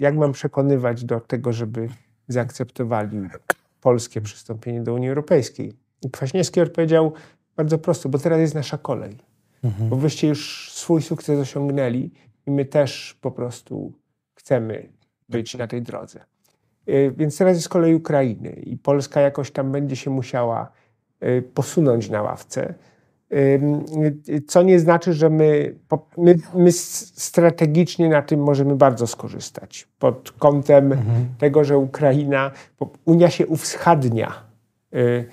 Jak 0.00 0.16
mam 0.16 0.32
przekonywać 0.32 1.04
do 1.04 1.20
tego, 1.20 1.52
żeby 1.52 1.88
zaakceptowali 2.28 3.28
polskie 3.80 4.20
przystąpienie 4.20 4.82
do 4.82 4.94
Unii 4.94 5.08
Europejskiej? 5.08 5.72
I 6.02 6.10
Kwaśniewski 6.10 6.60
odpowiedział 6.60 7.12
bardzo 7.56 7.78
prosto, 7.78 8.08
bo 8.08 8.18
teraz 8.18 8.40
jest 8.40 8.54
nasza 8.54 8.78
kolej. 8.78 9.16
Bo 9.88 9.96
wyście 9.96 10.28
już 10.28 10.70
swój 10.72 11.02
sukces 11.02 11.40
osiągnęli 11.40 12.10
i 12.46 12.50
my 12.50 12.64
też 12.64 13.18
po 13.20 13.30
prostu 13.30 13.92
chcemy 14.42 14.88
być 15.28 15.54
na 15.54 15.66
tej 15.66 15.82
drodze. 15.82 16.20
Y, 16.88 17.14
Więc 17.16 17.38
teraz 17.38 17.56
jest 17.56 17.68
kolej 17.68 17.94
Ukrainy 17.94 18.50
i 18.50 18.76
Polska 18.76 19.20
jakoś 19.20 19.50
tam 19.50 19.72
będzie 19.72 19.96
się 19.96 20.10
musiała 20.10 20.72
y, 21.22 21.42
posunąć 21.54 22.10
na 22.10 22.22
ławce. 22.22 22.74
Co 24.48 24.62
nie 24.62 24.80
znaczy, 24.80 25.12
że 25.12 25.30
my, 25.30 25.74
my, 26.16 26.34
my 26.54 26.72
strategicznie 26.72 28.08
na 28.08 28.22
tym 28.22 28.40
możemy 28.40 28.76
bardzo 28.76 29.06
skorzystać. 29.06 29.88
Pod 29.98 30.32
kątem 30.32 30.96
tego, 31.38 31.64
że 31.64 31.78
Ukraina, 31.78 32.50
Unia 33.04 33.30
się 33.30 33.46
uwschadnia, 33.46 34.32
y, 34.94 35.24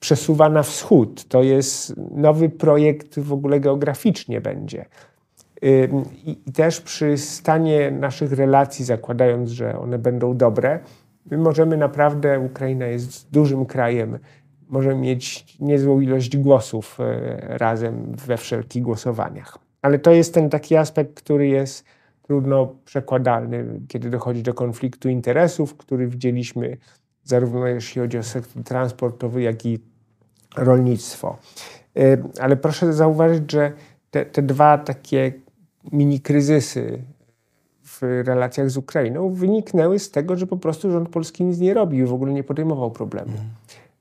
przesuwa 0.00 0.48
na 0.48 0.62
wschód. 0.62 1.28
To 1.28 1.42
jest 1.42 1.96
nowy 2.10 2.48
projekt 2.48 3.18
w 3.18 3.32
ogóle 3.32 3.60
geograficznie 3.60 4.40
będzie. 4.40 4.84
I, 5.62 6.52
też 6.52 6.80
przy 6.80 7.18
stanie 7.18 7.90
naszych 7.90 8.32
relacji, 8.32 8.84
zakładając, 8.84 9.50
że 9.50 9.78
one 9.78 9.98
będą 9.98 10.36
dobre, 10.36 10.80
my 11.30 11.38
możemy 11.38 11.76
naprawdę, 11.76 12.40
Ukraina 12.40 12.86
jest 12.86 13.30
dużym 13.30 13.66
krajem, 13.66 14.18
możemy 14.68 15.00
mieć 15.00 15.56
niezłą 15.60 16.00
ilość 16.00 16.36
głosów 16.36 16.98
e, 17.00 17.58
razem 17.58 18.12
we 18.26 18.36
wszelkich 18.36 18.82
głosowaniach. 18.82 19.58
Ale 19.82 19.98
to 19.98 20.10
jest 20.10 20.34
ten 20.34 20.50
taki 20.50 20.76
aspekt, 20.76 21.14
który 21.14 21.48
jest 21.48 21.84
trudno 22.22 22.74
przekładalny, 22.84 23.80
kiedy 23.88 24.10
dochodzi 24.10 24.42
do 24.42 24.54
konfliktu 24.54 25.08
interesów, 25.08 25.76
który 25.76 26.08
widzieliśmy 26.08 26.76
zarówno 27.24 27.66
jeśli 27.66 28.00
chodzi 28.00 28.18
o 28.18 28.22
sektor 28.22 28.62
transportowy, 28.62 29.42
jak 29.42 29.66
i 29.66 29.78
rolnictwo. 30.56 31.38
Ale 32.40 32.56
proszę 32.56 32.92
zauważyć, 32.92 33.52
że 33.52 33.72
te, 34.10 34.26
te 34.26 34.42
dwa 34.42 34.78
takie 34.78 35.32
mini 35.92 36.20
kryzysy 36.20 37.02
w 37.82 38.02
relacjach 38.02 38.70
z 38.70 38.76
Ukrainą 38.76 39.30
wyniknęły 39.30 39.98
z 39.98 40.10
tego, 40.10 40.36
że 40.36 40.46
po 40.46 40.56
prostu 40.56 40.90
rząd 40.90 41.08
polski 41.08 41.44
nic 41.44 41.58
nie 41.58 41.74
robił 41.74 42.06
i 42.06 42.08
w 42.08 42.12
ogóle 42.12 42.32
nie 42.32 42.44
podejmował 42.44 42.90
problemu. 42.90 43.32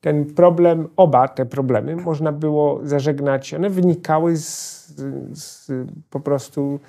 Ten 0.02 0.26
problem, 0.26 0.88
oba 0.96 1.28
te 1.28 1.46
problemy 1.46 1.96
można 1.96 2.32
było 2.32 2.80
zażegnać, 2.84 3.54
one 3.54 3.70
wynikały 3.70 4.38
z, 4.38 4.86
z, 5.32 5.72
po 6.10 6.20
prostu 6.20 6.80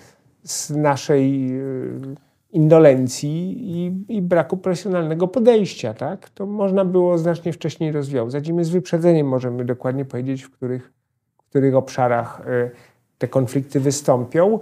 z 0.43 0.71
naszej 0.71 1.53
y, 1.61 2.17
indolencji 2.53 3.57
i, 3.59 4.05
i 4.09 4.23
braku 4.23 4.57
profesjonalnego 4.57 5.29
podejścia. 5.29 5.95
Tak? 5.95 6.31
To 6.31 6.47
można 6.47 6.85
było 6.85 7.19
znacznie 7.19 7.53
wcześniej 7.53 7.93
rozwiązać 7.93 8.49
i 8.49 8.53
my 8.53 8.65
z 8.65 8.71
wyprzedzeniem 8.71 9.27
możemy 9.29 9.65
dokładnie 9.65 10.05
powiedzieć, 10.05 10.43
w 10.43 10.51
których, 10.51 10.93
w 11.39 11.51
których 11.51 11.75
obszarach 11.75 12.43
y, 12.49 12.71
te 13.19 13.29
konflikty 13.29 13.81
wystąpią, 13.81 14.59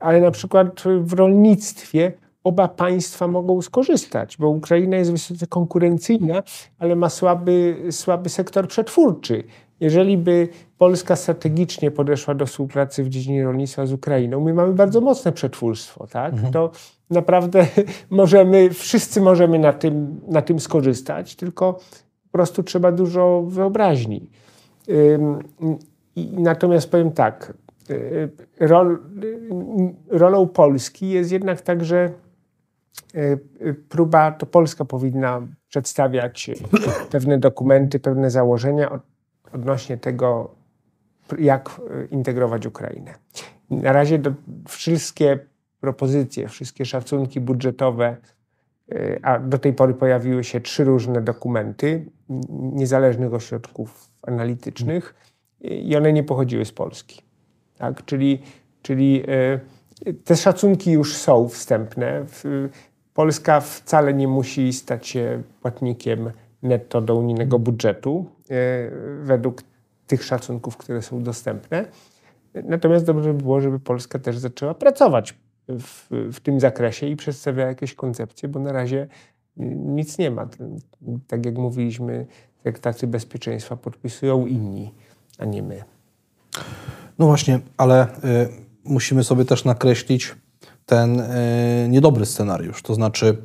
ale 0.00 0.20
na 0.20 0.30
przykład 0.30 0.82
w 1.00 1.12
rolnictwie 1.12 2.12
oba 2.44 2.68
państwa 2.68 3.28
mogą 3.28 3.62
skorzystać, 3.62 4.36
bo 4.36 4.48
Ukraina 4.48 4.96
jest 4.96 5.12
wysoce 5.12 5.46
konkurencyjna, 5.46 6.42
ale 6.78 6.96
ma 6.96 7.08
słaby, 7.08 7.76
słaby 7.90 8.28
sektor 8.28 8.68
przetwórczy. 8.68 9.44
Jeżeli 9.80 10.18
by 10.18 10.48
Polska 10.78 11.16
strategicznie 11.16 11.90
podeszła 11.90 12.34
do 12.34 12.46
współpracy 12.46 13.04
w 13.04 13.08
dziedzinie 13.08 13.44
rolnictwa 13.44 13.86
z 13.86 13.92
Ukrainą, 13.92 14.40
my 14.40 14.54
mamy 14.54 14.72
bardzo 14.72 15.00
mocne 15.00 15.32
przetwórstwo, 15.32 16.06
tak? 16.06 16.34
To 16.52 16.70
naprawdę 17.10 17.66
możemy, 18.10 18.70
wszyscy 18.70 19.20
możemy 19.20 19.58
na 19.58 19.72
tym, 19.72 20.20
na 20.28 20.42
tym 20.42 20.60
skorzystać, 20.60 21.36
tylko 21.36 21.72
po 22.22 22.32
prostu 22.32 22.62
trzeba 22.62 22.92
dużo 22.92 23.42
wyobraźni. 23.46 24.30
Ym, 24.88 25.38
i, 26.16 26.28
natomiast 26.38 26.90
powiem 26.90 27.10
tak, 27.12 27.52
rol, 28.60 28.98
y, 29.24 30.18
rolą 30.18 30.48
Polski 30.48 31.08
jest 31.08 31.32
jednak 31.32 31.60
także 31.60 32.10
próba, 33.88 34.32
to 34.32 34.46
Polska 34.46 34.84
powinna 34.84 35.46
przedstawiać 35.68 36.50
pewne 37.10 37.38
dokumenty, 37.38 38.00
pewne 38.00 38.30
założenia 38.30 38.90
od, 38.90 39.02
odnośnie 39.52 39.96
tego, 39.96 40.54
jak 41.38 41.80
integrować 42.10 42.66
Ukrainę. 42.66 43.14
Na 43.70 43.92
razie 43.92 44.18
do, 44.18 44.32
wszystkie 44.68 45.38
propozycje, 45.80 46.48
wszystkie 46.48 46.84
szacunki 46.84 47.40
budżetowe, 47.40 48.16
a 49.22 49.38
do 49.38 49.58
tej 49.58 49.72
pory 49.72 49.94
pojawiły 49.94 50.44
się 50.44 50.60
trzy 50.60 50.84
różne 50.84 51.20
dokumenty 51.20 52.06
niezależnych 52.50 53.34
ośrodków 53.34 54.10
analitycznych 54.22 55.14
i 55.60 55.96
one 55.96 56.12
nie 56.12 56.24
pochodziły 56.24 56.64
z 56.64 56.72
Polski. 56.72 57.27
Tak? 57.78 58.04
Czyli, 58.04 58.42
czyli 58.82 59.22
y, 60.06 60.14
te 60.14 60.36
szacunki 60.36 60.92
już 60.92 61.16
są 61.16 61.48
wstępne. 61.48 62.24
Polska 63.14 63.60
wcale 63.60 64.14
nie 64.14 64.28
musi 64.28 64.72
stać 64.72 65.06
się 65.06 65.42
płatnikiem 65.62 66.30
netto 66.62 67.00
do 67.00 67.16
unijnego 67.16 67.58
budżetu 67.58 68.26
y, 68.50 68.54
według 69.22 69.62
tych 70.06 70.24
szacunków, 70.24 70.76
które 70.76 71.02
są 71.02 71.22
dostępne. 71.22 71.84
Natomiast 72.54 73.04
dobrze 73.04 73.34
by 73.34 73.42
było, 73.42 73.60
żeby 73.60 73.80
Polska 73.80 74.18
też 74.18 74.38
zaczęła 74.38 74.74
pracować 74.74 75.34
w, 75.68 76.08
w 76.32 76.40
tym 76.40 76.60
zakresie 76.60 77.06
i 77.06 77.16
przedstawiała 77.16 77.68
jakieś 77.68 77.94
koncepcje, 77.94 78.48
bo 78.48 78.60
na 78.60 78.72
razie 78.72 79.06
nic 79.56 80.18
nie 80.18 80.30
ma. 80.30 80.48
Tak 81.26 81.46
jak 81.46 81.54
mówiliśmy, 81.54 82.26
traktacje 82.62 83.08
bezpieczeństwa 83.08 83.76
podpisują 83.76 84.46
inni, 84.46 84.94
a 85.38 85.44
nie 85.44 85.62
my. 85.62 85.84
No 87.18 87.26
właśnie, 87.26 87.60
ale 87.76 88.06
y, 88.06 88.08
musimy 88.84 89.24
sobie 89.24 89.44
też 89.44 89.64
nakreślić 89.64 90.34
ten 90.86 91.20
y, 91.20 91.86
niedobry 91.88 92.26
scenariusz. 92.26 92.82
To 92.82 92.94
znaczy, 92.94 93.36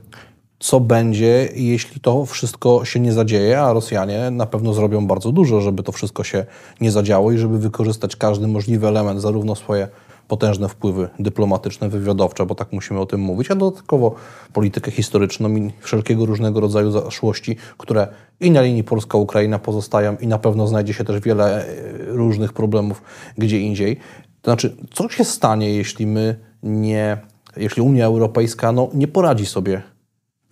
co 0.59 0.79
będzie, 0.79 1.49
jeśli 1.55 2.01
to 2.01 2.25
wszystko 2.25 2.85
się 2.85 2.99
nie 2.99 3.13
zadzieje, 3.13 3.61
a 3.61 3.73
Rosjanie 3.73 4.31
na 4.31 4.45
pewno 4.45 4.73
zrobią 4.73 5.07
bardzo 5.07 5.31
dużo, 5.31 5.61
żeby 5.61 5.83
to 5.83 5.91
wszystko 5.91 6.23
się 6.23 6.45
nie 6.81 6.91
zadziało 6.91 7.31
i 7.31 7.37
żeby 7.37 7.59
wykorzystać 7.59 8.15
każdy 8.15 8.47
możliwy 8.47 8.87
element, 8.87 9.21
zarówno 9.21 9.55
swoje 9.55 9.87
potężne 10.27 10.69
wpływy 10.69 11.09
dyplomatyczne, 11.19 11.89
wywiadowcze, 11.89 12.45
bo 12.45 12.55
tak 12.55 12.71
musimy 12.71 12.99
o 12.99 13.05
tym 13.05 13.21
mówić, 13.21 13.51
a 13.51 13.55
dodatkowo 13.55 14.15
politykę 14.53 14.91
historyczną 14.91 15.55
i 15.55 15.71
wszelkiego 15.79 16.25
różnego 16.25 16.59
rodzaju 16.59 16.91
zaszłości, 16.91 17.57
które 17.77 18.07
i 18.39 18.51
na 18.51 18.61
linii 18.61 18.83
Polska-Ukraina 18.83 19.59
pozostają 19.59 20.17
i 20.17 20.27
na 20.27 20.39
pewno 20.39 20.67
znajdzie 20.67 20.93
się 20.93 21.03
też 21.03 21.19
wiele 21.19 21.65
e, 21.65 21.73
różnych 22.05 22.53
problemów 22.53 23.01
gdzie 23.37 23.59
indziej. 23.59 23.95
To 24.41 24.51
znaczy, 24.51 24.75
co 24.93 25.09
się 25.09 25.23
stanie, 25.23 25.73
jeśli 25.75 26.07
my 26.07 26.39
nie, 26.63 27.17
jeśli 27.57 27.81
Unia 27.81 28.05
Europejska 28.05 28.71
no, 28.71 28.89
nie 28.93 29.07
poradzi 29.07 29.45
sobie 29.45 29.81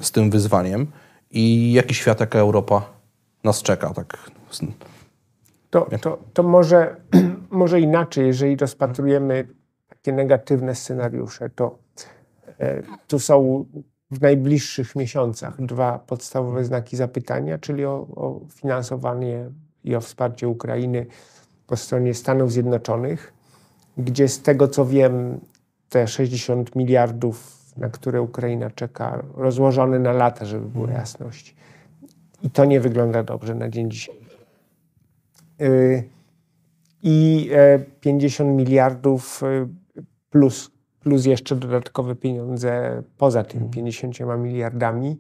z 0.02 0.12
tym 0.12 0.30
wyzwaniem 0.30 0.88
i 1.32 1.74
jaki 1.74 1.94
świat, 1.94 2.20
jaka 2.20 2.40
Europa 2.40 2.86
nas 3.44 3.62
czeka? 3.62 3.94
Tak. 3.94 4.32
To, 5.70 5.88
to, 6.02 6.18
to 6.34 6.44
może, 6.44 6.96
może 7.50 7.82
inaczej, 7.82 8.28
jeżeli 8.28 8.56
rozpatrujemy 8.56 9.48
takie 10.02 10.16
negatywne 10.16 10.76
scenariusze, 10.76 11.50
to 11.50 11.78
e, 12.60 12.84
tu 13.08 13.20
są 13.20 13.66
w 14.12 14.22
najbliższych 14.22 14.96
miesiącach 14.96 15.66
dwa 15.66 16.00
podstawowe 16.00 16.66
znaki 16.66 16.98
zapytania, 16.98 17.58
czyli 17.58 17.86
o, 17.86 18.08
o 18.16 18.42
finansowanie 18.50 19.50
i 19.84 19.96
o 19.96 20.02
wsparcie 20.02 20.48
Ukrainy 20.48 21.06
po 21.68 21.78
stronie 21.78 22.14
Stanów 22.14 22.52
Zjednoczonych, 22.52 23.34
gdzie 23.98 24.28
z 24.28 24.42
tego 24.42 24.68
co 24.68 24.86
wiem, 24.86 25.40
te 25.90 26.08
60 26.08 26.76
miliardów, 26.76 27.66
na 27.78 27.90
które 27.90 28.22
Ukraina 28.22 28.70
czeka, 28.70 29.24
rozłożone 29.34 30.00
na 30.00 30.12
lata, 30.12 30.46
żeby 30.46 30.66
była 30.66 30.84
mhm. 30.84 31.00
jasność. 31.00 31.56
I 32.44 32.50
to 32.50 32.66
nie 32.66 32.80
wygląda 32.80 33.24
dobrze 33.24 33.56
na 33.56 33.70
dzień 33.70 33.92
dzisiejszy. 33.92 34.38
I 37.04 37.50
50 38.02 38.50
e, 38.50 38.54
miliardów 38.54 39.44
y, 39.44 39.81
plus, 40.32 40.72
plus 41.00 41.26
jeszcze 41.26 41.56
dodatkowe 41.56 42.16
pieniądze 42.16 43.04
poza 43.18 43.44
tymi 43.44 43.70
50 43.70 44.22
mhm. 44.22 44.42
miliardami 44.42 45.18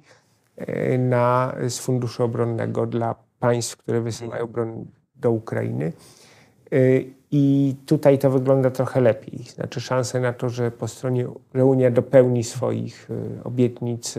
e, 0.58 0.98
na, 0.98 1.56
z 1.68 1.80
funduszu 1.80 2.24
obronnego 2.24 2.86
dla 2.86 3.16
państw, 3.40 3.78
które 3.78 4.02
wysyłają 4.02 4.48
broń 4.48 4.86
do 5.16 5.32
Ukrainy. 5.32 5.94
E, 6.72 6.78
I 7.32 7.76
tutaj 7.86 8.20
to 8.20 8.32
wygląda 8.32 8.72
trochę 8.72 9.02
lepiej. 9.02 9.44
Znaczy 9.44 9.82
szanse 9.82 10.20
na 10.20 10.34
to, 10.34 10.50
że 10.50 10.72
po 10.72 10.88
stronie, 10.88 11.28
że 11.56 11.66
Unia 11.66 11.92
dopełni 11.92 12.44
swoich 12.44 13.10
e, 13.12 13.44
obietnic 13.44 14.16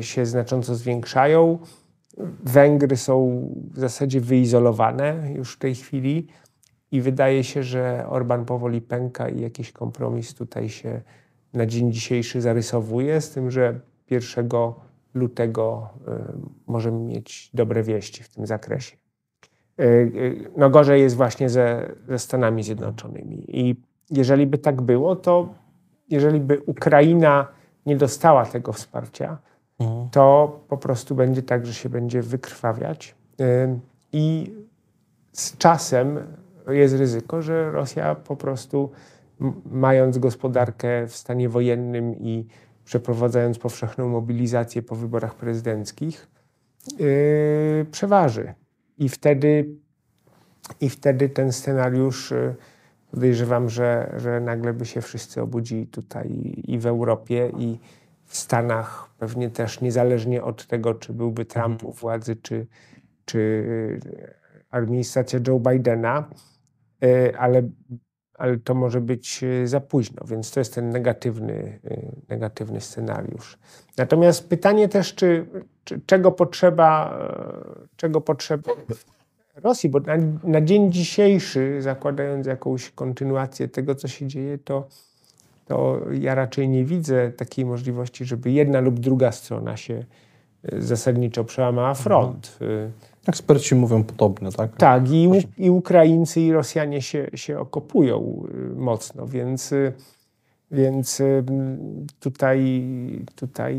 się 0.00 0.26
znacząco 0.26 0.74
zwiększają. 0.74 1.58
Węgry 2.44 2.96
są 2.96 3.42
w 3.74 3.78
zasadzie 3.78 4.20
wyizolowane 4.20 5.32
już 5.34 5.54
w 5.54 5.58
tej 5.58 5.74
chwili. 5.74 6.26
I 6.92 7.00
wydaje 7.00 7.44
się, 7.44 7.62
że 7.62 8.04
Orban 8.08 8.44
powoli 8.44 8.80
pęka 8.80 9.28
i 9.28 9.40
jakiś 9.40 9.72
kompromis 9.72 10.34
tutaj 10.34 10.68
się 10.68 11.00
na 11.52 11.66
dzień 11.66 11.92
dzisiejszy 11.92 12.40
zarysowuje, 12.40 13.20
z 13.20 13.30
tym, 13.30 13.50
że 13.50 13.80
1 14.10 14.48
lutego 15.14 15.88
y, 16.08 16.12
możemy 16.66 16.98
mieć 16.98 17.50
dobre 17.54 17.82
wieści 17.82 18.22
w 18.22 18.28
tym 18.28 18.46
zakresie. 18.46 18.96
Y, 19.80 19.84
y, 19.84 20.50
no 20.56 20.70
gorzej 20.70 21.02
jest 21.02 21.16
właśnie 21.16 21.48
ze, 21.48 21.92
ze 22.08 22.18
Stanami 22.18 22.62
Zjednoczonymi. 22.62 23.44
I 23.48 23.76
jeżeli 24.10 24.46
by 24.46 24.58
tak 24.58 24.82
było, 24.82 25.16
to 25.16 25.54
jeżeli 26.08 26.40
by 26.40 26.60
Ukraina 26.66 27.48
nie 27.86 27.96
dostała 27.96 28.46
tego 28.46 28.72
wsparcia, 28.72 29.38
mhm. 29.78 30.10
to 30.10 30.60
po 30.68 30.76
prostu 30.76 31.14
będzie 31.14 31.42
tak, 31.42 31.66
że 31.66 31.74
się 31.74 31.88
będzie 31.88 32.22
wykrwawiać. 32.22 33.14
I 34.12 34.54
z 35.32 35.56
czasem 35.56 36.18
jest 36.72 36.94
ryzyko, 36.94 37.42
że 37.42 37.70
Rosja 37.70 38.14
po 38.14 38.36
prostu, 38.36 38.90
mając 39.70 40.18
gospodarkę 40.18 41.06
w 41.06 41.16
stanie 41.16 41.48
wojennym 41.48 42.16
i 42.16 42.46
przeprowadzając 42.84 43.58
powszechną 43.58 44.08
mobilizację 44.08 44.82
po 44.82 44.96
wyborach 44.96 45.34
prezydenckich, 45.34 46.28
yy, 46.98 47.86
przeważy. 47.90 48.54
I 48.98 49.08
wtedy, 49.08 49.68
I 50.80 50.90
wtedy 50.90 51.28
ten 51.28 51.52
scenariusz 51.52 52.30
yy, 52.30 52.54
podejrzewam, 53.10 53.68
że, 53.68 54.14
że 54.16 54.40
nagle 54.40 54.72
by 54.72 54.86
się 54.86 55.00
wszyscy 55.00 55.42
obudzili 55.42 55.86
tutaj 55.86 56.54
i 56.64 56.78
w 56.78 56.86
Europie, 56.86 57.52
i 57.58 57.78
w 58.24 58.36
Stanach, 58.36 59.08
pewnie 59.18 59.50
też 59.50 59.80
niezależnie 59.80 60.44
od 60.44 60.66
tego, 60.66 60.94
czy 60.94 61.12
byłby 61.12 61.44
Trump 61.44 61.84
u 61.84 61.92
władzy, 61.92 62.36
czy, 62.36 62.66
czy 63.24 63.64
administracja 64.70 65.40
Joe 65.48 65.60
Bidena, 65.60 66.28
ale, 67.38 67.62
ale 68.34 68.58
to 68.58 68.74
może 68.74 69.00
być 69.00 69.44
e, 69.44 69.66
za 69.66 69.80
późno, 69.80 70.24
więc 70.26 70.50
to 70.50 70.60
jest 70.60 70.74
ten 70.74 70.90
negatywny, 70.90 71.80
e, 71.84 72.12
negatywny 72.28 72.80
scenariusz. 72.80 73.58
Natomiast 73.96 74.48
pytanie 74.48 74.88
też, 74.88 75.14
czy, 75.14 75.46
czy 75.84 76.00
czego 76.06 76.32
potrzeba, 76.32 77.18
czego 77.96 78.20
potrzeba 78.20 78.72
Rosji, 79.54 79.88
bo 79.88 80.00
na, 80.00 80.16
na, 80.44 80.60
dzień 80.60 80.92
dzisiejszy, 80.92 81.82
zakładając 81.82 82.46
jakąś 82.46 82.90
kontynuację 82.90 83.68
tego, 83.68 83.94
co 83.94 84.08
się 84.08 84.26
dzieje, 84.26 84.58
to, 84.58 84.88
to 85.66 86.00
ja 86.12 86.34
raczej 86.34 86.68
nie 86.68 86.84
widzę 86.84 87.32
takiej 87.32 87.64
możliwości, 87.64 88.24
żeby 88.24 88.50
jedna 88.50 88.80
lub 88.80 89.00
druga 89.00 89.32
strona 89.32 89.76
się 89.76 90.04
zasadniczo 90.72 91.44
przełamała 91.44 91.94
front. 91.94 92.58
Mhm. 92.60 92.92
Eksperci 93.28 93.74
mówią 93.74 94.04
podobnie, 94.04 94.52
tak? 94.52 94.76
Tak, 94.76 95.10
i, 95.10 95.30
i 95.58 95.70
Ukraińcy, 95.70 96.40
i 96.40 96.52
Rosjanie 96.52 97.02
się, 97.02 97.26
się 97.34 97.58
okopują 97.58 98.42
y, 98.54 98.76
mocno, 98.76 99.26
więc, 99.26 99.72
y, 99.72 99.92
więc 100.70 101.20
y, 101.20 101.44
tutaj, 102.20 102.82
tutaj, 103.34 103.78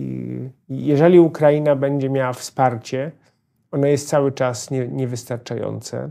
jeżeli 0.70 1.20
Ukraina 1.20 1.76
będzie 1.76 2.10
miała 2.10 2.34
wsparcie, 2.34 3.12
ono 3.72 3.88
jest 3.88 4.10
cały 4.10 4.32
czas 4.32 4.72
nie, 4.72 4.88
niewystarczające, 4.88 6.10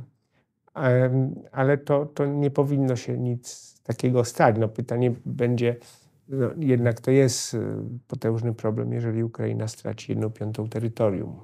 ale 1.52 1.78
to, 1.78 2.06
to 2.06 2.26
nie 2.26 2.50
powinno 2.50 2.96
się 2.96 3.18
nic 3.18 3.74
takiego 3.82 4.24
stać. 4.24 4.56
No 4.58 4.68
pytanie 4.68 5.12
będzie, 5.26 5.76
no 6.28 6.50
jednak 6.58 7.00
to 7.00 7.10
jest 7.10 7.56
potężny 8.08 8.54
problem, 8.54 8.92
jeżeli 8.92 9.24
Ukraina 9.24 9.68
straci 9.68 10.12
jedną 10.12 10.30
piątą 10.30 10.68
terytorium. 10.68 11.40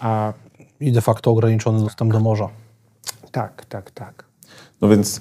A... 0.00 0.32
I 0.80 0.92
de 0.92 1.00
facto 1.00 1.30
ograniczony 1.30 1.80
dostęp 1.80 2.12
do 2.12 2.20
morza. 2.20 2.48
Tak, 3.32 3.64
tak, 3.64 3.90
tak. 3.90 4.24
No 4.80 4.88
więc, 4.88 5.20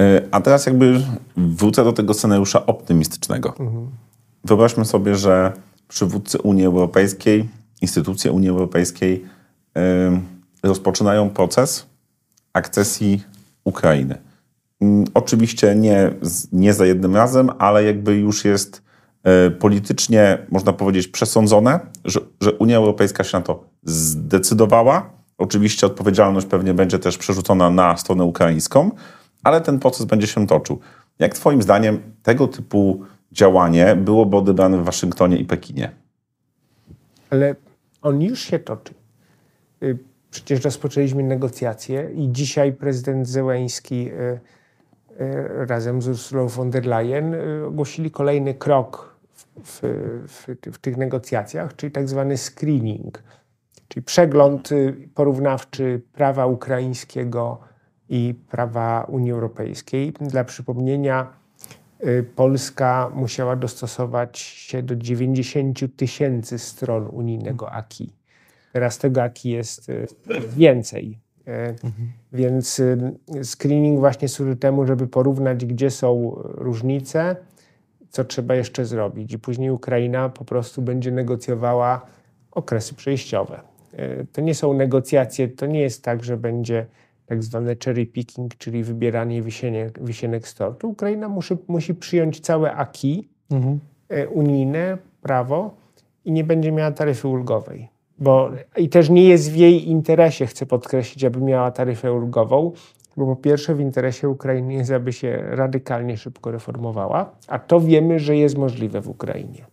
e, 0.00 0.22
a 0.30 0.40
teraz 0.40 0.66
jakby 0.66 1.02
wrócę 1.36 1.84
do 1.84 1.92
tego 1.92 2.14
scenariusza 2.14 2.66
optymistycznego. 2.66 3.48
Mhm. 3.48 3.90
Wyobraźmy 4.44 4.84
sobie, 4.84 5.14
że 5.14 5.52
przywódcy 5.88 6.38
Unii 6.38 6.66
Europejskiej, 6.66 7.48
instytucje 7.82 8.32
Unii 8.32 8.48
Europejskiej 8.48 9.24
rozpoczynają 10.62 11.30
proces 11.30 11.86
akcesji 12.52 13.22
Ukrainy. 13.64 14.18
Mm, 14.80 15.04
oczywiście 15.14 15.74
nie, 15.74 16.10
nie 16.52 16.74
za 16.74 16.86
jednym 16.86 17.16
razem, 17.16 17.50
ale 17.58 17.84
jakby 17.84 18.14
już 18.14 18.44
jest 18.44 18.82
e, 19.22 19.50
politycznie, 19.50 20.38
można 20.50 20.72
powiedzieć, 20.72 21.08
przesądzone, 21.08 21.80
że, 22.04 22.20
że 22.40 22.52
Unia 22.52 22.76
Europejska 22.76 23.24
się 23.24 23.38
na 23.38 23.44
to 23.44 23.64
zdecydowała. 23.82 25.10
Oczywiście 25.38 25.86
odpowiedzialność 25.86 26.46
pewnie 26.46 26.74
będzie 26.74 26.98
też 26.98 27.18
przerzucona 27.18 27.70
na 27.70 27.96
stronę 27.96 28.24
ukraińską, 28.24 28.90
ale 29.42 29.60
ten 29.60 29.78
proces 29.78 30.06
będzie 30.06 30.26
się 30.26 30.46
toczył. 30.46 30.80
Jak 31.18 31.34
Twoim 31.34 31.62
zdaniem 31.62 32.00
tego 32.22 32.48
typu 32.48 33.04
działanie 33.32 33.96
byłoby 33.96 34.36
odebrane 34.36 34.78
w 34.78 34.84
Waszyngtonie 34.84 35.36
i 35.36 35.44
Pekinie? 35.44 35.90
Ale 37.30 37.54
on 38.02 38.22
już 38.22 38.40
się 38.40 38.58
toczy. 38.58 38.94
Y, 39.82 39.98
przecież 40.30 40.64
rozpoczęliśmy 40.64 41.22
negocjacje 41.22 42.10
i 42.14 42.32
dzisiaj 42.32 42.72
prezydent 42.72 43.28
Zełęński 43.28 44.10
y, 44.10 44.40
y, 45.20 45.66
razem 45.66 46.02
z 46.02 46.08
Ursulą 46.08 46.48
von 46.48 46.70
der 46.70 46.86
Leyen 46.86 47.34
ogłosili 47.66 48.10
kolejny 48.10 48.54
krok 48.54 49.16
w, 49.64 49.80
w, 50.28 50.46
w, 50.72 50.78
tych 50.78 50.96
negocjacjach, 50.96 51.76
czyli 51.76 51.92
tak 51.92 52.08
zwany 52.08 52.36
screening 52.36 53.22
czyli 53.90 54.04
przegląd 54.04 54.72
y, 54.72 55.08
porównawczy 55.14 56.02
prawa 56.12 56.46
ukraińskiego 56.46 57.58
i 58.08 58.34
prawa 58.50 59.04
Unii 59.08 59.32
Europejskiej. 59.32 60.12
Dla 60.12 60.44
przypomnienia, 60.44 61.26
y, 62.04 62.24
Polska 62.36 63.10
musiała 63.14 63.56
dostosować 63.56 64.38
się 64.38 64.82
do 64.82 64.96
90 64.96 65.96
tysięcy 65.96 66.58
stron 66.58 67.08
unijnego 67.12 67.72
AKI. 67.72 68.12
Teraz 68.72 68.98
tego 68.98 69.22
AKI 69.22 69.50
jest 69.50 69.88
y, 69.88 70.06
więcej. 70.56 71.18
Mhm. 71.82 72.12
Więc 72.32 72.82
screening 73.42 73.98
właśnie 74.00 74.28
służy 74.28 74.56
temu, 74.56 74.86
żeby 74.86 75.06
porównać, 75.06 75.66
gdzie 75.66 75.90
są 75.90 76.32
różnice, 76.44 77.36
co 78.10 78.24
trzeba 78.24 78.54
jeszcze 78.54 78.84
zrobić. 78.84 79.32
I 79.32 79.38
później 79.38 79.70
Ukraina 79.70 80.28
po 80.28 80.44
prostu 80.44 80.82
będzie 80.82 81.10
negocjowała 81.10 82.06
okresy 82.50 82.94
przejściowe. 82.94 83.69
E, 84.00 84.24
to 84.32 84.40
nie 84.40 84.54
są 84.54 84.74
negocjacje, 84.74 85.48
to 85.48 85.66
nie 85.66 85.80
jest 85.80 86.04
tak, 86.04 86.24
że 86.24 86.36
będzie 86.36 86.86
tak 87.26 87.42
zwane 87.42 87.76
cherry 87.84 88.06
picking, 88.06 88.56
czyli 88.56 88.84
wybieranie 88.84 89.42
wisienek, 89.42 90.04
wisienek 90.04 90.48
z 90.48 90.54
tortu. 90.54 90.88
Ukraina 90.88 91.28
musi, 91.28 91.56
musi 91.68 91.94
przyjąć 91.94 92.40
całe 92.40 92.74
AKI 92.74 93.28
mhm. 93.50 93.80
unijne, 94.30 94.98
prawo 95.22 95.74
i 96.24 96.32
nie 96.32 96.44
będzie 96.44 96.72
miała 96.72 96.90
taryfy 96.90 97.28
ulgowej. 97.28 97.88
Bo, 98.18 98.50
I 98.76 98.88
też 98.88 99.10
nie 99.10 99.24
jest 99.24 99.52
w 99.52 99.56
jej 99.56 99.88
interesie, 99.88 100.46
chcę 100.46 100.66
podkreślić, 100.66 101.24
aby 101.24 101.40
miała 101.40 101.70
taryfę 101.70 102.12
ulgową, 102.12 102.72
bo 103.16 103.26
po 103.26 103.36
pierwsze 103.36 103.74
w 103.74 103.80
interesie 103.80 104.28
Ukrainy 104.28 104.74
jest, 104.74 104.90
aby 104.90 105.12
się 105.12 105.42
radykalnie 105.50 106.16
szybko 106.16 106.50
reformowała, 106.50 107.30
a 107.48 107.58
to 107.58 107.80
wiemy, 107.80 108.18
że 108.18 108.36
jest 108.36 108.58
możliwe 108.58 109.00
w 109.00 109.08
Ukrainie. 109.08 109.64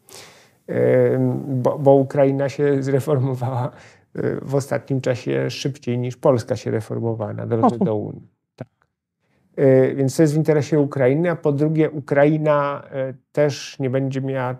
Bo, 1.47 1.79
bo 1.79 1.93
Ukraina 1.93 2.49
się 2.49 2.83
zreformowała 2.83 3.71
w 4.41 4.55
ostatnim 4.55 5.01
czasie 5.01 5.49
szybciej 5.49 5.97
niż 5.97 6.17
Polska 6.17 6.55
się 6.55 6.71
reformowała 6.71 7.33
na 7.33 7.45
drodze 7.45 7.77
do 7.77 7.95
Unii. 7.95 8.27
Tak. 8.55 8.67
Y, 9.59 9.95
więc 9.95 10.15
to 10.15 10.23
jest 10.23 10.33
w 10.33 10.37
interesie 10.37 10.79
Ukrainy, 10.79 11.31
a 11.31 11.35
po 11.35 11.51
drugie 11.51 11.91
Ukraina 11.91 12.83
y, 13.09 13.15
też 13.31 13.79
nie 13.79 13.89
będzie 13.89 14.21
miała, 14.21 14.55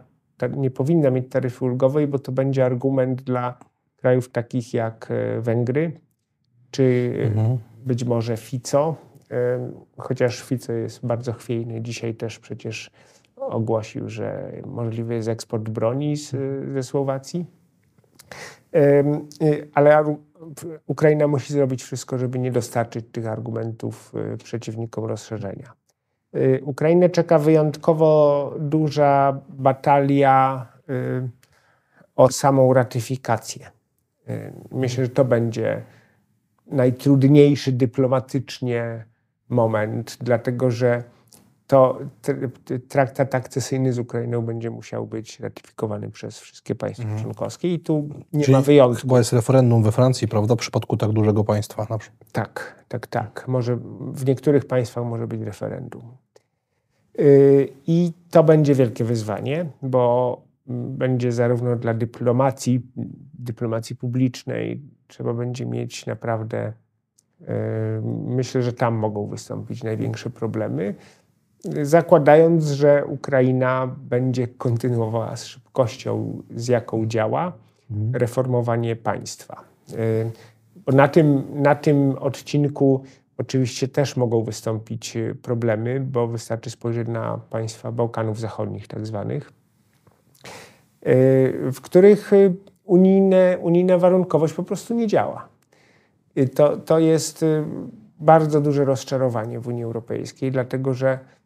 nie 0.57 0.71
powinna 0.71 1.11
mieć 1.11 1.25
taryfy 1.29 1.65
ulgowej, 1.65 2.07
bo 2.07 2.19
to 2.19 2.31
będzie 2.31 2.65
argument 2.65 3.21
dla 3.21 3.59
krajów 3.95 4.29
takich 4.29 4.73
jak 4.73 5.09
Węgry, 5.41 5.91
czy 6.71 7.13
mhm 7.23 7.57
być 7.87 8.03
może 8.03 8.37
Fico, 8.37 8.95
chociaż 9.97 10.41
Fico 10.41 10.73
jest 10.73 11.05
bardzo 11.05 11.33
chwiejny. 11.33 11.81
Dzisiaj 11.81 12.15
też 12.15 12.39
przecież 12.39 12.91
ogłosił, 13.35 14.09
że 14.09 14.51
możliwy 14.65 15.15
jest 15.15 15.27
eksport 15.27 15.69
broni 15.69 16.17
z, 16.17 16.35
ze 16.73 16.83
Słowacji. 16.83 17.45
Y, 18.77 19.69
ale 19.73 20.15
Ukraina 20.85 21.27
musi 21.27 21.53
zrobić 21.53 21.83
wszystko, 21.83 22.17
żeby 22.17 22.39
nie 22.39 22.51
dostarczyć 22.51 23.05
tych 23.11 23.27
argumentów 23.27 24.13
y, 24.33 24.37
przeciwnikom 24.37 25.05
rozszerzenia. 25.05 25.73
Y, 26.35 26.61
Ukrainę 26.63 27.09
czeka 27.09 27.39
wyjątkowo 27.39 28.53
duża 28.59 29.41
batalia 29.49 30.67
o 32.15 32.31
samą 32.31 32.73
ratyfikację. 32.73 33.71
Myślę, 34.71 35.05
że 35.05 35.09
to 35.09 35.25
będzie 35.25 35.81
najtrudniejszy 36.67 37.71
dyplomatycznie 37.71 39.05
moment, 39.49 40.17
dlatego 40.21 40.71
że 40.71 41.03
to 41.67 41.99
traktat 42.87 43.35
akcesyjny 43.35 43.93
z 43.93 43.99
Ukrainą 43.99 44.41
będzie 44.41 44.69
musiał 44.69 45.07
być 45.07 45.39
ratyfikowany 45.39 46.11
przez 46.11 46.39
wszystkie 46.39 46.75
państwa 46.75 47.03
mhm. 47.03 47.21
członkowskie 47.21 47.73
i 47.73 47.79
tu 47.79 48.09
nie 48.33 48.43
Czyli 48.43 48.53
ma 48.53 48.61
wyjątku. 48.61 49.01
Chyba 49.01 49.17
jest 49.17 49.33
referendum 49.33 49.83
we 49.83 49.91
Francji, 49.91 50.27
prawda, 50.27 50.55
w 50.55 50.57
przypadku 50.57 50.97
tak 50.97 51.11
dużego 51.11 51.43
państwa 51.43 51.87
na 51.89 51.97
przykład. 51.97 52.31
Tak, 52.31 52.85
tak, 52.87 53.07
tak. 53.07 53.45
Może 53.47 53.77
w 54.13 54.25
niektórych 54.25 54.65
państwach 54.65 55.05
może 55.05 55.27
być 55.27 55.41
referendum. 55.41 56.01
Yy, 57.17 57.69
I 57.87 58.11
to 58.31 58.43
będzie 58.43 58.75
wielkie 58.75 59.03
wyzwanie, 59.03 59.65
bo 59.81 60.41
będzie 60.67 61.31
zarówno 61.31 61.75
dla 61.75 61.93
dyplomacji, 61.93 62.81
dyplomacji 63.39 63.95
publicznej, 63.95 64.81
trzeba 65.07 65.33
będzie 65.33 65.65
mieć 65.65 66.05
naprawdę, 66.05 66.73
e, 67.47 68.01
myślę, 68.27 68.63
że 68.63 68.73
tam 68.73 68.95
mogą 68.95 69.27
wystąpić 69.27 69.83
największe 69.83 70.29
problemy, 70.29 70.95
zakładając, 71.81 72.65
że 72.65 73.05
Ukraina 73.05 73.95
będzie 74.09 74.47
kontynuowała 74.47 75.35
z 75.35 75.45
szybkością, 75.45 76.43
z 76.55 76.67
jaką 76.67 77.05
działa, 77.05 77.53
mhm. 77.91 78.15
reformowanie 78.15 78.95
państwa. 78.95 79.63
Bo 80.75 80.91
na 80.91 81.07
tym, 81.07 81.43
na 81.53 81.75
tym 81.75 82.17
odcinku 82.19 83.03
oczywiście 83.37 83.87
też 83.87 84.17
mogą 84.17 84.43
wystąpić 84.43 85.17
problemy, 85.41 85.99
bo 85.99 86.27
wystarczy 86.27 86.69
spojrzeć 86.69 87.07
na 87.07 87.37
państwa 87.49 87.91
Bałkanów 87.91 88.39
Zachodnich, 88.39 88.87
tak 88.87 89.05
zwanych, 89.05 89.51
e, 91.01 91.11
w 91.71 91.81
których 91.81 92.31
unijne, 92.83 93.57
unijna 93.61 93.97
warunkowość 93.97 94.53
po 94.53 94.63
prostu 94.63 94.93
nie 94.93 95.07
działa. 95.07 95.47
To, 96.55 96.77
to 96.77 96.99
jest 96.99 97.43
y, 97.43 97.63
bardzo 98.19 98.61
duże 98.61 98.85
rozczarowanie 98.85 99.59
w 99.59 99.67
Unii 99.67 99.83
Europejskiej, 99.83 100.51
dlatego 100.51 100.93
że 100.93 101.13
y, 101.13 101.36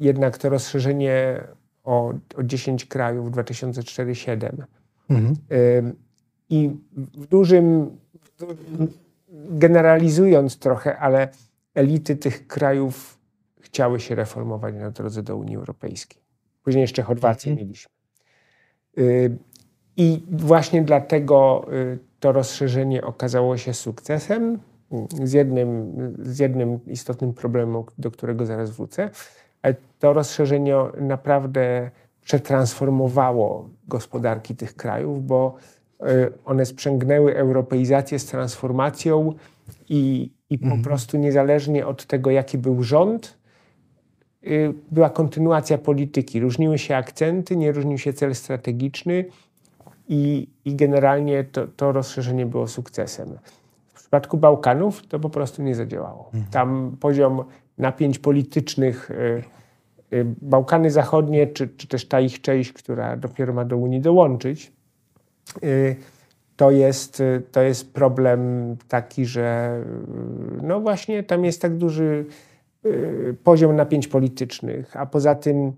jednak 0.00 0.38
to 0.38 0.48
rozszerzenie 0.48 1.40
o, 1.84 2.14
o 2.36 2.42
10 2.42 2.84
krajów 2.84 3.30
2004-2007 3.30 4.62
mhm. 5.10 5.34
Y, 5.52 5.94
i 6.50 6.70
w 6.92 7.26
dużym, 7.26 7.96
generalizując 9.30 10.58
trochę, 10.58 10.98
ale 10.98 11.28
elity 11.74 12.16
tych 12.16 12.46
krajów 12.46 13.18
chciały 13.60 14.00
się 14.00 14.14
reformować 14.14 14.74
na 14.74 14.90
drodze 14.90 15.22
do 15.22 15.36
Unii 15.36 15.56
Europejskiej. 15.56 16.22
Później 16.62 16.82
jeszcze 16.82 17.02
Chorwację 17.02 17.52
mhm. 17.52 17.66
mieliśmy. 17.66 17.90
I 19.96 20.22
właśnie 20.30 20.82
dlatego 20.82 21.66
y, 21.72 21.98
to 22.20 22.32
rozszerzenie 22.32 23.04
okazało 23.04 23.56
się 23.56 23.74
sukcesem. 23.74 24.58
Z 25.24 25.32
jednym, 25.32 25.92
z 26.18 26.38
jednym 26.38 26.80
istotnym 26.86 27.34
problemem, 27.34 27.82
do 27.98 28.10
którego 28.10 28.46
zaraz 28.46 28.70
wrócę, 28.70 29.10
ale 29.62 29.74
to 29.98 30.12
rozszerzenie 30.12 30.76
naprawdę 31.00 31.90
przetransformowało 32.24 33.68
gospodarki 33.88 34.56
tych 34.56 34.76
krajów, 34.76 35.26
bo 35.26 35.54
y, 36.00 36.04
one 36.44 36.66
sprzęgnęły 36.66 37.36
europeizację 37.36 38.18
z 38.18 38.26
transformacją 38.26 39.32
i, 39.88 40.30
i 40.50 40.58
po 40.58 40.64
mhm. 40.64 40.82
prostu 40.82 41.16
niezależnie 41.16 41.86
od 41.86 42.06
tego, 42.06 42.30
jaki 42.30 42.58
był 42.58 42.82
rząd, 42.82 43.38
y, 44.46 44.74
była 44.90 45.10
kontynuacja 45.10 45.78
polityki. 45.78 46.40
Różniły 46.40 46.78
się 46.78 46.96
akcenty, 46.96 47.56
nie 47.56 47.72
różnił 47.72 47.98
się 47.98 48.12
cel 48.12 48.34
strategiczny 48.34 49.24
i, 50.08 50.48
i 50.64 50.76
generalnie 50.76 51.44
to, 51.44 51.66
to 51.66 51.92
rozszerzenie 51.92 52.46
było 52.46 52.68
sukcesem. 52.68 53.38
W 54.14 54.16
przypadku 54.16 54.38
Bałkanów 54.38 55.06
to 55.06 55.18
po 55.18 55.30
prostu 55.30 55.62
nie 55.62 55.74
zadziałało. 55.74 56.24
Mhm. 56.26 56.44
Tam 56.50 56.96
poziom 57.00 57.44
napięć 57.78 58.18
politycznych, 58.18 59.10
y, 59.10 59.42
y, 60.12 60.26
Bałkany 60.42 60.90
Zachodnie, 60.90 61.46
czy, 61.46 61.68
czy 61.68 61.88
też 61.88 62.08
ta 62.08 62.20
ich 62.20 62.40
część, 62.40 62.72
która 62.72 63.16
dopiero 63.16 63.52
ma 63.52 63.64
do 63.64 63.76
Unii 63.76 64.00
dołączyć, 64.00 64.72
y, 65.64 65.96
to 66.56 66.70
jest, 66.70 67.22
to 67.52 67.62
jest 67.62 67.92
problem 67.92 68.40
taki, 68.88 69.26
że 69.26 69.78
no 70.62 70.80
właśnie 70.80 71.22
tam 71.22 71.44
jest 71.44 71.62
tak 71.62 71.76
duży 71.76 72.24
poziom 73.44 73.76
napięć 73.76 74.08
politycznych, 74.08 74.96
a 74.96 75.06
poza 75.06 75.34
tym 75.34 75.72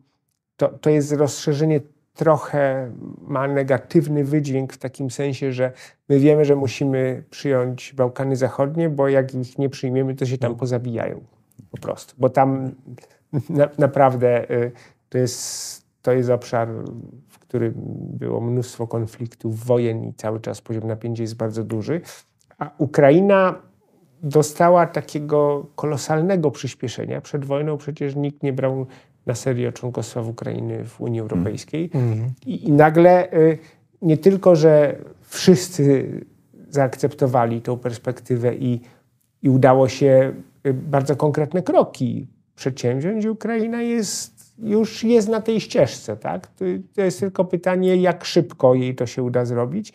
to, 0.57 0.69
to 0.69 0.91
jest 0.91 1.13
rozszerzenie 1.13 1.81
trochę 2.17 2.93
ma 3.21 3.49
negatywny 3.49 4.25
wydźwięk 4.25 4.73
w 4.73 4.79
takim 4.79 5.11
sensie, 5.11 5.53
że 5.53 5.73
my 6.09 6.19
wiemy, 6.19 6.45
że 6.45 6.57
musimy 6.57 7.25
przyjąć 7.31 7.93
Bałkany 7.93 8.37
Zachodnie, 8.37 8.89
bo 8.91 9.09
jak 9.09 9.35
ich 9.35 9.59
nie 9.59 9.69
przyjmiemy, 9.69 10.15
to 10.15 10.27
się 10.27 10.39
tam 10.39 10.53
no. 10.53 10.59
pozabijają 10.59 11.21
po 11.71 11.79
prostu. 11.79 12.15
Bo 12.19 12.29
tam 12.29 12.71
na, 13.51 13.69
naprawdę 13.79 14.51
y, 14.51 14.73
to 15.09 15.19
jest, 15.19 15.83
to 16.03 16.13
jest 16.13 16.31
obszar, 16.31 16.69
w 17.29 17.39
którym 17.39 17.75
było 18.19 18.41
mnóstwo 18.41 18.87
konfliktów, 18.87 19.65
wojen 19.65 20.05
i 20.05 20.15
cały 20.15 20.41
czas 20.41 20.61
poziom 20.61 20.87
napięcia 20.87 21.23
jest 21.23 21.37
bardzo 21.37 21.65
duży. 21.65 22.01
A 22.59 22.71
Ukraina 22.79 23.55
dostała 24.23 24.87
takiego 24.87 25.67
kolosalnego 25.75 26.51
przyspieszenia. 26.51 27.21
Przed 27.21 27.45
wojną 27.45 27.77
przecież 27.77 28.17
nikt 28.17 28.43
nie 28.43 28.53
brał 28.53 28.87
na 29.27 29.35
serio 29.35 29.73
członkostwa 29.73 30.23
w 30.23 30.29
Ukrainy 30.29 30.85
w 30.85 31.01
Unii 31.01 31.21
Europejskiej. 31.21 31.91
Mm. 31.95 32.31
I, 32.47 32.69
I, 32.69 32.73
nagle 32.73 33.33
y, 33.33 33.59
nie 34.03 34.17
tylko, 34.17 34.57
że 34.57 34.99
wszyscy 35.23 36.07
zaakceptowali 36.69 37.63
tą 37.63 37.79
perspektywę 37.79 38.55
i, 38.55 38.81
i 39.43 39.49
udało 39.49 39.89
się 39.89 40.33
y, 40.67 40.75
bardzo 40.75 41.17
konkretne 41.17 41.63
kroki 41.63 42.27
przedsięwziąć, 42.57 43.27
Ukraina 43.27 43.83
jest, 43.83 44.55
już 44.59 45.05
jest 45.05 45.29
na 45.29 45.41
tej 45.41 45.61
ścieżce. 45.61 46.17
Tak? 46.17 46.47
To 46.95 47.03
jest 47.03 47.21
tylko 47.21 47.45
pytanie, 47.45 47.97
jak 47.97 48.25
szybko 48.25 48.75
jej 48.75 48.95
to 48.95 49.07
się 49.07 49.23
uda 49.23 49.45
zrobić, 49.45 49.93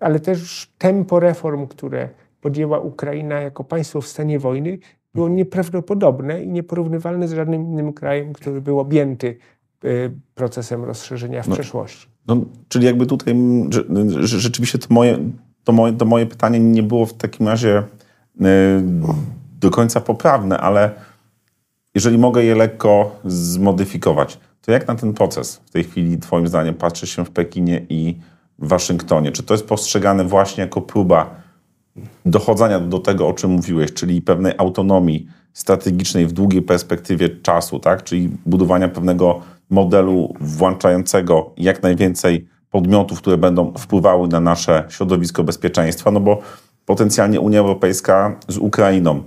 ale 0.00 0.20
też 0.20 0.72
tempo 0.78 1.20
reform, 1.20 1.66
które 1.66 2.08
podjęła 2.40 2.78
Ukraina 2.78 3.40
jako 3.40 3.64
państwo 3.64 4.00
w 4.00 4.06
stanie 4.06 4.38
wojny, 4.38 4.78
było 5.14 5.28
nieprawdopodobne 5.28 6.42
i 6.42 6.48
nieporównywalne 6.48 7.28
z 7.28 7.32
żadnym 7.32 7.62
innym 7.62 7.92
krajem, 7.92 8.32
który 8.32 8.60
był 8.60 8.80
objęty 8.80 9.36
y, 9.84 10.10
procesem 10.34 10.84
rozszerzenia 10.84 11.42
w 11.42 11.48
no, 11.48 11.54
przeszłości. 11.54 12.06
No, 12.26 12.36
czyli 12.68 12.86
jakby 12.86 13.06
tutaj 13.06 13.34
rzeczywiście 14.20 14.78
to 14.78 14.86
moje, 14.90 15.18
to, 15.64 15.72
moje, 15.72 15.92
to 15.92 16.04
moje 16.04 16.26
pytanie 16.26 16.60
nie 16.60 16.82
było 16.82 17.06
w 17.06 17.12
takim 17.12 17.48
razie 17.48 17.78
y, 17.78 18.42
do 19.60 19.70
końca 19.70 20.00
poprawne, 20.00 20.58
ale 20.58 20.90
jeżeli 21.94 22.18
mogę 22.18 22.44
je 22.44 22.54
lekko 22.54 23.20
zmodyfikować, 23.24 24.38
to 24.60 24.72
jak 24.72 24.88
na 24.88 24.94
ten 24.94 25.12
proces 25.12 25.56
w 25.56 25.70
tej 25.70 25.84
chwili 25.84 26.18
Twoim 26.18 26.48
zdaniem 26.48 26.74
patrzy 26.74 27.06
się 27.06 27.24
w 27.24 27.30
Pekinie 27.30 27.86
i 27.88 28.18
w 28.58 28.68
Waszyngtonie? 28.68 29.32
Czy 29.32 29.42
to 29.42 29.54
jest 29.54 29.66
postrzegane 29.66 30.24
właśnie 30.24 30.60
jako 30.64 30.80
próba 30.80 31.43
dochodzenia 32.26 32.80
do 32.80 32.98
tego, 32.98 33.28
o 33.28 33.32
czym 33.32 33.50
mówiłeś, 33.50 33.92
czyli 33.92 34.22
pewnej 34.22 34.52
autonomii 34.58 35.26
strategicznej 35.52 36.26
w 36.26 36.32
długiej 36.32 36.62
perspektywie 36.62 37.28
czasu, 37.28 37.78
tak? 37.78 38.04
czyli 38.04 38.30
budowania 38.46 38.88
pewnego 38.88 39.40
modelu 39.70 40.34
włączającego 40.40 41.50
jak 41.56 41.82
najwięcej 41.82 42.46
podmiotów, 42.70 43.18
które 43.18 43.38
będą 43.38 43.72
wpływały 43.78 44.28
na 44.28 44.40
nasze 44.40 44.84
środowisko 44.88 45.44
bezpieczeństwa, 45.44 46.10
no 46.10 46.20
bo 46.20 46.38
potencjalnie 46.86 47.40
Unia 47.40 47.60
Europejska 47.60 48.36
z 48.48 48.58
Ukrainą 48.58 49.22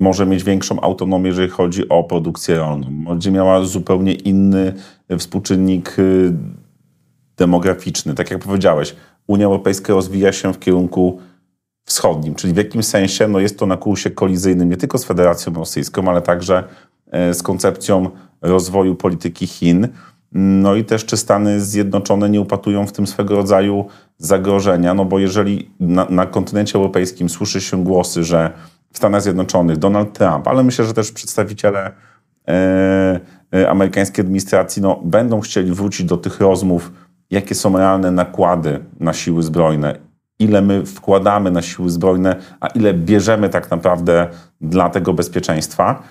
może 0.00 0.26
mieć 0.26 0.44
większą 0.44 0.80
autonomię, 0.80 1.28
jeżeli 1.28 1.48
chodzi 1.48 1.88
o 1.88 2.04
produkcję 2.04 2.54
rolną. 2.56 2.86
Będzie 2.90 3.30
miała 3.30 3.64
zupełnie 3.64 4.12
inny 4.12 4.72
współczynnik 5.18 5.98
y, 5.98 6.32
demograficzny. 7.36 8.14
Tak 8.14 8.30
jak 8.30 8.44
powiedziałeś, 8.44 8.96
Unia 9.26 9.46
Europejska 9.46 9.92
rozwija 9.92 10.32
się 10.32 10.52
w 10.52 10.58
kierunku 10.58 11.18
wschodnim, 11.84 12.34
czyli 12.34 12.52
w 12.52 12.56
jakimś 12.56 12.86
sensie 12.86 13.28
no 13.28 13.40
jest 13.40 13.58
to 13.58 13.66
na 13.66 13.76
kursie 13.76 14.10
kolizyjnym 14.10 14.68
nie 14.68 14.76
tylko 14.76 14.98
z 14.98 15.04
Federacją 15.04 15.54
Rosyjską, 15.54 16.08
ale 16.08 16.22
także 16.22 16.64
e, 17.10 17.34
z 17.34 17.42
koncepcją 17.42 18.10
rozwoju 18.42 18.94
polityki 18.94 19.46
Chin. 19.46 19.88
No 20.32 20.74
i 20.74 20.84
też 20.84 21.04
czy 21.04 21.16
Stany 21.16 21.60
Zjednoczone 21.60 22.30
nie 22.30 22.40
upatują 22.40 22.86
w 22.86 22.92
tym 22.92 23.06
swego 23.06 23.36
rodzaju 23.36 23.84
zagrożenia, 24.18 24.94
no 24.94 25.04
bo 25.04 25.18
jeżeli 25.18 25.70
na, 25.80 26.06
na 26.10 26.26
kontynencie 26.26 26.78
europejskim 26.78 27.28
słyszy 27.28 27.60
się 27.60 27.84
głosy, 27.84 28.24
że 28.24 28.50
w 28.92 28.96
Stanach 28.96 29.22
Zjednoczonych 29.22 29.76
Donald 29.76 30.18
Trump, 30.18 30.48
ale 30.48 30.62
myślę, 30.62 30.84
że 30.84 30.94
też 30.94 31.12
przedstawiciele 31.12 31.92
e, 32.48 33.20
e, 33.54 33.70
amerykańskiej 33.70 34.22
administracji 34.22 34.82
no, 34.82 35.00
będą 35.04 35.40
chcieli 35.40 35.72
wrócić 35.72 36.06
do 36.06 36.16
tych 36.16 36.40
rozmów, 36.40 36.92
jakie 37.30 37.54
są 37.54 37.76
realne 37.76 38.10
nakłady 38.10 38.84
na 39.00 39.12
siły 39.12 39.42
zbrojne, 39.42 39.98
ile 40.38 40.62
my 40.62 40.86
wkładamy 40.86 41.50
na 41.50 41.62
siły 41.62 41.90
zbrojne, 41.90 42.36
a 42.60 42.66
ile 42.66 42.94
bierzemy 42.94 43.48
tak 43.48 43.70
naprawdę 43.70 44.28
dla 44.60 44.90
tego 44.90 45.14
bezpieczeństwa. 45.14 46.02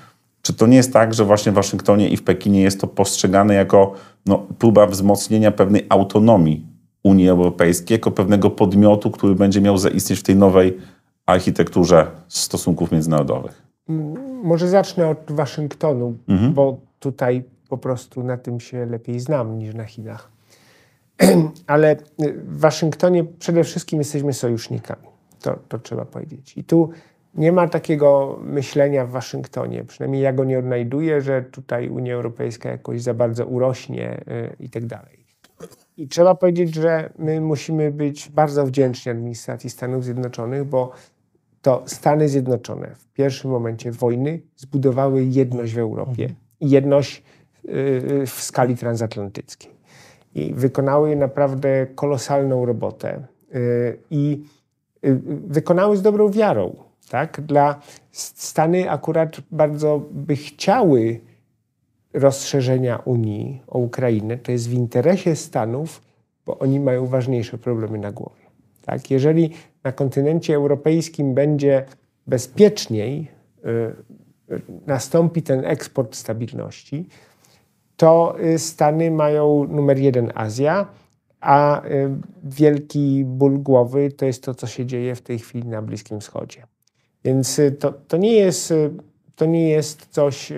Czy 0.41 0.53
to 0.53 0.67
nie 0.67 0.77
jest 0.77 0.93
tak, 0.93 1.13
że 1.13 1.25
właśnie 1.25 1.51
w 1.51 1.55
Waszyngtonie 1.55 2.09
i 2.09 2.17
w 2.17 2.23
Pekinie 2.23 2.61
jest 2.61 2.81
to 2.81 2.87
postrzegane 2.87 3.53
jako 3.53 3.93
no, 4.25 4.37
próba 4.59 4.87
wzmocnienia 4.87 5.51
pewnej 5.51 5.85
autonomii 5.89 6.67
Unii 7.03 7.29
Europejskiej, 7.29 7.95
jako 7.95 8.11
pewnego 8.11 8.49
podmiotu, 8.49 9.11
który 9.11 9.35
będzie 9.35 9.61
miał 9.61 9.77
zaistnieć 9.77 10.19
w 10.19 10.23
tej 10.23 10.35
nowej 10.35 10.77
architekturze 11.25 12.07
stosunków 12.27 12.91
międzynarodowych? 12.91 13.61
Może 14.43 14.67
zacznę 14.67 15.09
od 15.09 15.31
Waszyngtonu, 15.31 16.15
mhm. 16.27 16.53
bo 16.53 16.77
tutaj 16.99 17.43
po 17.69 17.77
prostu 17.77 18.23
na 18.23 18.37
tym 18.37 18.59
się 18.59 18.85
lepiej 18.85 19.19
znam 19.19 19.59
niż 19.59 19.75
na 19.75 19.85
Chinach. 19.85 20.32
Ale 21.67 21.95
w 22.35 22.59
Waszyngtonie 22.59 23.23
przede 23.23 23.63
wszystkim 23.63 23.99
jesteśmy 23.99 24.33
sojusznikami. 24.33 25.07
To, 25.41 25.59
to 25.67 25.79
trzeba 25.79 26.05
powiedzieć. 26.05 26.57
I 26.57 26.63
tu 26.63 26.89
nie 27.35 27.51
ma 27.51 27.67
takiego 27.67 28.39
myślenia 28.43 29.05
w 29.05 29.09
Waszyngtonie, 29.09 29.83
przynajmniej 29.83 30.21
ja 30.21 30.33
go 30.33 30.43
nie 30.43 30.59
odnajduję, 30.59 31.21
że 31.21 31.41
tutaj 31.41 31.89
Unia 31.89 32.15
Europejska 32.15 32.69
jakoś 32.69 33.01
za 33.01 33.13
bardzo 33.13 33.45
urośnie 33.45 34.21
y, 34.27 34.55
i 34.59 34.69
tak 34.69 34.85
dalej. 34.85 35.23
I 35.97 36.07
trzeba 36.07 36.35
powiedzieć, 36.35 36.75
że 36.75 37.09
my 37.17 37.41
musimy 37.41 37.91
być 37.91 38.29
bardzo 38.29 38.65
wdzięczni 38.65 39.11
administracji 39.11 39.69
Stanów 39.69 40.03
Zjednoczonych, 40.03 40.63
bo 40.63 40.91
to 41.61 41.83
Stany 41.85 42.29
Zjednoczone 42.29 42.95
w 42.95 43.07
pierwszym 43.13 43.51
momencie 43.51 43.91
wojny 43.91 44.41
zbudowały 44.55 45.23
jedność 45.23 45.73
w 45.73 45.77
Europie 45.77 46.29
i 46.59 46.69
jedność 46.69 47.23
y, 47.65 48.25
w 48.25 48.41
skali 48.41 48.77
transatlantyckiej. 48.77 49.71
I 50.35 50.53
wykonały 50.53 51.15
naprawdę 51.15 51.87
kolosalną 51.95 52.65
robotę. 52.65 53.27
Y, 53.55 53.97
I 54.11 54.43
wykonały 55.47 55.97
z 55.97 56.01
dobrą 56.01 56.29
wiarą 56.29 56.75
tak? 57.09 57.41
Dla 57.41 57.79
Stany 58.11 58.91
akurat 58.91 59.37
bardzo 59.51 60.01
by 60.11 60.35
chciały 60.35 61.19
rozszerzenia 62.13 62.97
Unii 63.05 63.61
o 63.67 63.79
Ukrainę. 63.79 64.37
To 64.37 64.51
jest 64.51 64.69
w 64.69 64.73
interesie 64.73 65.35
Stanów, 65.35 66.01
bo 66.45 66.59
oni 66.59 66.79
mają 66.79 67.05
ważniejsze 67.05 67.57
problemy 67.57 67.97
na 67.97 68.11
głowie. 68.11 68.41
Tak? 68.85 69.11
Jeżeli 69.11 69.49
na 69.83 69.91
kontynencie 69.91 70.55
europejskim 70.55 71.33
będzie 71.33 71.85
bezpieczniej, 72.27 73.27
y, 74.49 74.61
nastąpi 74.87 75.41
ten 75.41 75.65
eksport 75.65 76.15
stabilności, 76.15 77.07
to 78.03 78.35
y, 78.39 78.59
Stany 78.59 79.11
mają 79.11 79.67
numer 79.67 79.99
jeden 79.99 80.31
Azja, 80.35 80.87
a 81.41 81.85
y, 81.85 82.09
wielki 82.43 83.23
ból 83.25 83.59
głowy 83.59 84.11
to 84.11 84.25
jest 84.25 84.43
to, 84.43 84.55
co 84.55 84.67
się 84.67 84.85
dzieje 84.85 85.15
w 85.15 85.21
tej 85.21 85.39
chwili 85.39 85.67
na 85.67 85.81
Bliskim 85.81 86.19
Wschodzie. 86.19 86.63
Więc 87.23 87.59
y, 87.59 87.71
to, 87.71 87.93
to, 88.07 88.17
nie 88.17 88.33
jest, 88.33 88.73
to 89.35 89.45
nie 89.45 89.69
jest 89.69 90.07
coś 90.07 90.53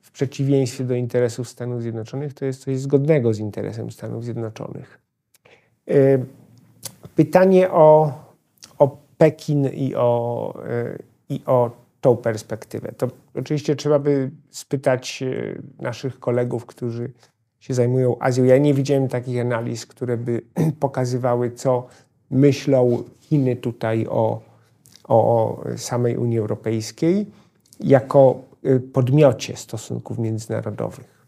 w 0.00 0.10
przeciwieństwie 0.10 0.84
do 0.84 0.94
interesów 0.94 1.48
Stanów 1.48 1.82
Zjednoczonych, 1.82 2.34
to 2.34 2.44
jest 2.44 2.64
coś 2.64 2.78
zgodnego 2.78 3.34
z 3.34 3.38
interesem 3.38 3.90
Stanów 3.90 4.24
Zjednoczonych. 4.24 4.98
Pytanie 7.14 7.70
o, 7.70 8.12
o 8.78 8.96
Pekin 9.18 9.66
i 9.66 9.94
o, 9.94 10.54
i 11.28 11.40
o 11.46 11.70
tą 12.04 12.16
perspektywę. 12.16 12.92
To 12.92 13.08
oczywiście 13.34 13.76
trzeba 13.76 13.98
by 13.98 14.30
spytać 14.50 15.24
naszych 15.78 16.20
kolegów, 16.20 16.66
którzy 16.66 17.12
się 17.60 17.74
zajmują 17.74 18.18
Azją. 18.18 18.44
Ja 18.44 18.58
nie 18.58 18.74
widziałem 18.74 19.08
takich 19.08 19.40
analiz, 19.40 19.86
które 19.86 20.16
by 20.16 20.42
pokazywały, 20.80 21.50
co 21.50 21.86
myślą 22.30 23.02
Chiny 23.20 23.56
tutaj 23.56 24.06
o, 24.06 24.40
o 25.08 25.60
samej 25.76 26.16
Unii 26.16 26.38
Europejskiej 26.38 27.26
jako 27.80 28.42
y, 28.64 28.80
podmiocie 28.80 29.56
stosunków 29.56 30.18
międzynarodowych. 30.18 31.26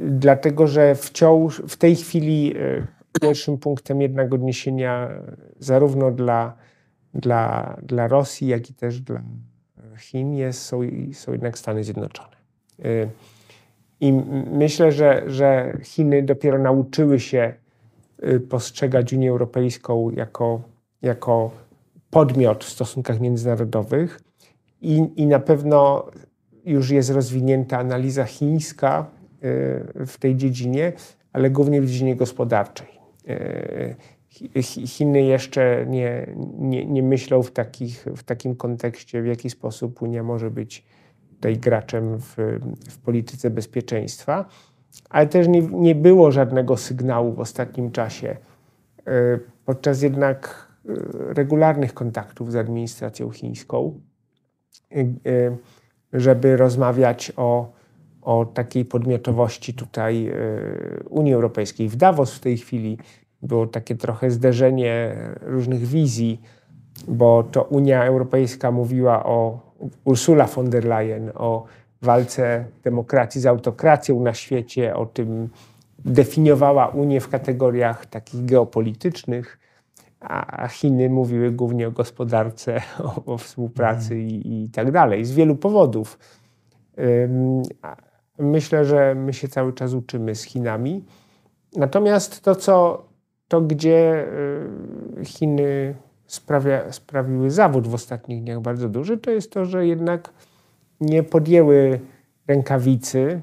Dlatego, 0.00 0.66
że 0.66 0.94
wciąż 0.94 1.62
w 1.68 1.76
tej 1.76 1.96
chwili 1.96 2.56
y, 2.56 2.86
pierwszym 3.20 3.58
punktem 3.58 4.00
jednak 4.00 4.34
odniesienia 4.34 5.10
zarówno 5.58 6.10
dla, 6.10 6.56
dla, 7.14 7.76
dla 7.82 8.08
Rosji, 8.08 8.48
jak 8.48 8.70
i 8.70 8.74
też 8.74 9.00
dla 9.00 9.22
Chin 9.98 10.34
jest, 10.34 10.62
są, 10.62 10.80
są 11.12 11.32
jednak 11.32 11.58
Stany 11.58 11.84
Zjednoczone. 11.84 12.36
Y, 12.84 13.08
I 14.00 14.12
myślę, 14.52 14.92
że, 14.92 15.22
że 15.26 15.78
Chiny 15.82 16.22
dopiero 16.22 16.58
nauczyły 16.58 17.20
się 17.20 17.54
postrzegać 18.48 19.12
Unię 19.12 19.30
Europejską 19.30 20.10
jako, 20.10 20.62
jako 21.02 21.50
podmiot 22.10 22.64
w 22.64 22.68
stosunkach 22.68 23.20
międzynarodowych 23.20 24.20
i, 24.80 25.12
i 25.16 25.26
na 25.26 25.38
pewno 25.38 26.06
już 26.64 26.90
jest 26.90 27.10
rozwinięta 27.10 27.78
analiza 27.78 28.24
chińska 28.24 29.06
y, 29.44 30.06
w 30.06 30.16
tej 30.18 30.36
dziedzinie, 30.36 30.92
ale 31.32 31.50
głównie 31.50 31.80
w 31.80 31.86
dziedzinie 31.86 32.16
gospodarczej. 32.16 32.94
Chiny 34.86 35.22
jeszcze 35.22 35.86
nie, 35.88 36.34
nie, 36.58 36.86
nie 36.86 37.02
myślą 37.02 37.42
w, 37.42 37.50
takich, 37.50 38.06
w 38.16 38.22
takim 38.22 38.56
kontekście, 38.56 39.22
w 39.22 39.26
jaki 39.26 39.50
sposób 39.50 40.02
Unia 40.02 40.22
może 40.22 40.50
być 40.50 40.84
tutaj 41.34 41.58
graczem 41.58 42.18
w, 42.18 42.36
w 42.90 42.98
polityce 42.98 43.50
bezpieczeństwa, 43.50 44.48
ale 45.10 45.26
też 45.26 45.48
nie, 45.48 45.60
nie 45.62 45.94
było 45.94 46.30
żadnego 46.30 46.76
sygnału 46.76 47.32
w 47.32 47.40
ostatnim 47.40 47.90
czasie. 47.90 48.36
Y, 49.08 49.40
podczas 49.64 50.02
jednak 50.02 50.68
regularnych 51.28 51.94
kontaktów 51.94 52.52
z 52.52 52.56
administracją 52.56 53.30
chińską, 53.30 54.00
y, 54.96 55.56
żeby 56.12 56.56
rozmawiać 56.56 57.32
o, 57.36 57.72
o 58.22 58.44
takiej 58.44 58.84
podmiotowości 58.84 59.74
tutaj 59.74 60.32
Unii 61.08 61.34
Europejskiej. 61.34 61.88
W 61.88 61.96
Davos 61.96 62.34
w 62.34 62.40
tej 62.40 62.56
chwili 62.56 62.98
było 63.44 63.66
takie 63.66 63.96
trochę 63.96 64.30
zderzenie 64.30 65.16
różnych 65.40 65.86
wizji, 65.86 66.40
bo 67.08 67.42
to 67.42 67.62
Unia 67.62 68.04
Europejska 68.04 68.70
mówiła 68.70 69.24
o 69.24 69.60
Ursula 70.04 70.46
von 70.46 70.70
der 70.70 70.84
Leyen, 70.84 71.30
o 71.34 71.64
walce 72.02 72.64
demokracji 72.84 73.40
z 73.40 73.46
autokracją 73.46 74.20
na 74.20 74.34
świecie, 74.34 74.96
o 74.96 75.06
tym 75.06 75.48
definiowała 75.98 76.88
Unię 76.88 77.20
w 77.20 77.28
kategoriach 77.28 78.06
takich 78.06 78.44
geopolitycznych 78.44 79.58
a 80.28 80.68
Chiny 80.68 81.10
mówiły 81.10 81.50
głównie 81.50 81.88
o 81.88 81.90
gospodarce, 81.90 82.80
o, 83.26 83.32
o 83.32 83.38
współpracy 83.38 84.14
mhm. 84.14 84.30
i, 84.30 84.64
i, 84.64 84.68
tak 84.68 84.92
dalej, 84.92 85.24
z 85.24 85.32
wielu 85.32 85.56
powodów. 85.56 86.18
Myślę, 88.38 88.84
że 88.84 89.14
my 89.14 89.32
się 89.32 89.48
cały 89.48 89.72
czas 89.72 89.94
uczymy 89.94 90.34
z 90.34 90.42
Chinami. 90.42 91.04
Natomiast 91.76 92.40
to, 92.40 92.54
co, 92.54 93.04
to 93.54 93.60
gdzie 93.60 94.26
y, 95.20 95.24
Chiny 95.24 95.94
sprawia, 96.26 96.92
sprawiły 96.92 97.50
zawód 97.50 97.88
w 97.88 97.94
ostatnich 97.94 98.42
dniach 98.42 98.60
bardzo 98.60 98.88
duży, 98.88 99.18
to 99.18 99.30
jest 99.30 99.52
to, 99.52 99.64
że 99.64 99.86
jednak 99.86 100.30
nie 101.00 101.22
podjęły 101.22 102.00
rękawicy 102.46 103.42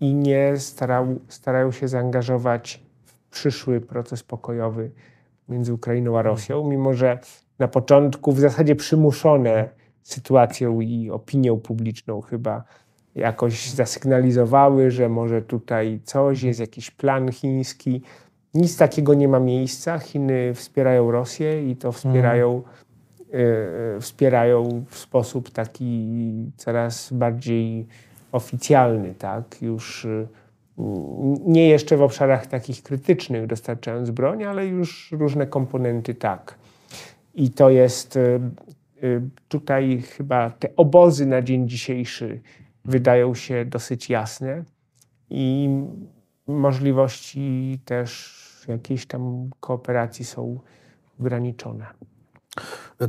i 0.00 0.14
nie 0.14 0.56
starał, 0.56 1.06
starają 1.28 1.72
się 1.72 1.88
zaangażować 1.88 2.82
w 3.04 3.30
przyszły 3.30 3.80
proces 3.80 4.22
pokojowy 4.22 4.90
między 5.48 5.74
Ukrainą 5.74 6.18
a 6.18 6.22
Rosją, 6.22 6.68
mimo 6.68 6.94
że 6.94 7.18
na 7.58 7.68
początku 7.68 8.32
w 8.32 8.40
zasadzie 8.40 8.76
przymuszone 8.76 9.68
sytuacją 10.02 10.80
i 10.80 11.10
opinią 11.10 11.60
publiczną 11.60 12.20
chyba 12.20 12.64
jakoś 13.14 13.70
zasygnalizowały, 13.70 14.90
że 14.90 15.08
może 15.08 15.42
tutaj 15.42 16.00
coś, 16.04 16.42
jest 16.42 16.60
jakiś 16.60 16.90
plan 16.90 17.32
chiński. 17.32 18.02
Nic 18.54 18.76
takiego 18.76 19.14
nie 19.14 19.28
ma 19.28 19.40
miejsca. 19.40 19.98
Chiny 19.98 20.54
wspierają 20.54 21.10
Rosję 21.10 21.70
i 21.70 21.76
to 21.76 21.92
wspierają, 21.92 22.62
y, 23.96 24.00
wspierają 24.00 24.84
w 24.88 24.98
sposób 24.98 25.50
taki 25.50 26.06
coraz 26.56 27.12
bardziej 27.12 27.86
oficjalny, 28.32 29.14
tak? 29.14 29.62
Już 29.62 30.04
y, 30.04 30.28
nie 31.46 31.68
jeszcze 31.68 31.96
w 31.96 32.02
obszarach 32.02 32.46
takich 32.46 32.82
krytycznych, 32.82 33.46
dostarczając 33.46 34.10
broń, 34.10 34.44
ale 34.44 34.66
już 34.66 35.12
różne 35.12 35.46
komponenty 35.46 36.14
tak. 36.14 36.54
I 37.34 37.50
to 37.50 37.70
jest 37.70 38.18
tutaj 39.48 40.02
chyba 40.02 40.50
te 40.50 40.68
obozy 40.76 41.26
na 41.26 41.42
dzień 41.42 41.68
dzisiejszy 41.68 42.40
wydają 42.88 43.34
się 43.34 43.64
dosyć 43.64 44.10
jasne 44.10 44.64
i 45.30 45.68
możliwości 46.46 47.78
też 47.84 48.37
jakiejś 48.68 49.06
tam 49.06 49.50
kooperacji 49.60 50.24
są 50.24 50.60
ograniczone. 51.20 51.86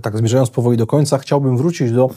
Tak, 0.01 0.18
zmierzając 0.18 0.49
powoli 0.49 0.78
do 0.78 0.88
końca, 0.88 1.18
chciałbym 1.18 1.57
wrócić 1.57 1.91
do 1.91 2.10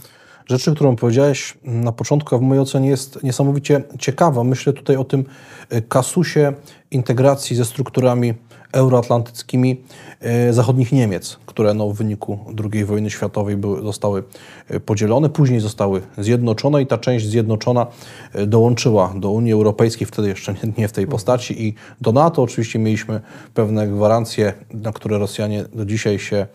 rzeczy, 0.47 0.74
którą 0.74 0.97
powiedziałeś 0.97 1.59
na 1.64 1.93
początku, 1.93 2.34
a 2.34 2.38
w 2.38 2.43
mojej 2.43 2.62
ocenie 2.62 2.88
jest 2.88 3.22
niesamowicie 3.22 3.82
ciekawa. 3.99 4.45
Myślę 4.45 4.72
tutaj 4.72 4.97
o 4.97 5.05
tym 5.05 5.24
y, 5.72 5.82
kasusie 5.82 6.53
integracji 6.90 7.57
ze 7.57 7.64
strukturami 7.64 8.34
euroatlantyckimi 8.73 9.81
e, 10.20 10.53
zachodnich 10.53 10.93
Niemiec, 10.93 11.39
które 11.47 11.75
no, 11.75 11.89
w 11.89 11.95
wyniku 11.95 12.39
II 12.73 12.85
wojny 12.85 13.11
światowej 13.11 13.57
były, 13.57 13.83
zostały 13.83 14.23
e, 14.68 14.81
podzielone, 14.81 15.29
później 15.29 15.61
zostały 15.61 16.03
zjednoczone 16.18 16.83
i 16.83 16.87
ta 16.87 16.99
część 16.99 17.27
zjednoczona 17.27 17.87
e, 18.33 18.47
dołączyła 18.47 19.14
do 19.16 19.31
Unii 19.31 19.53
Europejskiej, 19.53 20.07
wtedy 20.07 20.29
jeszcze 20.29 20.55
nie 20.79 20.89
w 20.89 20.93
tej 20.93 21.07
postaci 21.07 21.66
i 21.66 21.75
do 22.01 22.12
NATO. 22.12 22.43
Oczywiście 22.43 22.79
mieliśmy 22.79 23.20
pewne 23.55 23.89
gwarancje, 23.89 24.53
na 24.75 24.93
które 24.93 25.18
Rosjanie 25.18 25.64
do 25.75 25.85
dzisiaj 25.85 26.18
się 26.18 26.47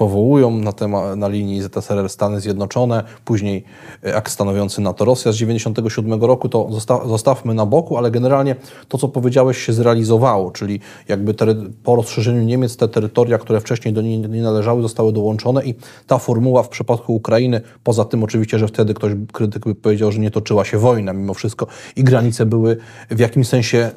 powołują 0.00 0.50
na, 0.50 0.72
temat, 0.72 1.16
na 1.16 1.28
linii 1.28 1.62
ZSRR 1.62 2.08
Stany 2.08 2.40
Zjednoczone, 2.40 3.04
później 3.24 3.64
e, 4.04 4.16
akt 4.16 4.32
stanowiący 4.32 4.80
NATO-Rosja 4.80 5.32
z 5.32 5.34
1997 5.34 6.24
roku, 6.24 6.48
to 6.48 6.68
zosta 6.70 7.08
zostawmy 7.08 7.54
na 7.54 7.66
boku, 7.66 7.96
ale 7.96 8.10
generalnie 8.10 8.56
to, 8.88 8.98
co 8.98 9.08
powiedziałeś, 9.08 9.58
się 9.58 9.72
zrealizowało, 9.72 10.50
czyli 10.50 10.80
jakby 11.08 11.34
po 11.82 11.96
rozszerzeniu 11.96 12.42
Niemiec 12.42 12.76
te 12.76 12.88
terytoria, 12.88 13.38
które 13.38 13.60
wcześniej 13.60 13.94
do 13.94 14.02
niej 14.02 14.18
nie 14.18 14.42
należały, 14.42 14.82
zostały 14.82 15.12
dołączone 15.12 15.64
i 15.64 15.74
ta 16.06 16.18
formuła 16.18 16.62
w 16.62 16.68
przypadku 16.68 17.14
Ukrainy, 17.14 17.60
poza 17.84 18.04
tym 18.04 18.24
oczywiście, 18.24 18.58
że 18.58 18.68
wtedy 18.68 18.94
ktoś, 18.94 19.12
krytyk 19.32 19.64
by 19.64 19.74
powiedział, 19.74 20.12
że 20.12 20.18
nie 20.18 20.30
toczyła 20.30 20.64
się 20.64 20.78
wojna 20.78 21.12
mimo 21.12 21.34
wszystko 21.34 21.66
i 21.96 22.04
granice 22.04 22.46
były 22.46 22.76
w 23.10 23.18
jakimś 23.18 23.48
sensie 23.48 23.90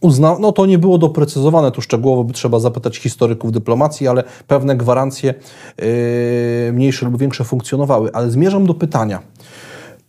uzna, 0.00 0.36
no 0.40 0.52
to 0.52 0.66
nie 0.66 0.78
było 0.78 0.98
doprecyzowane, 0.98 1.70
tu 1.70 1.82
szczegółowo 1.82 2.24
by 2.24 2.32
trzeba 2.32 2.60
zapytać 2.60 2.96
historyków 2.96 3.52
dyplomacji, 3.52 4.08
ale 4.08 4.24
pewne 4.46 4.76
gwarancje 4.76 5.34
yy, 5.78 6.72
mniejsze 6.72 7.06
lub 7.06 7.18
większe 7.18 7.44
funkcjonowały. 7.44 8.10
Ale 8.12 8.30
zmierzam 8.30 8.66
do 8.66 8.74
pytania, 8.74 9.22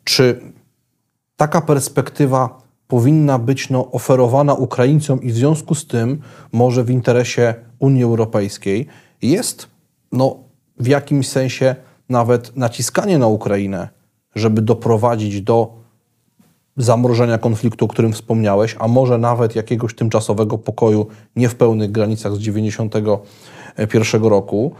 czy 0.04 0.42
taka 1.38 1.62
perspektywa 1.62 2.62
powinna 2.88 3.40
być 3.40 3.70
no, 3.70 3.92
oferowana 3.92 4.54
Ukraińcom 4.54 5.22
i 5.22 5.32
w 5.32 5.36
związku 5.36 5.76
z 5.76 5.88
tym 5.88 6.22
może 6.52 6.84
w 6.84 6.90
interesie 6.90 7.54
Unii 7.80 8.04
Europejskiej 8.04 8.88
jest 9.22 9.68
no, 10.12 10.36
w 10.80 10.88
jakimś 10.88 11.30
sensie 11.30 11.76
nawet 12.10 12.58
naciskanie 12.58 13.18
na 13.18 13.28
Ukrainę, 13.28 13.90
żeby 14.36 14.62
doprowadzić 14.62 15.42
do 15.42 15.77
zamrożenia 16.78 17.38
konfliktu, 17.38 17.86
o 17.86 17.88
którym 17.88 18.14
wspomniałeś, 18.14 18.76
a 18.80 18.88
może 18.88 19.18
nawet 19.18 19.56
jakiegoś 19.56 19.96
tymczasowego 19.96 20.58
pokoju 20.58 21.08
nie 21.36 21.50
w 21.50 21.56
pełnych 21.56 21.92
granicach 21.92 22.36
z 22.36 22.40
1991 22.40 24.24
roku. 24.24 24.72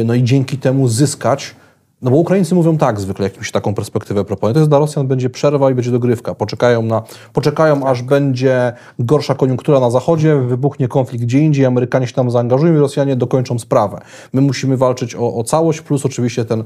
Y, 0.00 0.04
no 0.04 0.14
i 0.14 0.22
dzięki 0.22 0.58
temu 0.58 0.88
zyskać 0.88 1.54
no 2.02 2.10
bo 2.10 2.16
Ukraińcy 2.16 2.54
mówią 2.54 2.78
tak 2.78 3.00
zwykle, 3.00 3.24
jak 3.24 3.44
się 3.44 3.52
taką 3.52 3.74
perspektywę 3.74 4.24
proponuje. 4.24 4.54
To 4.54 4.60
jest 4.60 4.70
dla 4.70 4.78
Rosjan 4.78 5.08
będzie 5.08 5.30
przerwa 5.30 5.70
i 5.70 5.74
będzie 5.74 5.90
dogrywka. 5.90 6.34
Poczekają, 6.34 6.82
na, 6.82 7.02
poczekają 7.32 7.86
aż 7.86 8.02
będzie 8.02 8.72
gorsza 8.98 9.34
koniunktura 9.34 9.80
na 9.80 9.90
zachodzie, 9.90 10.36
wybuchnie 10.36 10.88
konflikt 10.88 11.24
gdzie 11.24 11.38
indziej, 11.38 11.66
Amerykanie 11.66 12.06
się 12.06 12.12
tam 12.12 12.30
zaangażują 12.30 12.74
i 12.74 12.78
Rosjanie 12.78 13.16
dokończą 13.16 13.58
sprawę. 13.58 14.00
My 14.32 14.40
musimy 14.40 14.76
walczyć 14.76 15.14
o, 15.14 15.34
o 15.34 15.44
całość, 15.44 15.80
plus 15.80 16.06
oczywiście 16.06 16.44
ten, 16.44 16.64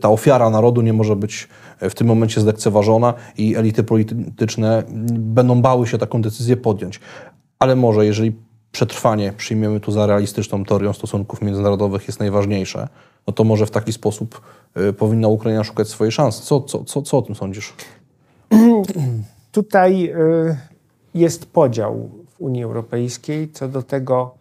ta 0.00 0.08
ofiara 0.08 0.50
narodu 0.50 0.80
nie 0.80 0.92
może 0.92 1.16
być 1.16 1.48
w 1.80 1.94
tym 1.94 2.06
momencie 2.06 2.40
zlekceważona 2.40 3.14
i 3.38 3.56
elity 3.56 3.84
polityczne 3.84 4.82
będą 5.10 5.62
bały 5.62 5.86
się 5.86 5.98
taką 5.98 6.22
decyzję 6.22 6.56
podjąć. 6.56 7.00
Ale 7.58 7.76
może, 7.76 8.06
jeżeli 8.06 8.45
przetrwanie 8.72 9.32
przyjmiemy 9.32 9.80
tu 9.80 9.92
za 9.92 10.06
realistyczną 10.06 10.64
teorią 10.64 10.92
stosunków 10.92 11.42
międzynarodowych 11.42 12.06
jest 12.06 12.20
najważniejsze, 12.20 12.88
no 13.26 13.32
to 13.32 13.44
może 13.44 13.66
w 13.66 13.70
taki 13.70 13.92
sposób 13.92 14.40
y, 14.76 14.92
powinna 14.92 15.28
Ukraina 15.28 15.64
szukać 15.64 15.88
swojej 15.88 16.12
szansy. 16.12 16.42
Co, 16.42 16.60
co, 16.60 16.84
co, 16.84 17.02
co 17.02 17.18
o 17.18 17.22
tym 17.22 17.34
sądzisz? 17.34 17.74
Tutaj 19.52 20.10
y, 20.10 20.56
jest 21.14 21.46
podział 21.46 22.10
w 22.28 22.40
Unii 22.40 22.64
Europejskiej 22.64 23.50
co 23.52 23.68
do 23.68 23.82
tego, 23.82 24.34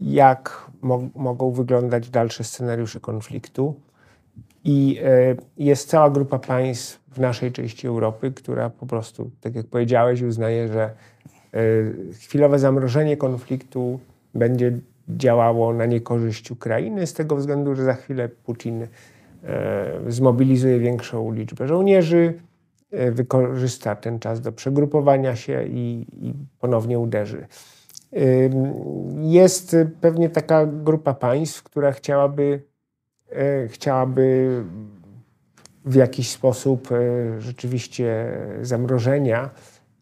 jak 0.00 0.70
mo 0.82 1.08
mogą 1.14 1.50
wyglądać 1.50 2.10
dalsze 2.10 2.44
scenariusze 2.44 3.00
konfliktu. 3.00 3.74
I 4.64 4.98
y, 4.98 5.36
jest 5.56 5.88
cała 5.88 6.10
grupa 6.10 6.38
państw 6.38 7.00
w 7.08 7.20
naszej 7.20 7.52
części 7.52 7.86
Europy, 7.86 8.32
która 8.32 8.70
po 8.70 8.86
prostu, 8.86 9.30
tak 9.40 9.54
jak 9.54 9.66
powiedziałeś, 9.66 10.22
uznaje, 10.22 10.68
że 10.68 10.90
chwilowe 12.12 12.58
zamrożenie 12.58 13.16
konfliktu 13.16 14.00
będzie 14.34 14.72
działało 15.08 15.74
na 15.74 15.86
niekorzyść 15.86 16.50
Ukrainy, 16.50 17.06
z 17.06 17.12
tego 17.12 17.36
względu, 17.36 17.74
że 17.74 17.84
za 17.84 17.94
chwilę 17.94 18.28
Putin 18.28 18.82
e, 18.82 18.88
zmobilizuje 20.08 20.78
większą 20.78 21.32
liczbę 21.32 21.68
żołnierzy, 21.68 22.34
e, 22.90 23.10
wykorzysta 23.10 23.96
ten 23.96 24.18
czas 24.18 24.40
do 24.40 24.52
przegrupowania 24.52 25.36
się 25.36 25.64
i, 25.66 26.06
i 26.20 26.34
ponownie 26.58 26.98
uderzy. 26.98 27.46
Jest 29.20 29.76
pewnie 30.00 30.30
taka 30.30 30.66
grupa 30.66 31.14
państw, 31.14 31.62
która 31.62 31.92
chciałaby, 31.92 32.62
e, 33.30 33.68
chciałaby 33.68 34.50
w 35.84 35.94
jakiś 35.94 36.30
sposób 36.30 36.88
rzeczywiście 37.38 38.38
zamrożenia, 38.62 39.50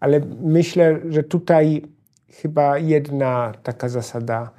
ale 0.01 0.21
myślę, 0.43 1.01
że 1.09 1.23
tutaj 1.23 1.83
chyba 2.29 2.79
jedna 2.79 3.53
taka 3.63 3.89
zasada 3.89 4.51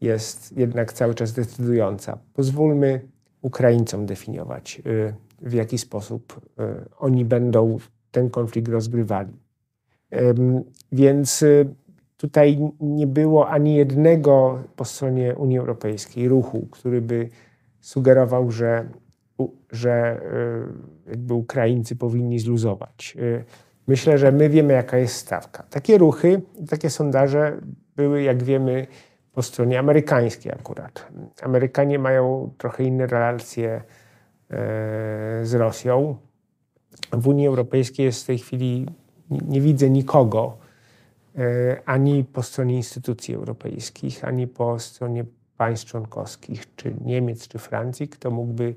jest 0.00 0.56
jednak 0.56 0.92
cały 0.92 1.14
czas 1.14 1.32
decydująca. 1.32 2.18
Pozwólmy 2.34 3.00
Ukraińcom 3.42 4.06
definiować, 4.06 4.82
y, 4.86 5.14
w 5.42 5.52
jaki 5.52 5.78
sposób 5.78 6.40
y, 6.60 6.62
oni 6.98 7.24
będą 7.24 7.78
ten 8.10 8.30
konflikt 8.30 8.68
rozgrywali. 8.68 9.32
Więc 10.92 11.42
y, 11.42 11.74
tutaj 12.16 12.58
nie 12.80 13.06
było 13.06 13.48
ani 13.48 13.74
jednego 13.74 14.62
po 14.76 14.84
stronie 14.84 15.34
Unii 15.34 15.58
Europejskiej 15.58 16.28
ruchu, 16.28 16.68
który 16.70 17.02
by 17.02 17.28
sugerował, 17.80 18.50
że, 18.50 18.88
że 19.72 20.20
jakby 21.06 21.34
Ukraińcy 21.34 21.96
powinni 21.96 22.38
zluzować. 22.38 23.16
Myślę, 23.86 24.18
że 24.18 24.32
my 24.32 24.48
wiemy, 24.48 24.72
jaka 24.72 24.98
jest 24.98 25.16
stawka. 25.16 25.62
Takie 25.62 25.98
ruchy, 25.98 26.42
takie 26.68 26.90
sondaże 26.90 27.60
były, 27.96 28.22
jak 28.22 28.42
wiemy, 28.42 28.86
po 29.32 29.42
stronie 29.42 29.78
amerykańskiej 29.78 30.52
akurat. 30.52 31.08
Amerykanie 31.42 31.98
mają 31.98 32.50
trochę 32.58 32.84
inne 32.84 33.06
relacje 33.06 33.70
e, 33.70 33.82
z 35.42 35.54
Rosją. 35.54 36.16
W 37.12 37.28
Unii 37.28 37.46
Europejskiej 37.46 38.06
jest 38.06 38.22
w 38.22 38.26
tej 38.26 38.38
chwili, 38.38 38.86
nie 39.30 39.60
widzę 39.60 39.90
nikogo, 39.90 40.58
e, 41.38 41.80
ani 41.86 42.24
po 42.24 42.42
stronie 42.42 42.76
instytucji 42.76 43.34
europejskich, 43.34 44.24
ani 44.24 44.46
po 44.46 44.78
stronie 44.78 45.24
państw 45.56 45.86
członkowskich, 45.86 46.74
czy 46.76 46.94
Niemiec, 47.04 47.48
czy 47.48 47.58
Francji, 47.58 48.08
kto 48.08 48.30
mógłby 48.30 48.74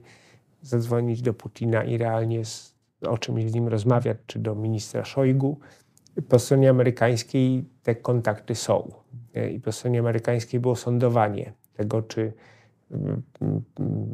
zadzwonić 0.62 1.22
do 1.22 1.34
Putina 1.34 1.84
i 1.84 1.98
realnie 1.98 2.46
z, 2.46 2.76
o 3.08 3.18
czymś 3.18 3.52
z 3.52 3.54
nim 3.54 3.68
rozmawiać, 3.68 4.18
czy 4.28 4.40
do 4.40 4.56
ministra 4.56 5.06
Szojgu. 5.06 5.60
Po 6.30 6.40
stronie 6.40 6.70
amerykańskiej 6.70 7.66
te 7.84 7.96
kontakty 7.96 8.56
są. 8.56 8.92
I 9.52 9.60
po 9.60 9.72
stronie 9.72 10.00
amerykańskiej 10.00 10.60
było 10.60 10.76
sądowanie 10.76 11.54
tego, 11.74 12.02
czy 12.02 12.34
mm, 12.92 13.22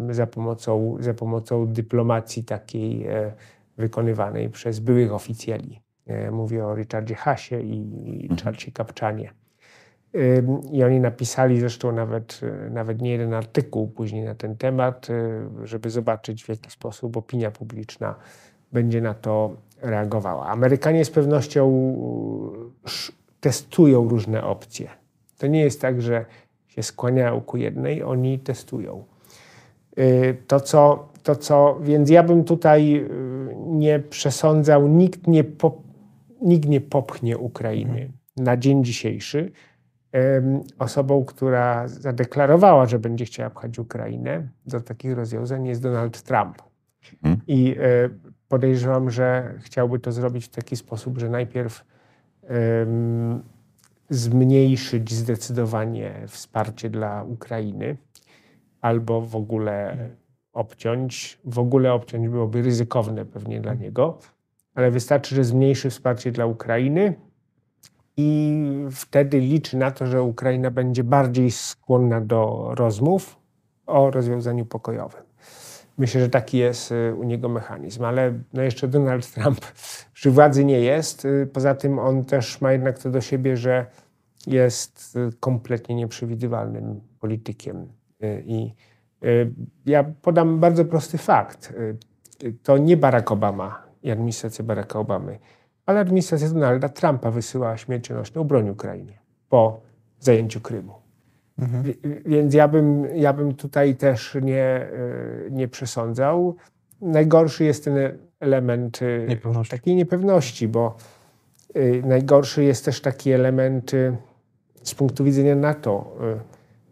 za 0.09 0.27
pomocą, 0.27 0.97
za 0.99 1.13
pomocą 1.13 1.67
dyplomacji 1.67 2.43
takiej 2.43 3.07
e, 3.07 3.33
wykonywanej 3.77 4.49
przez 4.49 4.79
byłych 4.79 5.13
oficjeli 5.13 5.85
E, 6.05 6.31
mówię 6.31 6.65
o 6.65 6.75
Richardzie 6.75 7.15
Hasie 7.15 7.61
i 7.61 8.29
Charlesie 8.43 8.71
Kapczanie. 8.71 9.33
I 10.71 10.83
oni 10.83 10.99
napisali 10.99 11.59
zresztą 11.59 11.91
nawet, 11.91 12.41
e, 12.43 12.69
nawet 12.69 13.01
nie 13.01 13.11
jeden 13.11 13.33
artykuł 13.33 13.87
później 13.87 14.23
na 14.23 14.35
ten 14.35 14.57
temat, 14.57 15.07
żeby 15.63 15.89
zobaczyć 15.89 16.43
w 16.43 16.49
jaki 16.49 16.71
sposób 16.71 17.17
opinia 17.17 17.51
publiczna 17.51 18.15
będzie 18.75 19.01
na 19.01 19.13
to 19.13 19.55
reagowała. 19.81 20.47
Amerykanie 20.47 21.05
z 21.05 21.11
pewnością 21.11 21.63
testują 23.39 24.07
różne 24.09 24.43
opcje. 24.43 24.89
To 25.37 25.47
nie 25.47 25.61
jest 25.61 25.81
tak, 25.81 26.01
że 26.01 26.25
się 26.67 26.83
skłaniają 26.83 27.41
ku 27.41 27.57
jednej, 27.57 28.03
oni 28.03 28.39
testują. 28.39 29.03
Y, 29.99 30.37
To 30.47 30.59
co, 30.59 31.09
to, 31.23 31.35
co, 31.35 31.79
więc 31.81 32.09
ja 32.09 32.23
bym 32.23 32.43
tutaj 32.43 32.95
y, 32.95 33.09
nie 33.67 33.99
przesądzał, 33.99 34.87
nikt 34.87 35.27
nie, 35.27 35.43
pop, 35.43 35.81
nikt 36.41 36.69
nie 36.69 36.81
popchnie 36.81 37.37
Ukrainy 37.37 38.11
na 38.37 38.57
dzień 38.57 38.83
dzisiejszy. 38.83 39.51
Osobą, 40.79 41.25
która 41.25 41.87
zadeklarowała, 41.87 42.85
że 42.85 42.99
będzie 42.99 43.25
chciała 43.25 43.49
pchać 43.49 43.79
Ukrainę 43.79 44.47
do 44.65 44.81
takich 44.81 45.13
rozwiązań 45.13 45.67
jest 45.67 45.81
Donald 45.81 46.21
Trump. 46.21 46.61
Mhm. 47.23 47.41
I 47.47 47.75
e, 47.79 48.09
podejrzewam, 48.47 49.09
że 49.11 49.53
chciałby 49.59 49.99
to 49.99 50.11
zrobić 50.11 50.45
w 50.45 50.49
taki 50.49 50.75
sposób, 50.75 51.17
że 51.17 51.29
najpierw 51.29 51.85
em, 52.43 53.43
zmniejszyć 54.09 55.13
zdecydowanie 55.13 56.23
wsparcie 56.27 56.89
dla 56.89 57.23
Ukrainy, 57.23 57.97
albo 58.81 59.21
w 59.21 59.35
ogóle 59.35 60.09
obciąć. 60.53 61.39
W 61.45 61.59
ogóle 61.59 61.93
obciąć 61.93 62.27
byłoby 62.27 62.61
ryzykowne 62.61 63.25
pewnie 63.25 63.61
dla 63.61 63.73
niego, 63.73 64.17
ale 64.75 64.91
wystarczy, 64.91 65.35
że 65.35 65.43
zmniejszy 65.43 65.89
wsparcie 65.89 66.31
dla 66.31 66.45
Ukrainy 66.45 67.13
i 68.17 68.63
wtedy 68.91 69.39
liczy 69.39 69.77
na 69.77 69.91
to, 69.91 70.07
że 70.07 70.23
Ukraina 70.23 70.71
będzie 70.71 71.03
bardziej 71.03 71.51
skłonna 71.51 72.21
do 72.21 72.71
rozmów 72.75 73.37
o 73.85 74.11
rozwiązaniu 74.11 74.65
pokojowym. 74.65 75.23
Myślę, 75.97 76.21
że 76.21 76.29
taki 76.29 76.57
jest 76.57 76.91
y, 76.91 77.15
u 77.15 77.23
niego 77.23 77.49
mechanizm, 77.49 78.03
ale 78.03 78.33
no 78.53 78.61
jeszcze 78.61 78.87
Donald 78.87 79.33
Trump 79.33 79.59
przy 80.13 80.31
władzy 80.31 80.65
nie 80.65 80.79
jest. 80.79 81.25
Y, 81.25 81.49
Poza 81.53 81.75
tym 81.75 81.99
on 81.99 82.25
też 82.25 82.61
ma 82.61 82.71
jednak 82.71 82.99
to 82.99 83.09
do 83.09 83.21
siebie, 83.21 83.57
że 83.57 83.85
jest 84.47 85.15
y, 85.15 85.29
kompletnie 85.39 85.95
nieprzewidywalnym 85.95 87.01
politykiem. 87.19 87.87
I 88.45 88.73
ja 89.85 90.03
podam 90.21 90.59
bardzo 90.59 90.85
prosty 90.85 91.17
fakt. 91.17 91.73
To 92.63 92.77
nie 92.77 92.97
Barack 92.97 93.31
Obama 93.31 93.83
i 94.03 94.11
administracja 94.11 94.65
Baracka 94.65 94.99
Obamy, 94.99 95.39
ale 95.85 95.99
administracja 95.99 96.49
Donalda 96.49 96.89
Trumpa 96.89 97.31
wysyłała 97.31 97.77
śmiercionośną 97.77 98.43
broń 98.43 98.69
Ukrainie 98.69 99.19
po 99.49 99.81
zajęciu 100.19 100.61
Krymu. 100.61 101.04
Wi- 101.57 101.97
Więc 102.25 102.53
ja 102.53 102.67
bym, 102.67 103.05
ja 103.15 103.33
bym 103.33 103.53
tutaj 103.55 103.95
też 103.95 104.37
nie, 104.41 104.87
y, 105.47 105.51
nie 105.51 105.67
przesądzał. 105.67 106.55
Najgorszy 107.01 107.63
jest 107.63 107.83
ten 107.85 107.97
element 108.39 109.01
y, 109.01 109.25
Niepewności. 109.29 109.71
takiej 109.71 109.95
niepewności, 109.95 110.67
bo 110.67 110.95
y, 111.77 112.01
najgorszy 112.05 112.63
jest 112.63 112.85
też 112.85 113.01
taki 113.01 113.31
element 113.31 113.91
z 114.83 114.95
punktu 114.95 115.23
widzenia 115.23 115.55
NATO. 115.55 116.15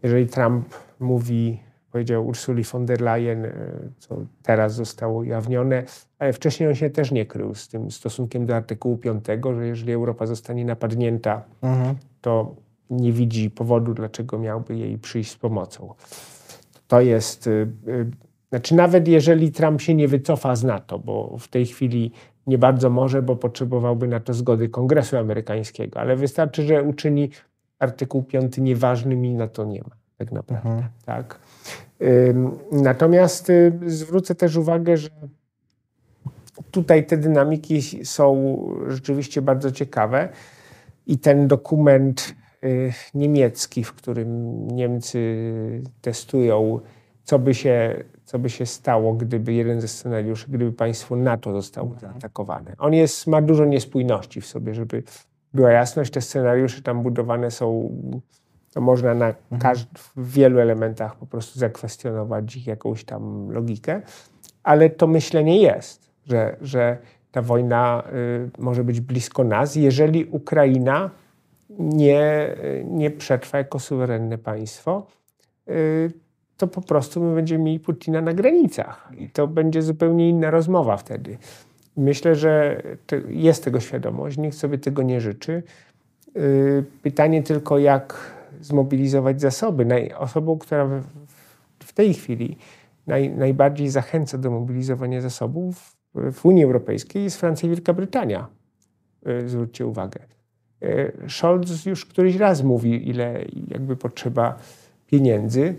Jeżeli 0.03 0.28
Trump 0.28 0.76
mówi, 0.99 1.59
powiedział 1.91 2.28
Ursuli 2.28 2.64
von 2.64 2.86
der 2.86 3.01
Leyen, 3.01 3.47
co 3.99 4.16
teraz 4.43 4.74
zostało 4.76 5.20
ujawnione, 5.20 5.84
ale 6.20 6.34
wcześniej 6.34 6.70
on 6.70 6.76
się 6.76 6.89
też 6.89 7.11
nie 7.11 7.26
krył 7.26 7.55
z 7.55 7.68
tym 7.68 7.91
stosunkiem 7.91 8.45
do 8.45 8.55
artykułu 8.55 8.97
5, 8.97 9.26
że 9.55 9.68
jeżeli 9.68 9.93
Europa 9.93 10.26
zostanie 10.26 10.66
napadnięta, 10.66 11.41
to 12.22 12.55
nie 12.97 13.11
widzi 13.11 13.49
powodu, 13.49 13.93
dlaczego 13.93 14.39
miałby 14.39 14.77
jej 14.77 14.97
przyjść 14.97 15.31
z 15.31 15.35
pomocą. 15.35 15.93
To 16.87 17.01
jest, 17.01 17.47
y, 17.47 17.67
y, 17.87 18.11
znaczy 18.49 18.75
nawet 18.75 19.07
jeżeli 19.07 19.51
Trump 19.51 19.81
się 19.81 19.95
nie 19.95 20.07
wycofa 20.07 20.55
z 20.55 20.63
NATO, 20.63 20.99
bo 20.99 21.37
w 21.39 21.47
tej 21.47 21.65
chwili 21.65 22.11
nie 22.47 22.57
bardzo 22.57 22.89
może, 22.89 23.21
bo 23.21 23.35
potrzebowałby 23.35 24.07
na 24.07 24.19
to 24.19 24.33
zgody 24.33 24.69
Kongresu 24.69 25.17
Amerykańskiego, 25.17 25.99
ale 25.99 26.15
wystarczy, 26.15 26.63
że 26.63 26.83
uczyni 26.83 27.29
artykuł 27.79 28.23
5 28.23 28.57
nieważnym 28.57 29.25
i 29.25 29.33
na 29.33 29.47
to 29.47 29.65
nie 29.65 29.81
ma, 29.81 29.95
tak 30.17 30.31
naprawdę. 30.31 30.87
Tak. 31.05 31.39
Ym, 32.01 32.51
Natomiast 32.71 33.49
y, 33.49 33.79
zwrócę 33.85 34.35
też 34.35 34.55
uwagę, 34.55 34.97
że 34.97 35.09
tutaj 36.71 37.05
te 37.05 37.17
dynamiki 37.17 38.05
są 38.05 38.57
rzeczywiście 38.87 39.41
bardzo 39.41 39.71
ciekawe 39.71 40.29
i 41.07 41.17
ten 41.17 41.47
dokument 41.47 42.35
niemiecki, 43.14 43.84
w 43.84 43.93
którym 43.93 44.68
Niemcy 44.68 45.38
testują, 46.01 46.80
co 47.24 47.39
by 47.39 47.53
się, 47.53 48.03
co 48.26 48.39
by 48.39 48.49
się 48.49 48.66
stało, 48.66 49.14
gdyby 49.14 49.53
jeden 49.53 49.82
ze 49.82 49.88
scenariuszy, 49.88 50.45
gdyby 50.49 50.72
państwo 50.72 51.16
NATO 51.16 51.53
zostało 51.53 51.95
zaatakowane. 52.01 52.76
On 52.80 52.93
jest, 52.93 53.28
ma 53.28 53.41
dużo 53.41 53.66
niespójności 53.66 54.41
w 54.41 54.45
sobie, 54.45 54.74
żeby 54.74 55.03
była 55.53 55.72
jasność. 55.72 56.11
Te 56.11 56.22
scenariusze 56.22 56.82
tam 56.82 57.03
budowane 57.03 57.51
są, 57.51 57.91
to 58.74 58.82
można 58.82 59.14
na 59.14 59.34
każd- 59.59 59.99
w 60.16 60.32
wielu 60.32 60.59
elementach 60.59 61.16
po 61.16 61.26
prostu 61.26 61.59
zakwestionować 61.59 62.55
ich 62.55 62.68
jakąś 62.68 63.03
tam 63.03 63.51
logikę, 63.51 64.01
ale 64.64 64.89
to 64.89 65.07
myślenie 65.07 65.61
jest, 65.61 66.09
że, 66.26 66.57
że 66.61 66.97
ta 67.32 67.41
wojna 67.41 68.03
y, 68.57 68.61
może 68.61 68.84
być 68.84 69.01
blisko 69.01 69.43
nas, 69.43 69.76
jeżeli 69.76 70.26
Ukraina 70.26 71.09
nie, 71.70 72.55
nie 72.86 73.11
przetrwa 73.11 73.57
jako 73.57 73.80
suwerenne 73.80 74.38
państwo, 74.38 75.07
y, 75.70 76.11
to 76.57 76.68
po 76.68 76.82
prostu 76.82 77.24
my 77.24 77.36
będziemy 77.36 77.64
mieli 77.64 77.80
Putina 77.80 78.22
na 78.22 78.34
granicach. 78.34 79.11
I 79.18 79.30
to 79.30 79.47
będzie 79.47 79.82
zupełnie 79.82 80.30
inna 80.30 80.51
rozmowa 80.51 80.97
wtedy. 80.97 81.38
Myślę, 81.97 82.36
że 82.36 82.82
jest 83.28 83.64
tego 83.64 83.80
świadomość, 83.80 84.38
nikt 84.38 84.57
sobie 84.57 84.78
tego 84.78 85.03
nie 85.03 85.22
życzy. 85.22 85.64
Y, 86.38 86.84
Pytanie 87.01 87.43
tylko, 87.43 87.80
jak 87.80 88.32
zmobilizować 88.61 89.41
zasoby. 89.41 89.86
Osobą, 90.18 90.57
która 90.57 90.86
w, 90.86 91.03
w 91.80 91.93
tej 91.93 92.14
chwili 92.14 92.57
naj, 93.07 93.30
najbardziej 93.30 93.89
zachęca 93.89 94.38
do 94.38 94.51
mobilizowania 94.51 95.22
zasobów 95.22 95.95
w 96.32 96.45
Unii 96.45 96.64
Europejskiej 96.64 97.24
jest 97.24 97.38
Francja 97.38 97.68
i 97.68 97.70
Wielka 97.70 97.93
Brytania. 97.93 98.47
Y, 99.28 99.49
Zwróćcie 99.49 99.88
uwagę. 99.88 100.32
Y, 100.84 101.11
Scholz 101.29 101.86
już 101.86 102.05
któryś 102.05 102.36
raz 102.36 102.63
mówi, 102.63 103.09
ile 103.09 103.45
jakby 103.67 103.95
potrzeba 103.95 104.55
pieniędzy 105.07 105.75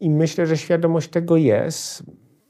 i 0.00 0.10
myślę, 0.10 0.46
że 0.46 0.56
świadomość 0.56 1.10
tego 1.10 1.36
jest. 1.36 2.02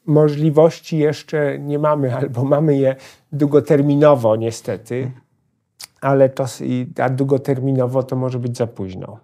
Możliwości 0.07 0.99
jeszcze 0.99 1.59
nie 1.59 1.79
mamy, 1.79 2.15
albo 2.17 2.45
mamy 2.45 2.77
je 2.77 2.97
długoterminowo 3.33 4.37
niestety, 4.37 5.11
ale 6.01 6.29
to, 6.29 6.45
a 7.03 7.11
długoterminowo 7.11 8.03
to 8.03 8.17
może 8.17 8.39
być 8.39 8.57
za 8.57 8.67
późno. 8.67 9.19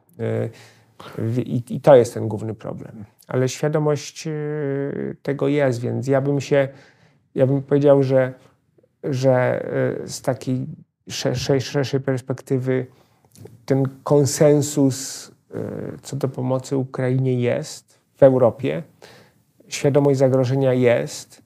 W- 1.18 1.38
I, 1.38 1.62
I 1.70 1.80
to 1.80 1.96
jest 1.96 2.14
ten 2.14 2.28
główny 2.28 2.54
problem. 2.54 3.04
Ale 3.28 3.48
świadomość 3.48 4.26
y, 4.26 5.16
tego 5.22 5.48
jest, 5.48 5.80
więc 5.80 6.06
ja 6.06 6.20
bym 6.20 6.40
się, 6.40 6.68
ja 7.34 7.46
bym 7.46 7.62
powiedział, 7.62 8.02
że, 8.02 8.32
że 9.04 9.66
z 10.04 10.22
takiej 10.22 10.66
szerszej, 11.08 11.60
perspektywy 12.00 12.86
ten 13.66 13.84
konsensus 14.04 15.28
y, 15.28 15.32
co 16.02 16.16
do 16.16 16.28
pomocy 16.28 16.76
Ukrainie 16.76 17.34
jest 17.34 17.98
w 18.16 18.22
Europie. 18.22 18.82
Świadomość 19.68 20.18
zagrożenia 20.18 20.74
jest 20.74 21.42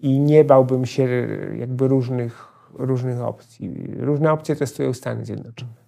i 0.00 0.20
nie 0.20 0.44
bałbym 0.44 0.86
się 0.86 1.02
y, 1.02 1.56
jakby 1.58 1.88
różnych, 1.88 2.48
różnych 2.74 3.20
opcji. 3.20 3.74
Różne 3.98 4.32
opcje 4.32 4.56
testują 4.56 4.92
Stany 4.92 5.24
Zjednoczone. 5.24 5.86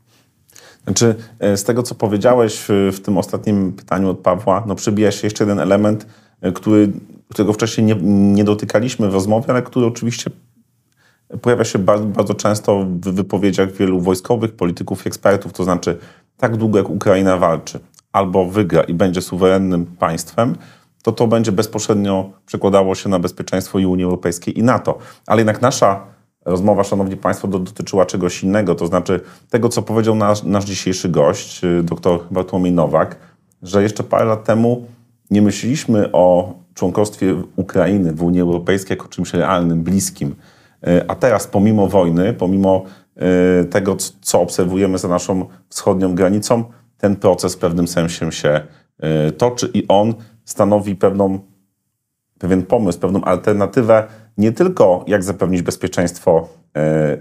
Znaczy, 0.85 1.15
e, 1.39 1.57
z 1.57 1.65
tego, 1.65 1.83
co 1.83 1.95
powiedziałeś 1.95 2.65
w, 2.69 3.01
tym 3.01 3.19
ostatnim 3.19 3.73
pytaniu 3.73 4.11
od 4.11 4.19
Pawła, 4.19 4.65
no 4.67 4.75
przybija 4.75 5.13
się 5.13 5.27
jeszcze 5.27 5.45
jeden 5.45 5.61
element, 5.61 6.07
e, 6.41 6.53
który, 6.53 6.93
którego 7.29 7.53
wcześniej 7.53 7.87
nie, 7.87 7.95
nie 8.35 8.45
dotykaliśmy 8.45 9.11
w 9.11 9.15
rozmowie, 9.15 9.47
ale 9.49 9.63
który 9.63 9.87
oczywiście 9.87 10.31
pojawia 11.43 11.65
się 11.65 11.79
bardzo, 11.79 12.05
bardzo 12.05 12.35
często 12.35 12.85
w 12.85 13.01
wypowiedziach 13.01 13.73
wielu 13.73 14.01
wojskowych, 14.01 14.53
polityków, 14.53 15.07
ekspertów, 15.07 15.53
to 15.53 15.65
znaczy 15.65 15.99
tak 16.37 16.57
długo 16.57 16.79
jak 16.79 16.91
Ukraina 16.91 17.37
walczy 17.37 17.81
albo 18.13 18.45
wygra 18.45 18.83
i 18.83 18.95
będzie 18.95 19.23
suwerennym 19.23 19.87
państwem, 19.87 20.57
to 21.03 21.13
to 21.13 21.27
będzie 21.27 21.53
bezpośrednio 21.53 22.31
przekładało 22.47 22.95
się 22.95 23.09
na 23.09 23.19
bezpieczeństwo 23.19 23.79
i 23.79 23.87
Unii 23.87 24.05
Europejskiej 24.05 24.59
i 24.59 24.63
NATO. 24.63 24.99
Ale 25.27 25.41
jednak 25.41 25.63
nasza 25.63 26.07
rozmowa, 26.45 26.85
szanowni 26.85 27.17
państwo, 27.17 27.49
do, 27.49 27.59
dotyczyła 27.59 28.07
czegoś 28.07 28.43
innego, 28.43 28.75
to 28.75 28.87
znaczy 28.87 29.21
tego, 29.51 29.69
co 29.69 29.83
powiedział 29.83 30.15
nasz, 30.15 30.43
nasz 30.43 30.65
dzisiejszy 30.65 31.09
gość, 31.09 31.65
y, 31.65 31.83
dr 31.83 32.21
Bartłomiej 32.31 32.73
Nowak, 32.73 33.17
że 33.63 33.83
jeszcze 33.83 34.03
parę 34.03 34.25
lat 34.25 34.45
temu 34.45 34.87
nie 35.31 35.43
myśleliśmy 35.43 36.13
o 36.13 36.55
członkostwie 36.75 37.43
Ukrainy 37.57 38.13
w 38.13 38.23
Unii 38.23 38.41
Europejskiej 38.41 38.97
jako 38.97 39.09
czymś 39.09 39.35
realnym, 39.35 39.83
bliskim. 39.83 40.35
Y, 40.87 41.09
A 41.09 41.15
teraz, 41.15 41.47
pomimo 41.47 41.89
wojny, 41.89 42.33
pomimo 42.33 42.85
y, 43.63 43.65
tego, 43.65 43.97
co 44.21 44.41
obserwujemy 44.41 44.99
za 44.99 45.09
naszą 45.09 45.47
wschodnią 45.69 46.15
granicą, 46.15 46.65
ten 46.99 47.17
proces 47.17 47.55
w 47.55 47.59
pewnym 47.59 47.89
sensie 47.89 48.33
się 48.33 48.61
y, 49.29 49.33
toczy 49.33 49.71
i 49.75 49.89
on 49.89 50.15
stanowi 50.45 50.97
pewną 50.97 51.39
pewien 52.39 52.63
pomysł, 52.63 52.99
pewną 52.99 53.25
alternatywę, 53.25 54.07
nie 54.39 54.53
tylko 54.53 55.05
jak 55.07 55.25
zapewnić 55.25 55.63
bezpieczeństwo 55.63 56.49
e, 56.77 57.17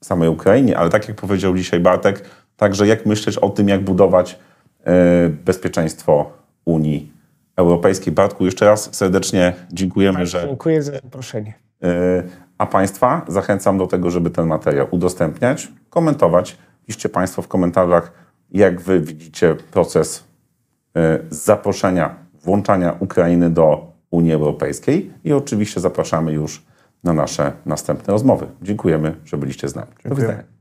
samej 0.00 0.28
Ukrainie, 0.28 0.78
ale 0.78 0.90
tak 0.90 1.08
jak 1.08 1.16
powiedział 1.16 1.56
dzisiaj 1.56 1.80
Bartek, 1.80 2.24
także 2.56 2.86
jak 2.86 3.06
myśleć 3.06 3.38
o 3.38 3.50
tym, 3.50 3.68
jak 3.68 3.84
budować 3.84 4.38
e, 4.84 5.28
bezpieczeństwo 5.28 6.32
Unii 6.64 7.12
Europejskiej. 7.56 8.12
Bartku, 8.12 8.44
jeszcze 8.44 8.66
raz 8.66 8.94
serdecznie 8.94 9.52
dziękujemy, 9.72 10.26
że 10.26 10.46
Dziękuję 10.46 10.82
za 10.82 10.92
zaproszenie. 10.92 11.54
A 12.58 12.66
Państwa 12.66 13.24
zachęcam 13.28 13.78
do 13.78 13.86
tego, 13.86 14.10
żeby 14.10 14.30
ten 14.30 14.46
materiał 14.46 14.86
udostępniać, 14.90 15.72
komentować. 15.90 16.58
Piszcie 16.86 17.08
Państwo 17.08 17.42
w 17.42 17.48
komentarzach, 17.48 18.12
jak 18.50 18.80
Wy 18.80 19.00
widzicie 19.00 19.54
proces 19.54 20.24
e, 20.96 21.18
zaproszenia, 21.30 22.14
włączania 22.42 22.96
Ukrainy 23.00 23.50
do 23.50 23.92
Unii 24.10 24.32
Europejskiej 24.32 25.12
i 25.24 25.32
oczywiście 25.32 25.80
zapraszamy 25.80 26.32
już 26.32 26.66
na 27.04 27.12
nasze 27.12 27.52
następne 27.66 28.12
rozmowy. 28.12 28.46
Dziękujemy, 28.62 29.16
że 29.24 29.36
byliście 29.36 29.68
z 29.68 29.74
nami. 29.74 29.90
Do 30.04 30.14
widzenia. 30.14 30.53